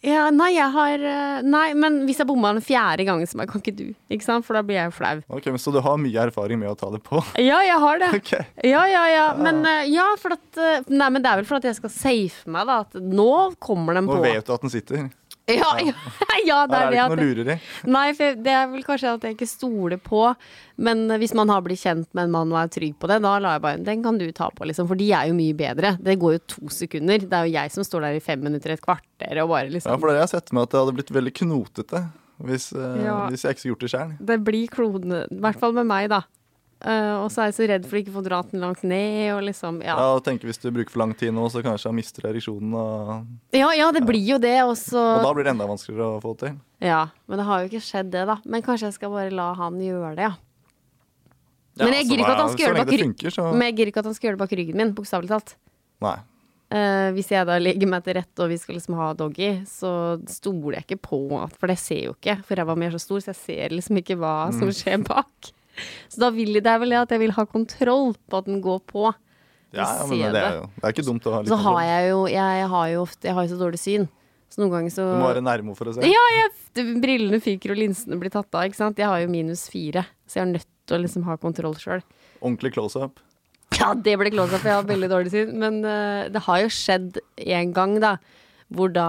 Ja, 0.07 0.29
nei, 0.31 0.53
jeg 0.55 0.71
har 0.71 1.03
eh, 1.11 1.41
Nei, 1.43 1.73
men 1.75 1.97
hvis 2.07 2.21
jeg 2.23 2.29
bomma 2.29 2.53
den 2.55 2.63
fjerde 2.63 3.03
gangen, 3.09 3.27
så 3.27 3.41
bare, 3.41 3.49
kan 3.51 3.63
ikke 3.65 3.75
du. 3.75 3.89
Ikke 4.15 4.23
sant? 4.27 4.47
For 4.47 4.55
da 4.55 4.63
blir 4.63 4.79
jeg 4.79 4.93
jo 4.93 4.95
flau. 4.95 5.23
Ok, 5.35 5.49
men 5.51 5.59
Så 5.59 5.73
du 5.75 5.81
har 5.83 5.97
mye 5.99 6.23
erfaring 6.29 6.61
med 6.61 6.71
å 6.71 6.77
ta 6.79 6.91
det 6.95 7.01
på? 7.07 7.19
Ja, 7.49 7.59
jeg 7.67 7.81
har 7.83 7.99
det. 8.05 8.11
Ok. 8.21 8.33
Ja, 8.63 8.85
ja, 8.87 9.05
ja. 9.11 9.25
Men 9.43 9.59
eh, 9.67 9.89
ja, 9.91 10.07
for 10.23 10.37
at 10.39 10.61
eh, 10.63 10.87
Nei, 10.93 11.09
men 11.11 11.25
det 11.25 11.33
er 11.33 11.41
vel 11.43 11.49
for 11.51 11.59
at 11.59 11.67
jeg 11.67 11.79
skal 11.81 11.91
safe 11.95 12.47
meg, 12.55 12.69
da. 12.71 12.81
At 12.87 12.95
nå 13.03 13.31
kommer 13.59 13.99
den 13.99 14.07
Nå 14.07 14.21
på. 14.21 14.23
vet 14.29 14.47
du 14.47 14.55
at 14.55 14.63
den 14.69 14.75
sitter. 14.77 15.09
Ja, 15.49 15.71
ja, 15.81 15.95
ja, 16.45 16.59
det 16.69 16.77
er 16.77 16.87
er 16.87 16.91
det 16.93 16.99
ikke 16.99 17.17
noe 17.17 17.25
lureri. 17.25 17.55
Nei, 17.89 18.07
for 18.19 18.41
det 18.45 18.53
er 18.53 18.67
vel 18.73 18.85
kanskje 18.87 19.15
at 19.17 19.25
jeg 19.25 19.37
ikke 19.37 19.49
stoler 19.49 20.01
på. 20.03 20.23
Men 20.77 21.07
hvis 21.19 21.33
man 21.35 21.49
har 21.49 21.63
blitt 21.65 21.81
kjent 21.83 22.09
med 22.15 22.29
en 22.29 22.35
mann 22.35 22.53
og 22.53 22.61
er 22.61 22.71
trygg 22.75 22.95
på 23.01 23.09
det, 23.11 23.21
da 23.25 23.33
lar 23.43 23.57
jeg 23.57 23.65
bare 23.65 23.83
Den 23.89 24.05
kan 24.05 24.19
du 24.21 24.27
ta 24.37 24.51
på, 24.55 24.69
liksom. 24.69 24.87
For 24.91 25.01
de 25.01 25.09
er 25.17 25.31
jo 25.31 25.35
mye 25.39 25.57
bedre. 25.59 25.97
Det 25.99 26.19
går 26.21 26.37
jo 26.37 26.45
to 26.55 26.69
sekunder. 26.75 27.25
Det 27.25 27.33
er 27.41 27.49
jo 27.49 27.57
jeg 27.57 27.75
som 27.75 27.87
står 27.87 28.07
der 28.07 28.21
i 28.21 28.25
fem 28.25 28.45
minutter, 28.45 28.77
et 28.77 28.85
kvarter 28.85 29.43
og 29.43 29.49
bare 29.55 29.73
liksom 29.73 29.93
Ja, 29.95 29.99
for 29.99 30.09
det 30.13 30.19
har 30.19 30.27
jeg 30.27 30.35
sett 30.37 30.53
med 30.53 30.69
at 30.69 30.75
det 30.77 30.83
hadde 30.85 30.97
blitt 31.01 31.15
veldig 31.19 31.35
knotete 31.43 32.05
hvis, 32.39 32.69
eh, 32.73 33.05
Ja. 33.05 33.27
hvis 33.29 33.43
jeg 33.43 33.57
ikke 33.57 33.61
skulle 33.65 33.75
gjort 33.75 33.81
det 33.87 33.91
sjøl. 33.91 34.11
Det 34.29 34.37
blir 34.47 34.69
klone, 34.71 35.25
i 35.27 35.41
hvert 35.43 35.59
fall 35.59 35.73
med 35.75 35.89
meg, 35.91 36.09
da. 36.13 36.23
Eh, 36.79 37.15
og 37.19 37.27
så 37.35 37.43
er 37.43 37.49
jeg 37.49 37.57
så 37.57 37.67
redd 37.67 37.87
for 37.91 37.99
å 37.99 38.01
ikke 38.05 38.13
få 38.15 38.21
dratt 38.23 38.53
den 38.53 38.63
langt 38.63 38.85
ned, 38.87 39.33
og 39.35 39.41
liksom 39.49 39.81
Ja, 39.83 39.97
Ja, 39.99 40.11
og 40.15 40.23
tenker 40.23 40.47
Hvis 40.47 40.61
du 40.63 40.71
bruker 40.71 40.95
for 40.95 41.03
lang 41.03 41.15
tid 41.19 41.35
nå, 41.35 41.49
så 41.51 41.59
kanskje 41.65 41.91
han 41.91 41.97
mister 41.99 42.29
ereksjonen. 42.31 42.71
Og, 42.79 43.27
ja, 43.57 43.73
ja 43.75 43.89
det 43.91 44.05
blir 44.07 44.23
jo 44.23 44.39
det, 44.39 44.55
Også. 44.63 44.95
og 44.95 45.25
da 45.27 45.33
blir 45.35 45.49
det 45.49 45.57
enda 45.57 45.67
vanskeligere 45.67 46.19
å 46.19 46.23
få 46.23 46.37
til. 46.39 46.55
Ja, 46.79 47.09
men 47.27 47.43
det 47.43 47.47
har 47.49 47.65
jo 47.65 47.73
ikke 47.73 47.83
skjedd 47.83 48.13
det, 48.15 48.27
da. 48.31 48.39
Men 48.47 48.63
kanskje 48.63 48.93
jeg 48.93 48.99
skal 49.01 49.11
bare 49.11 49.35
la 49.35 49.49
han 49.59 49.81
gjøre 49.83 50.15
det, 50.15 50.29
ja. 50.31 50.37
Ja, 51.79 51.85
Men 51.85 51.95
jeg 51.95 52.09
gidder 52.09 52.25
ikke 52.25 52.35
at 52.35 52.43
han 52.43 52.55
skal 52.55 52.65
gjøre 52.67 52.75
det 54.35 54.41
bak 54.43 54.51
jeg 54.51 54.59
ryggen 54.59 54.79
min, 54.79 54.95
bokstavelig 54.95 55.31
talt. 55.31 55.55
Nei. 56.03 56.17
Uh, 56.69 57.11
hvis 57.17 57.31
jeg 57.33 57.47
da 57.49 57.55
legger 57.57 57.89
meg 57.89 58.03
til 58.05 58.19
rette 58.19 58.45
og 58.45 58.51
vi 58.51 58.59
skal 58.61 58.77
liksom 58.77 58.97
ha 58.99 59.13
doggy, 59.17 59.63
så 59.65 60.19
stoler 60.29 60.77
jeg 60.77 60.85
ikke 60.85 60.99
på 61.07 61.21
at 61.41 61.55
For 61.57 61.71
det 61.71 61.79
ser 61.81 62.03
jo 62.11 62.13
ikke, 62.13 62.35
for 62.45 62.61
ræva 62.61 62.75
mi 62.77 62.85
er 62.87 62.93
så 62.93 63.01
stor, 63.01 63.23
så 63.25 63.33
jeg 63.33 63.41
ser 63.41 63.75
liksom 63.79 63.97
ikke 64.03 64.19
hva 64.21 64.51
Mm. 64.51 64.59
som 64.59 64.69
skjer 64.77 65.01
bak. 65.07 65.53
Så 66.13 66.23
da 66.25 66.31
vil 66.35 66.59
det 66.59 66.69
er 66.71 66.83
vel 66.83 66.95
det 66.95 67.01
at 67.05 67.15
jeg 67.15 67.23
vil 67.25 67.35
ha 67.37 67.47
kontroll 67.49 68.13
på 68.29 68.43
at 68.43 68.49
den 68.51 68.63
går 68.65 68.81
på. 68.89 69.09
Ja, 69.73 69.85
ja, 69.85 70.07
men 70.09 70.23
det, 70.33 70.41
er 70.41 70.55
jo 70.57 70.69
det 70.79 70.87
er 70.87 70.95
ikke 70.95 71.05
dumt 71.05 71.27
å 71.29 71.33
ha 71.35 71.39
litt 71.43 71.51
Så 71.53 71.59
har 71.61 71.83
jeg 71.85 72.05
jo 72.09 72.21
Jeg 72.33 72.69
har 72.73 72.85
jo 72.89 73.01
ofte 73.03 73.29
Jeg 73.29 73.37
har 73.37 73.45
jo 73.45 73.51
så 73.51 73.59
dårlig 73.61 73.81
syn. 73.83 74.07
Så 74.49 74.63
noen 74.63 74.73
ganger 74.73 74.95
så 74.95 75.05
Du 75.11 75.21
må 75.21 75.29
være 75.29 75.43
nærme 75.45 75.75
for 75.77 75.91
å 75.91 75.93
se. 75.93 76.09
Ja, 76.09 76.23
jeg, 76.33 76.87
brillene 77.03 77.41
fyker 77.45 77.75
og 77.75 77.81
linsene 77.83 78.17
blir 78.21 78.33
tatt 78.33 78.49
av, 78.57 78.65
ikke 78.65 78.81
sant. 78.81 79.01
Jeg 79.01 79.11
har 79.11 79.21
jo 79.21 79.29
minus 79.29 79.67
fire, 79.69 80.07
så 80.25 80.41
jeg 80.41 80.47
er 80.47 80.53
nødt 80.55 80.69
til 80.89 80.97
å 80.97 81.03
liksom 81.03 81.27
ha 81.29 81.37
kontroll 81.41 81.77
sjøl. 81.77 82.01
Ordentlig 82.41 82.73
close-up. 82.79 83.21
Ja, 83.77 83.93
det 83.93 84.17
ble 84.17 84.33
close 84.33 84.57
up, 84.57 84.65
jeg 84.65 84.73
har 84.73 84.89
veldig 84.89 85.11
dårlig 85.13 85.35
syn. 85.35 85.53
Men 85.61 85.83
uh, 85.85 86.31
det 86.33 86.41
har 86.47 86.63
jo 86.65 86.73
skjedd 86.73 87.21
en 87.45 87.75
gang, 87.77 87.99
da. 88.01 88.15
Hvor 88.69 88.91
da 88.93 89.09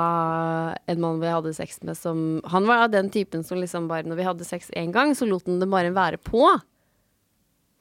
en 0.88 1.02
mann 1.04 1.18
vi 1.20 1.28
hadde 1.28 1.52
sex 1.56 1.82
med 1.84 1.98
som 2.00 2.40
Han 2.48 2.68
var 2.70 2.86
av 2.86 2.94
den 2.94 3.10
typen 3.12 3.42
som 3.44 3.60
liksom 3.60 3.90
bare 3.90 4.08
Når 4.08 4.16
vi 4.16 4.28
hadde 4.28 4.48
sex 4.48 4.70
én 4.72 4.94
gang, 4.96 5.12
så 5.12 5.28
lot 5.28 5.48
han 5.52 5.60
det 5.60 5.68
bare 5.68 5.92
være 5.92 6.20
på. 6.24 6.46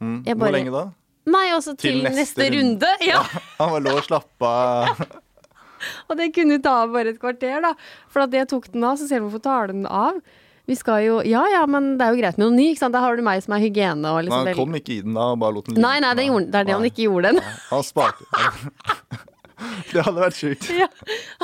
Mm. 0.03 0.25
Bare, 0.25 0.35
Hvor 0.41 0.57
lenge 0.57 0.75
da? 0.75 0.85
Nei, 1.29 1.47
også 1.55 1.77
til, 1.77 2.01
Til 2.01 2.05
neste 2.09 2.19
neste, 2.19 2.51
runde. 2.57 2.91
runde. 2.91 3.07
Ja. 3.07 3.23
Han 3.61 3.73
var 3.77 3.85
lå 3.85 3.95
og 4.01 4.05
slappa 4.07 4.53
av. 4.59 5.07
Og 6.11 6.17
det 6.19 6.33
kunne 6.35 6.59
ta 6.63 6.81
bare 6.91 7.13
et 7.15 7.21
kvarter, 7.23 7.61
da. 7.63 7.75
For 8.11 8.25
at 8.25 8.33
jeg 8.35 8.49
tok 8.51 8.67
den 8.73 8.83
av, 8.83 8.97
så 8.99 9.07
ser 9.07 9.21
vi 9.21 9.29
hvorfor 9.29 9.45
tar 9.45 9.71
den 9.71 9.87
av? 9.87 10.19
Vi 10.69 10.77
skal 10.77 11.05
jo 11.07 11.21
Ja 11.25 11.45
ja, 11.49 11.63
men 11.71 11.95
det 11.97 12.05
er 12.05 12.13
jo 12.13 12.21
greit 12.21 12.37
med 12.41 12.45
noe 12.45 12.57
ny, 12.57 12.67
ikke 12.73 12.83
sant. 12.83 12.97
Da 12.97 13.01
har 13.05 13.17
du 13.17 13.23
meg 13.25 13.41
som 13.45 13.55
er 13.57 13.63
hygiene 13.63 14.11
og 14.11 14.27
liksom 14.27 14.51
han 14.51 14.59
kom 14.59 14.75
ikke 14.77 14.99
i 14.99 15.01
den 15.07 15.15
da 15.17 15.31
og 15.33 15.41
bare 15.41 15.57
lot 15.57 15.71
den 15.71 15.79
ligge. 15.79 15.87
Nei, 15.87 15.97
nei, 16.05 16.13
det, 16.19 16.27
gjorde, 16.29 16.51
det 16.51 16.61
er 16.61 16.69
det 16.69 16.77
han 16.77 16.89
ikke 16.91 17.07
gjorde. 17.07 17.33
Den. 17.39 17.57
Han 17.71 17.87
sparte. 17.87 18.29
Det 19.93 20.05
hadde 20.07 20.23
vært 20.23 20.39
sjukt. 20.39 20.69
Ja, 20.79 20.89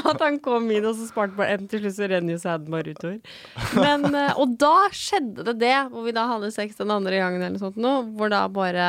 at 0.05 0.23
han 0.23 0.39
kom 0.45 0.69
inn, 0.71 0.87
og 0.87 0.97
så 0.99 1.09
sparte 1.09 1.37
bare 1.39 1.57
en 1.57 1.69
til 1.71 1.83
slutt, 1.83 1.97
så 1.97 2.09
renner 2.11 2.37
jo 2.37 2.43
sæden 2.43 2.71
bare 2.75 2.95
utover. 2.95 3.19
Men, 3.79 4.07
eh, 4.15 4.33
og 4.41 4.57
da 4.61 4.89
skjedde 4.95 5.47
det 5.51 5.57
det, 5.63 5.77
hvor 5.91 6.07
vi 6.07 6.15
da 6.17 6.27
hadde 6.31 6.53
sex 6.55 6.79
den 6.81 6.95
andre 6.95 7.21
gangen 7.23 7.43
eller 7.43 7.57
noe 7.57 7.65
sånt 7.65 7.81
nå, 7.81 7.95
hvor 8.19 8.33
da 8.33 8.45
bare 8.53 8.89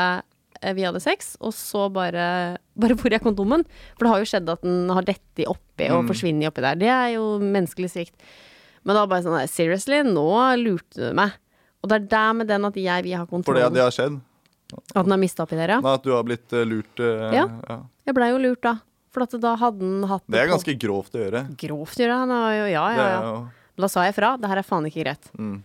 eh, 0.61 0.75
vi 0.77 0.85
hadde 0.87 1.01
sex, 1.03 1.33
og 1.41 1.55
så 1.57 1.87
bare 1.93 2.27
Bare 2.75 2.97
hvor 2.99 3.13
er 3.13 3.23
kondomen? 3.23 3.61
For 3.95 4.03
det 4.03 4.11
har 4.11 4.19
jo 4.19 4.27
skjedd 4.27 4.49
at 4.51 4.63
den 4.65 4.89
har 4.91 5.05
dette 5.07 5.45
oppi 5.47 5.87
og 5.95 6.09
forsvunnet 6.09 6.49
oppi 6.49 6.63
der. 6.65 6.75
Det 6.81 6.89
er 6.91 7.13
jo 7.13 7.37
menneskelig 7.39 7.87
svikt. 7.93 8.17
Men 8.83 8.99
da 8.99 9.05
bare 9.07 9.23
sånn 9.23 9.49
Seriously, 9.49 10.01
nå 10.03 10.27
lurte 10.59 10.99
du 10.99 11.15
meg. 11.15 11.37
Og 11.79 11.89
det 11.89 12.01
er 12.01 12.07
der 12.11 12.33
med 12.35 12.49
den 12.49 12.67
at 12.67 12.75
jeg 12.75 13.05
vil 13.05 13.15
ha 13.15 13.23
For 13.29 13.55
det, 13.55 13.69
det 13.77 13.83
har 13.85 13.95
skjedd. 13.95 14.19
At 14.95 15.05
den 15.05 15.13
har 15.13 15.21
mista 15.21 15.45
oppi 15.45 15.57
der, 15.57 15.75
ja. 15.77 15.79
Nei, 15.83 15.93
At 15.99 16.03
du 16.05 16.11
har 16.15 16.25
blitt 16.25 16.53
eh, 16.53 16.65
lurt. 16.67 16.99
Uh, 16.99 17.29
Ja. 17.31 17.45
ja. 17.69 17.79
Jeg 18.05 18.17
blei 18.17 18.29
jo 18.33 18.41
lurt 18.41 18.61
da. 18.65 18.75
For 19.15 19.23
da 19.39 19.53
hadde 19.61 19.79
han 19.87 20.03
hatt 20.11 20.25
Det 20.27 20.41
er 20.41 20.49
ganske 20.51 20.75
grovt 20.81 21.15
å 21.15 21.21
gjøre. 21.23 21.41
Grovt 21.61 22.01
gjør 22.03 22.11
han. 22.19 22.31
er 22.35 22.57
jo- 22.59 22.71
Ja, 22.73 22.85
ja, 22.91 23.07
ja. 23.15 23.47
Da 23.79 23.87
sa 23.91 24.03
jeg 24.03 24.15
fra. 24.15 24.35
Det 24.37 24.47
her 24.51 24.59
er 24.59 24.67
faen 24.67 24.85
ikke 24.87 25.03
greit. 25.05 25.31
Mm. 25.39 25.63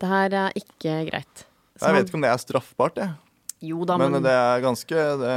Det 0.00 0.08
her 0.08 0.34
er 0.46 0.52
ikke 0.58 0.94
greit. 1.10 1.44
Så 1.78 1.86
Jeg 1.90 1.94
vet 1.94 2.08
ikke 2.08 2.14
om 2.14 2.20
det 2.22 2.30
er 2.30 2.38
straffbart, 2.42 2.94
jeg. 3.02 3.14
Jo 3.64 3.84
da, 3.84 3.96
Men 3.98 4.12
men, 4.12 4.22
det 4.22 4.30
er 4.30 4.60
ganske 4.60 4.88
det, 5.18 5.36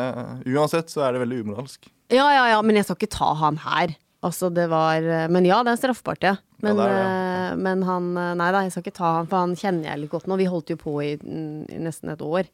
Uansett 0.54 0.90
så 0.92 1.02
er 1.08 1.14
det 1.16 1.22
veldig 1.24 1.44
umoralsk. 1.46 1.88
Ja, 2.12 2.28
ja, 2.32 2.46
ja, 2.56 2.62
men 2.62 2.76
jeg 2.76 2.86
skal 2.86 2.96
ikke 2.98 3.10
ta 3.18 3.34
han 3.34 3.58
her. 3.58 3.96
Altså, 4.24 4.50
det 4.54 4.70
var 4.70 5.02
Men 5.30 5.46
ja, 5.46 5.62
det 5.64 5.74
er 5.74 5.82
straffbart, 5.88 6.22
ja. 6.22 6.36
Men, 6.62 6.76
Ja, 6.76 6.84
det 6.84 6.92
er 6.92 7.50
ja. 7.52 7.56
men 7.56 7.82
han 7.84 8.14
Nei 8.14 8.52
da, 8.52 8.62
jeg 8.66 8.72
skal 8.74 8.84
ikke 8.84 8.98
ta 8.98 9.12
han, 9.18 9.28
for 9.28 9.38
han 9.38 9.56
kjenner 9.56 9.84
jeg 9.92 10.00
litt 10.00 10.12
godt 10.12 10.28
nå. 10.28 10.38
Vi 10.38 10.46
holdt 10.50 10.70
jo 10.74 10.76
på 10.76 10.98
i, 11.04 11.14
i 11.14 11.78
nesten 11.80 12.10
et 12.12 12.20
år. 12.26 12.50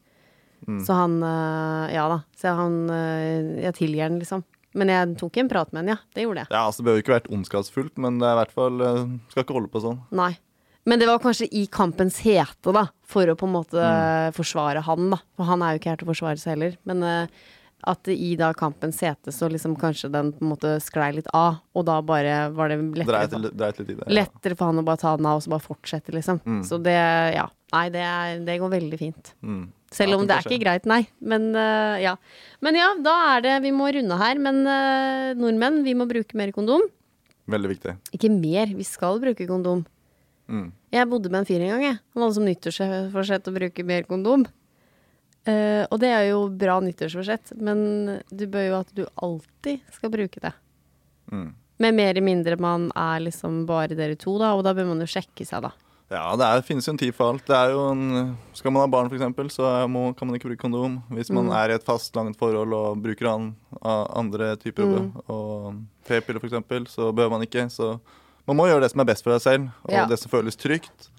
Mm. 0.68 0.80
Så 0.86 0.94
han 0.96 1.18
eh, 1.24 1.94
Ja 1.96 2.08
da. 2.12 2.20
Så 2.39 2.54
han 2.56 2.89
eh, 2.89 3.63
Jeg 3.63 3.74
tilgir 3.76 4.04
han, 4.04 4.20
liksom. 4.20 4.44
Men 4.76 4.90
jeg 4.90 5.18
tok 5.20 5.38
en 5.38 5.50
prat 5.52 5.72
med 5.74 5.84
henne, 5.84 5.96
ja. 5.98 6.12
Det 6.16 6.24
gjorde 6.26 6.44
jeg. 6.44 6.48
Ja, 6.52 6.64
altså 6.68 6.82
Det 6.82 6.86
behøver 6.88 7.04
ikke 7.04 7.16
vært 7.18 7.32
ondskapsfullt, 7.38 7.98
men 8.02 8.18
det 8.20 8.28
er 8.30 8.34
i 8.34 8.40
hvert 8.42 8.56
fall 8.56 8.82
eh, 8.82 9.04
Skal 9.34 9.44
ikke 9.46 9.54
holde 9.60 9.70
på 9.74 9.82
sånn. 9.84 10.00
Nei. 10.12 10.32
Men 10.86 11.00
det 11.00 11.08
var 11.08 11.20
kanskje 11.24 11.48
i 11.56 11.66
kampens 11.72 12.18
hete, 12.26 12.74
da, 12.76 12.88
for 13.08 13.30
å 13.32 13.36
på 13.40 13.48
en 13.48 13.54
måte 13.56 13.80
Mm. 13.80 14.34
forsvare 14.36 14.82
han, 14.84 15.10
da. 15.14 15.20
For 15.38 15.48
han 15.48 15.62
er 15.64 15.74
jo 15.76 15.80
ikke 15.80 15.94
her 15.94 16.00
til 16.02 16.08
å 16.10 16.12
forsvare 16.12 16.38
seg 16.42 16.58
heller. 16.58 16.74
Men 16.90 17.04
eh, 17.04 17.28
at 17.89 18.10
i 18.12 18.34
da 18.39 18.52
kampens 18.58 19.02
hete 19.04 19.34
så 19.36 19.50
liksom 19.52 19.76
kanskje 19.80 20.10
den 20.13 20.32
på 20.36 20.43
en 20.43 20.52
måte 20.54 20.74
sklei 20.84 21.12
litt 21.17 21.30
av, 21.36 21.62
og 21.76 21.86
da 21.89 22.00
bare 22.06 22.50
var 22.56 22.72
det 22.72 22.80
lettere, 22.82 23.10
Dreit 23.12 23.36
for, 23.36 23.58
dreit 23.62 23.80
i 23.84 23.86
det. 23.89 23.98
ja. 24.00 24.10
lettere 24.22 24.58
for 24.60 24.72
han 24.72 24.82
å 24.82 24.86
bare 24.88 25.02
ta 25.04 25.15
den 25.19 25.30
av 25.30 25.41
og 25.41 25.46
så 25.46 25.54
bare 25.54 25.65
fortsette, 25.67 26.15
liksom. 26.15 26.41
Mm. 26.46 26.63
Så 26.67 26.80
det, 26.84 26.98
ja. 27.36 27.48
Nei, 27.74 27.88
det, 27.93 28.04
er, 28.06 28.41
det 28.46 28.60
går 28.62 28.74
veldig 28.76 29.00
fint. 29.02 29.34
Mm. 29.41 29.63
Selv 29.93 30.17
om 30.17 30.26
det 30.30 30.36
er 30.36 30.48
ikke 30.48 30.62
greit, 30.62 30.86
nei. 30.89 31.04
Men 31.22 31.52
uh, 31.54 31.96
ja. 32.02 32.15
Men 32.65 32.78
ja, 32.78 32.89
da 33.02 33.13
er 33.36 33.43
det 33.46 33.56
Vi 33.67 33.72
må 33.76 33.89
runde 33.93 34.17
her. 34.17 34.39
Men 34.41 34.62
uh, 34.65 35.34
nordmenn, 35.38 35.82
vi 35.86 35.96
må 35.98 36.08
bruke 36.10 36.38
mer 36.38 36.54
kondom. 36.56 36.86
Veldig 37.50 37.74
viktig. 37.74 37.96
Ikke 38.15 38.32
mer, 38.34 38.72
vi 38.74 38.86
skal 38.88 39.19
bruke 39.22 39.48
kondom. 39.50 39.84
Mm. 40.50 40.72
Jeg 40.93 41.10
bodde 41.10 41.32
med 41.32 41.41
en 41.41 41.48
fyr 41.50 41.63
en 41.63 41.74
gang, 41.76 41.86
jeg. 41.91 42.00
Han 42.13 42.26
hadde 42.26 42.38
som 42.38 42.48
nyttårsforsett 42.48 43.50
å 43.50 43.56
bruke 43.56 43.86
mer 43.88 44.06
kondom. 44.10 44.46
Eh, 45.46 45.84
og 45.92 46.00
det 46.00 46.08
er 46.16 46.30
jo 46.30 46.46
bra 46.50 46.78
nyttårsforsett, 46.80 47.52
men 47.60 48.22
du 48.32 48.46
bør 48.48 48.68
jo 48.70 48.76
at 48.80 48.94
du 48.96 49.04
alltid 49.20 49.82
skal 49.92 50.10
bruke 50.14 50.40
det. 50.40 50.54
Mm. 51.32 51.50
Med 51.84 51.94
mer 51.98 52.12
eller 52.14 52.24
mindre 52.24 52.56
man 52.62 52.92
er 52.96 53.20
liksom 53.26 53.66
bare 53.68 53.96
dere 53.98 54.16
to, 54.16 54.38
da, 54.40 54.54
og 54.56 54.64
da 54.64 54.72
bør 54.78 54.88
man 54.94 55.02
jo 55.04 55.10
sjekke 55.10 55.44
seg, 55.46 55.66
da. 55.66 55.74
Ja, 56.14 56.36
det 56.38 56.46
er, 56.46 56.62
finnes 56.62 56.86
jo 56.86 56.94
en 56.94 57.00
tid 57.02 57.12
for 57.18 57.32
alt. 57.34 57.44
Det 57.48 57.56
er 57.58 57.72
jo 57.74 57.88
en, 57.90 58.36
skal 58.54 58.72
man 58.72 58.84
ha 58.84 58.88
barn, 58.92 59.08
f.eks., 59.10 59.56
så 59.56 59.72
må, 59.90 60.12
kan 60.16 60.30
man 60.30 60.38
ikke 60.38 60.52
bruke 60.52 60.62
kondom. 60.62 61.00
Hvis 61.10 61.32
man 61.34 61.48
Mm. 61.50 61.56
er 61.58 61.72
i 61.72 61.76
et 61.80 61.84
fast, 61.88 62.14
langt 62.16 62.38
forhold 62.38 62.72
og 62.78 63.02
bruker 63.02 63.28
an, 63.34 63.56
andre 63.82 64.56
typer 64.62 64.86
Mm. 64.86 65.12
og 65.28 65.82
p-piller, 66.06 66.40
f.eks., 66.40 66.94
så 66.94 67.10
bør 67.12 67.32
man 67.32 67.42
ikke. 67.42 67.66
Så 67.72 68.00
man 68.48 68.56
må 68.56 68.68
gjøre 68.70 68.82
det 68.86 68.92
som 68.92 69.02
er 69.02 69.06
best 69.10 69.24
for 69.24 69.32
deg 69.34 69.42
selv, 69.42 69.72
og 69.84 69.92
Ja. 69.92 70.06
det 70.06 70.20
som 70.20 70.30
føles 70.30 70.56
trygt. 70.56 71.10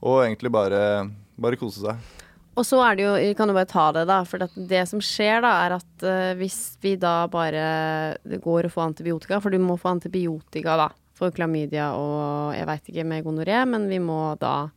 Og 0.00 0.22
egentlig 0.22 0.52
bare, 0.52 1.10
bare 1.40 1.56
kose 1.56 1.80
seg. 1.80 1.96
Og 2.52 2.66
så 2.68 2.82
er 2.84 2.98
det 2.98 3.04
jo, 3.06 3.12
vi 3.16 3.36
kan 3.36 3.48
jo 3.48 3.56
bare 3.56 3.70
ta 3.70 3.86
det, 3.96 4.04
da. 4.10 4.18
For 4.28 4.42
det, 4.42 4.50
det 4.68 4.82
som 4.90 5.00
skjer, 5.02 5.40
da, 5.44 5.52
er 5.64 5.76
at 5.78 6.04
uh, 6.04 6.32
hvis 6.40 6.76
vi 6.84 6.96
da 7.00 7.22
bare 7.32 7.62
går 8.44 8.68
å 8.68 8.72
få 8.72 8.84
antibiotika, 8.84 9.40
for 9.40 9.54
du 9.54 9.62
må 9.62 9.78
få 9.80 9.94
antibiotika, 9.94 10.76
da, 10.80 10.90
for 11.16 11.32
klamydia 11.34 11.92
og 11.96 12.52
jeg 12.56 12.68
veit 12.68 12.92
ikke 12.92 13.08
med 13.08 13.24
gonoré, 13.24 13.62
men 13.68 13.88
vi 13.88 14.00
må 14.02 14.34
da 14.40 14.68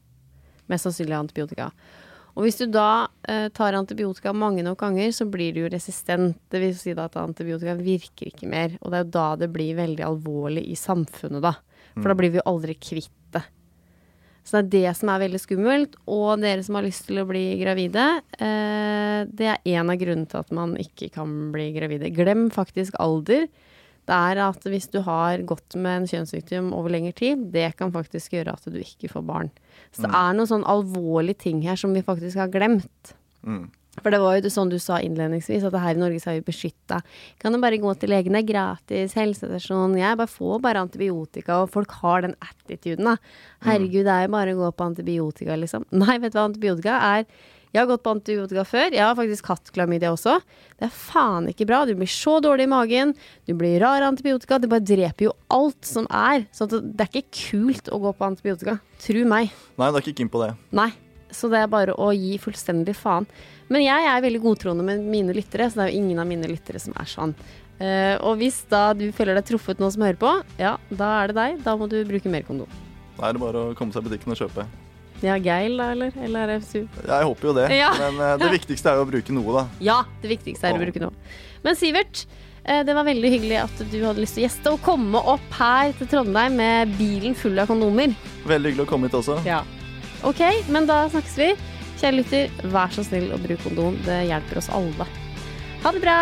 mest 0.72 0.88
sannsynlig 0.88 1.18
ha 1.18 1.22
antibiotika. 1.26 1.70
Og 2.36 2.44
hvis 2.44 2.60
du 2.60 2.66
da 2.72 3.08
uh, 3.08 3.48
tar 3.56 3.78
antibiotika 3.78 4.34
mange 4.36 4.64
nok 4.64 4.80
ganger, 4.80 5.12
så 5.16 5.28
blir 5.32 5.56
du 5.56 5.62
jo 5.66 5.72
resistent. 5.72 6.40
Det 6.52 6.60
vil 6.64 6.76
si 6.80 6.96
da 6.96 7.10
at 7.10 7.20
antibiotika 7.20 7.76
virker 7.80 8.32
ikke 8.32 8.50
mer. 8.52 8.76
Og 8.82 8.92
det 8.92 9.00
er 9.00 9.06
jo 9.06 9.14
da 9.16 9.28
det 9.44 9.52
blir 9.56 9.78
veldig 9.78 10.04
alvorlig 10.04 10.66
i 10.72 10.76
samfunnet, 10.80 11.44
da. 11.44 11.56
For 11.96 12.12
da 12.12 12.18
blir 12.20 12.34
vi 12.34 12.42
jo 12.42 12.50
aldri 12.52 12.76
kvitt. 12.76 13.12
Så 14.46 14.60
det 14.60 14.62
er 14.62 14.74
det 14.74 14.98
som 15.00 15.10
er 15.10 15.24
veldig 15.24 15.42
skummelt. 15.42 15.96
Og 16.06 16.42
dere 16.44 16.64
som 16.66 16.78
har 16.78 16.86
lyst 16.86 17.08
til 17.08 17.18
å 17.22 17.28
bli 17.30 17.44
gravide, 17.58 18.04
eh, 18.38 19.22
det 19.26 19.48
er 19.52 19.72
en 19.80 19.90
av 19.90 19.98
grunnene 19.98 20.30
til 20.30 20.44
at 20.44 20.52
man 20.54 20.76
ikke 20.82 21.10
kan 21.18 21.32
bli 21.56 21.72
gravide. 21.74 22.14
Glem 22.14 22.52
faktisk 22.54 22.98
alder. 23.02 23.48
Det 24.06 24.14
er 24.14 24.42
at 24.46 24.68
hvis 24.70 24.86
du 24.94 25.00
har 25.02 25.42
gått 25.50 25.74
med 25.74 26.04
en 26.04 26.10
kjønnssykdom 26.12 26.70
over 26.78 26.94
lengre 26.94 27.16
tid, 27.18 27.48
det 27.56 27.72
kan 27.80 27.94
faktisk 27.94 28.36
gjøre 28.38 28.54
at 28.54 28.68
du 28.70 28.78
ikke 28.78 29.10
får 29.10 29.26
barn. 29.26 29.50
Så 29.90 30.06
det 30.06 30.12
er 30.14 30.38
noen 30.38 30.52
sånn 30.52 30.68
alvorlige 30.70 31.42
ting 31.48 31.64
her 31.66 31.80
som 31.80 31.96
vi 31.98 32.06
faktisk 32.06 32.38
har 32.38 32.52
glemt. 32.54 33.16
Mm. 33.42 33.72
For 34.02 34.12
det 34.12 34.20
var 34.22 34.38
jo 34.38 34.52
sånn 34.52 34.72
du 34.72 34.78
sa 34.82 35.00
innledningsvis, 35.04 35.66
at 35.66 35.76
her 35.80 35.96
i 35.96 36.02
Norge 36.02 36.20
så 36.22 36.34
er 36.34 36.40
vi 36.42 36.50
beskytta. 36.52 37.00
Kan 37.42 37.56
du 37.56 37.62
bare 37.64 37.80
gå 37.82 37.94
til 38.00 38.12
legen, 38.12 38.36
det 38.36 38.44
er 38.44 38.52
gratis, 38.52 39.16
helsestasjon. 39.18 39.98
Jeg 40.00 40.20
bare 40.20 40.32
får 40.32 40.62
bare 40.64 40.84
antibiotika, 40.84 41.62
og 41.64 41.72
folk 41.74 41.96
har 42.04 42.26
den 42.28 42.38
attituden, 42.44 43.14
da. 43.14 43.18
Herregud, 43.66 44.04
det 44.06 44.16
er 44.16 44.28
jo 44.28 44.34
bare 44.36 44.56
å 44.56 44.64
gå 44.66 44.72
på 44.76 44.90
antibiotika, 44.92 45.60
liksom. 45.60 45.88
Nei, 46.04 46.18
vet 46.20 46.36
du 46.36 46.42
hva 46.42 46.50
antibiotika 46.50 46.98
er? 47.16 47.30
Jeg 47.76 47.82
har 47.82 47.90
gått 47.90 48.06
på 48.06 48.12
antibiotika 48.16 48.64
før. 48.64 48.94
Jeg 48.96 49.04
har 49.04 49.16
faktisk 49.18 49.50
hatt 49.52 49.72
klamydia 49.76 50.14
også. 50.14 50.38
Det 50.80 50.88
er 50.88 50.94
faen 50.96 51.50
ikke 51.52 51.66
bra. 51.68 51.82
Du 51.84 51.92
blir 52.00 52.08
så 52.08 52.38
dårlig 52.44 52.70
i 52.70 52.72
magen. 52.72 53.12
Du 53.44 53.52
blir 53.60 53.82
rar 53.84 54.06
antibiotika. 54.08 54.62
Det 54.64 54.70
bare 54.72 54.86
dreper 54.88 55.28
jo 55.28 55.34
alt 55.52 55.84
som 55.84 56.08
er. 56.08 56.46
Så 56.56 56.70
det 56.72 56.80
er 57.04 57.10
ikke 57.12 57.26
kult 57.36 57.92
å 57.92 58.00
gå 58.06 58.14
på 58.16 58.30
antibiotika. 58.30 58.78
Tru 59.04 59.26
meg. 59.28 59.52
Nei, 59.76 59.90
du 59.92 60.00
er 60.00 60.06
ikke 60.06 60.16
keen 60.22 60.32
på 60.32 60.46
det. 60.46 60.54
Nei. 60.72 60.94
Så 61.36 61.50
det 61.52 61.66
er 61.66 61.68
bare 61.68 61.98
å 62.00 62.14
gi 62.16 62.38
fullstendig 62.40 62.96
faen. 62.96 63.28
Men 63.74 63.82
jeg 63.82 64.08
er 64.10 64.22
veldig 64.26 64.42
godtroende 64.44 64.86
med 64.86 65.06
mine 65.10 65.34
lyttere, 65.34 65.70
så 65.72 65.80
det 65.80 65.86
er 65.88 65.94
jo 65.94 66.02
ingen 66.04 66.22
av 66.22 66.28
mine 66.30 66.50
lyttere 66.50 66.82
som 66.82 66.94
er 67.02 67.10
sånn. 67.10 67.34
Uh, 67.76 68.16
og 68.24 68.38
hvis 68.40 68.62
da 68.72 68.94
du 68.96 69.10
føler 69.16 69.36
deg 69.36 69.50
truffet 69.50 69.82
nå 69.84 69.90
som 69.92 70.06
hører 70.06 70.20
på, 70.20 70.32
ja, 70.62 70.76
da 70.88 71.10
er 71.24 71.32
det 71.32 71.38
deg. 71.40 71.58
Da 71.66 71.74
må 71.80 71.90
du 71.92 71.98
bruke 72.08 72.32
mer 72.32 72.46
kondom. 72.48 72.72
Da 73.18 73.30
er 73.30 73.36
det 73.36 73.42
bare 73.42 73.64
å 73.72 73.76
komme 73.76 73.96
seg 73.96 74.06
i 74.06 74.10
butikken 74.10 74.36
og 74.36 74.40
kjøpe. 74.40 74.68
Ja, 75.24 75.36
Geil 75.40 75.78
da, 75.80 75.90
eller? 75.96 76.16
Eller 76.22 76.46
er 76.46 76.60
det? 76.60 76.86
Jeg 76.86 77.28
håper 77.30 77.50
jo 77.50 77.54
det, 77.58 77.68
Ja. 77.76 77.92
men 78.00 78.20
uh, 78.22 78.34
det 78.40 78.52
viktigste 78.54 78.92
er 78.92 79.00
jo 79.00 79.06
å 79.08 79.12
bruke 79.12 79.36
noe, 79.36 79.60
da. 79.60 79.68
Ja, 79.90 80.00
det 80.22 80.34
viktigste 80.38 80.70
er 80.70 80.78
å 80.78 80.84
bruke 80.86 81.04
noe. 81.04 81.14
Men 81.66 81.78
Sivert, 81.80 82.26
uh, 82.68 82.82
det 82.88 82.96
var 82.96 83.08
veldig 83.08 83.32
hyggelig 83.34 83.62
at 83.66 83.86
du 83.92 83.98
hadde 84.06 84.22
lyst 84.24 84.38
til 84.38 84.46
å 84.46 84.48
gjeste 84.48 84.76
og 84.76 84.84
komme 84.86 85.24
opp 85.36 85.56
her 85.60 85.96
til 86.00 86.12
Trondheim 86.12 86.60
med 86.60 86.96
bilen 87.00 87.36
full 87.36 87.58
av 87.60 87.72
kondomer. 87.72 88.14
Veldig 88.46 88.72
hyggelig 88.76 88.88
å 88.88 88.92
komme 88.94 89.10
hit 89.10 89.18
også. 89.20 89.40
Ja. 89.48 89.64
OK, 90.26 90.44
men 90.72 90.88
da 90.88 91.06
snakkes 91.12 91.40
vi. 91.42 91.56
Kjære 92.06 92.20
lytter, 92.20 92.52
vær 92.70 92.92
så 92.94 93.02
snill 93.02 93.32
å 93.34 93.40
bruke 93.42 93.64
kondom. 93.66 93.96
Det 94.06 94.20
hjelper 94.30 94.60
oss 94.62 94.68
alle. 94.78 95.08
Ha 95.82 95.90
det 95.96 96.04
bra! 96.04 96.18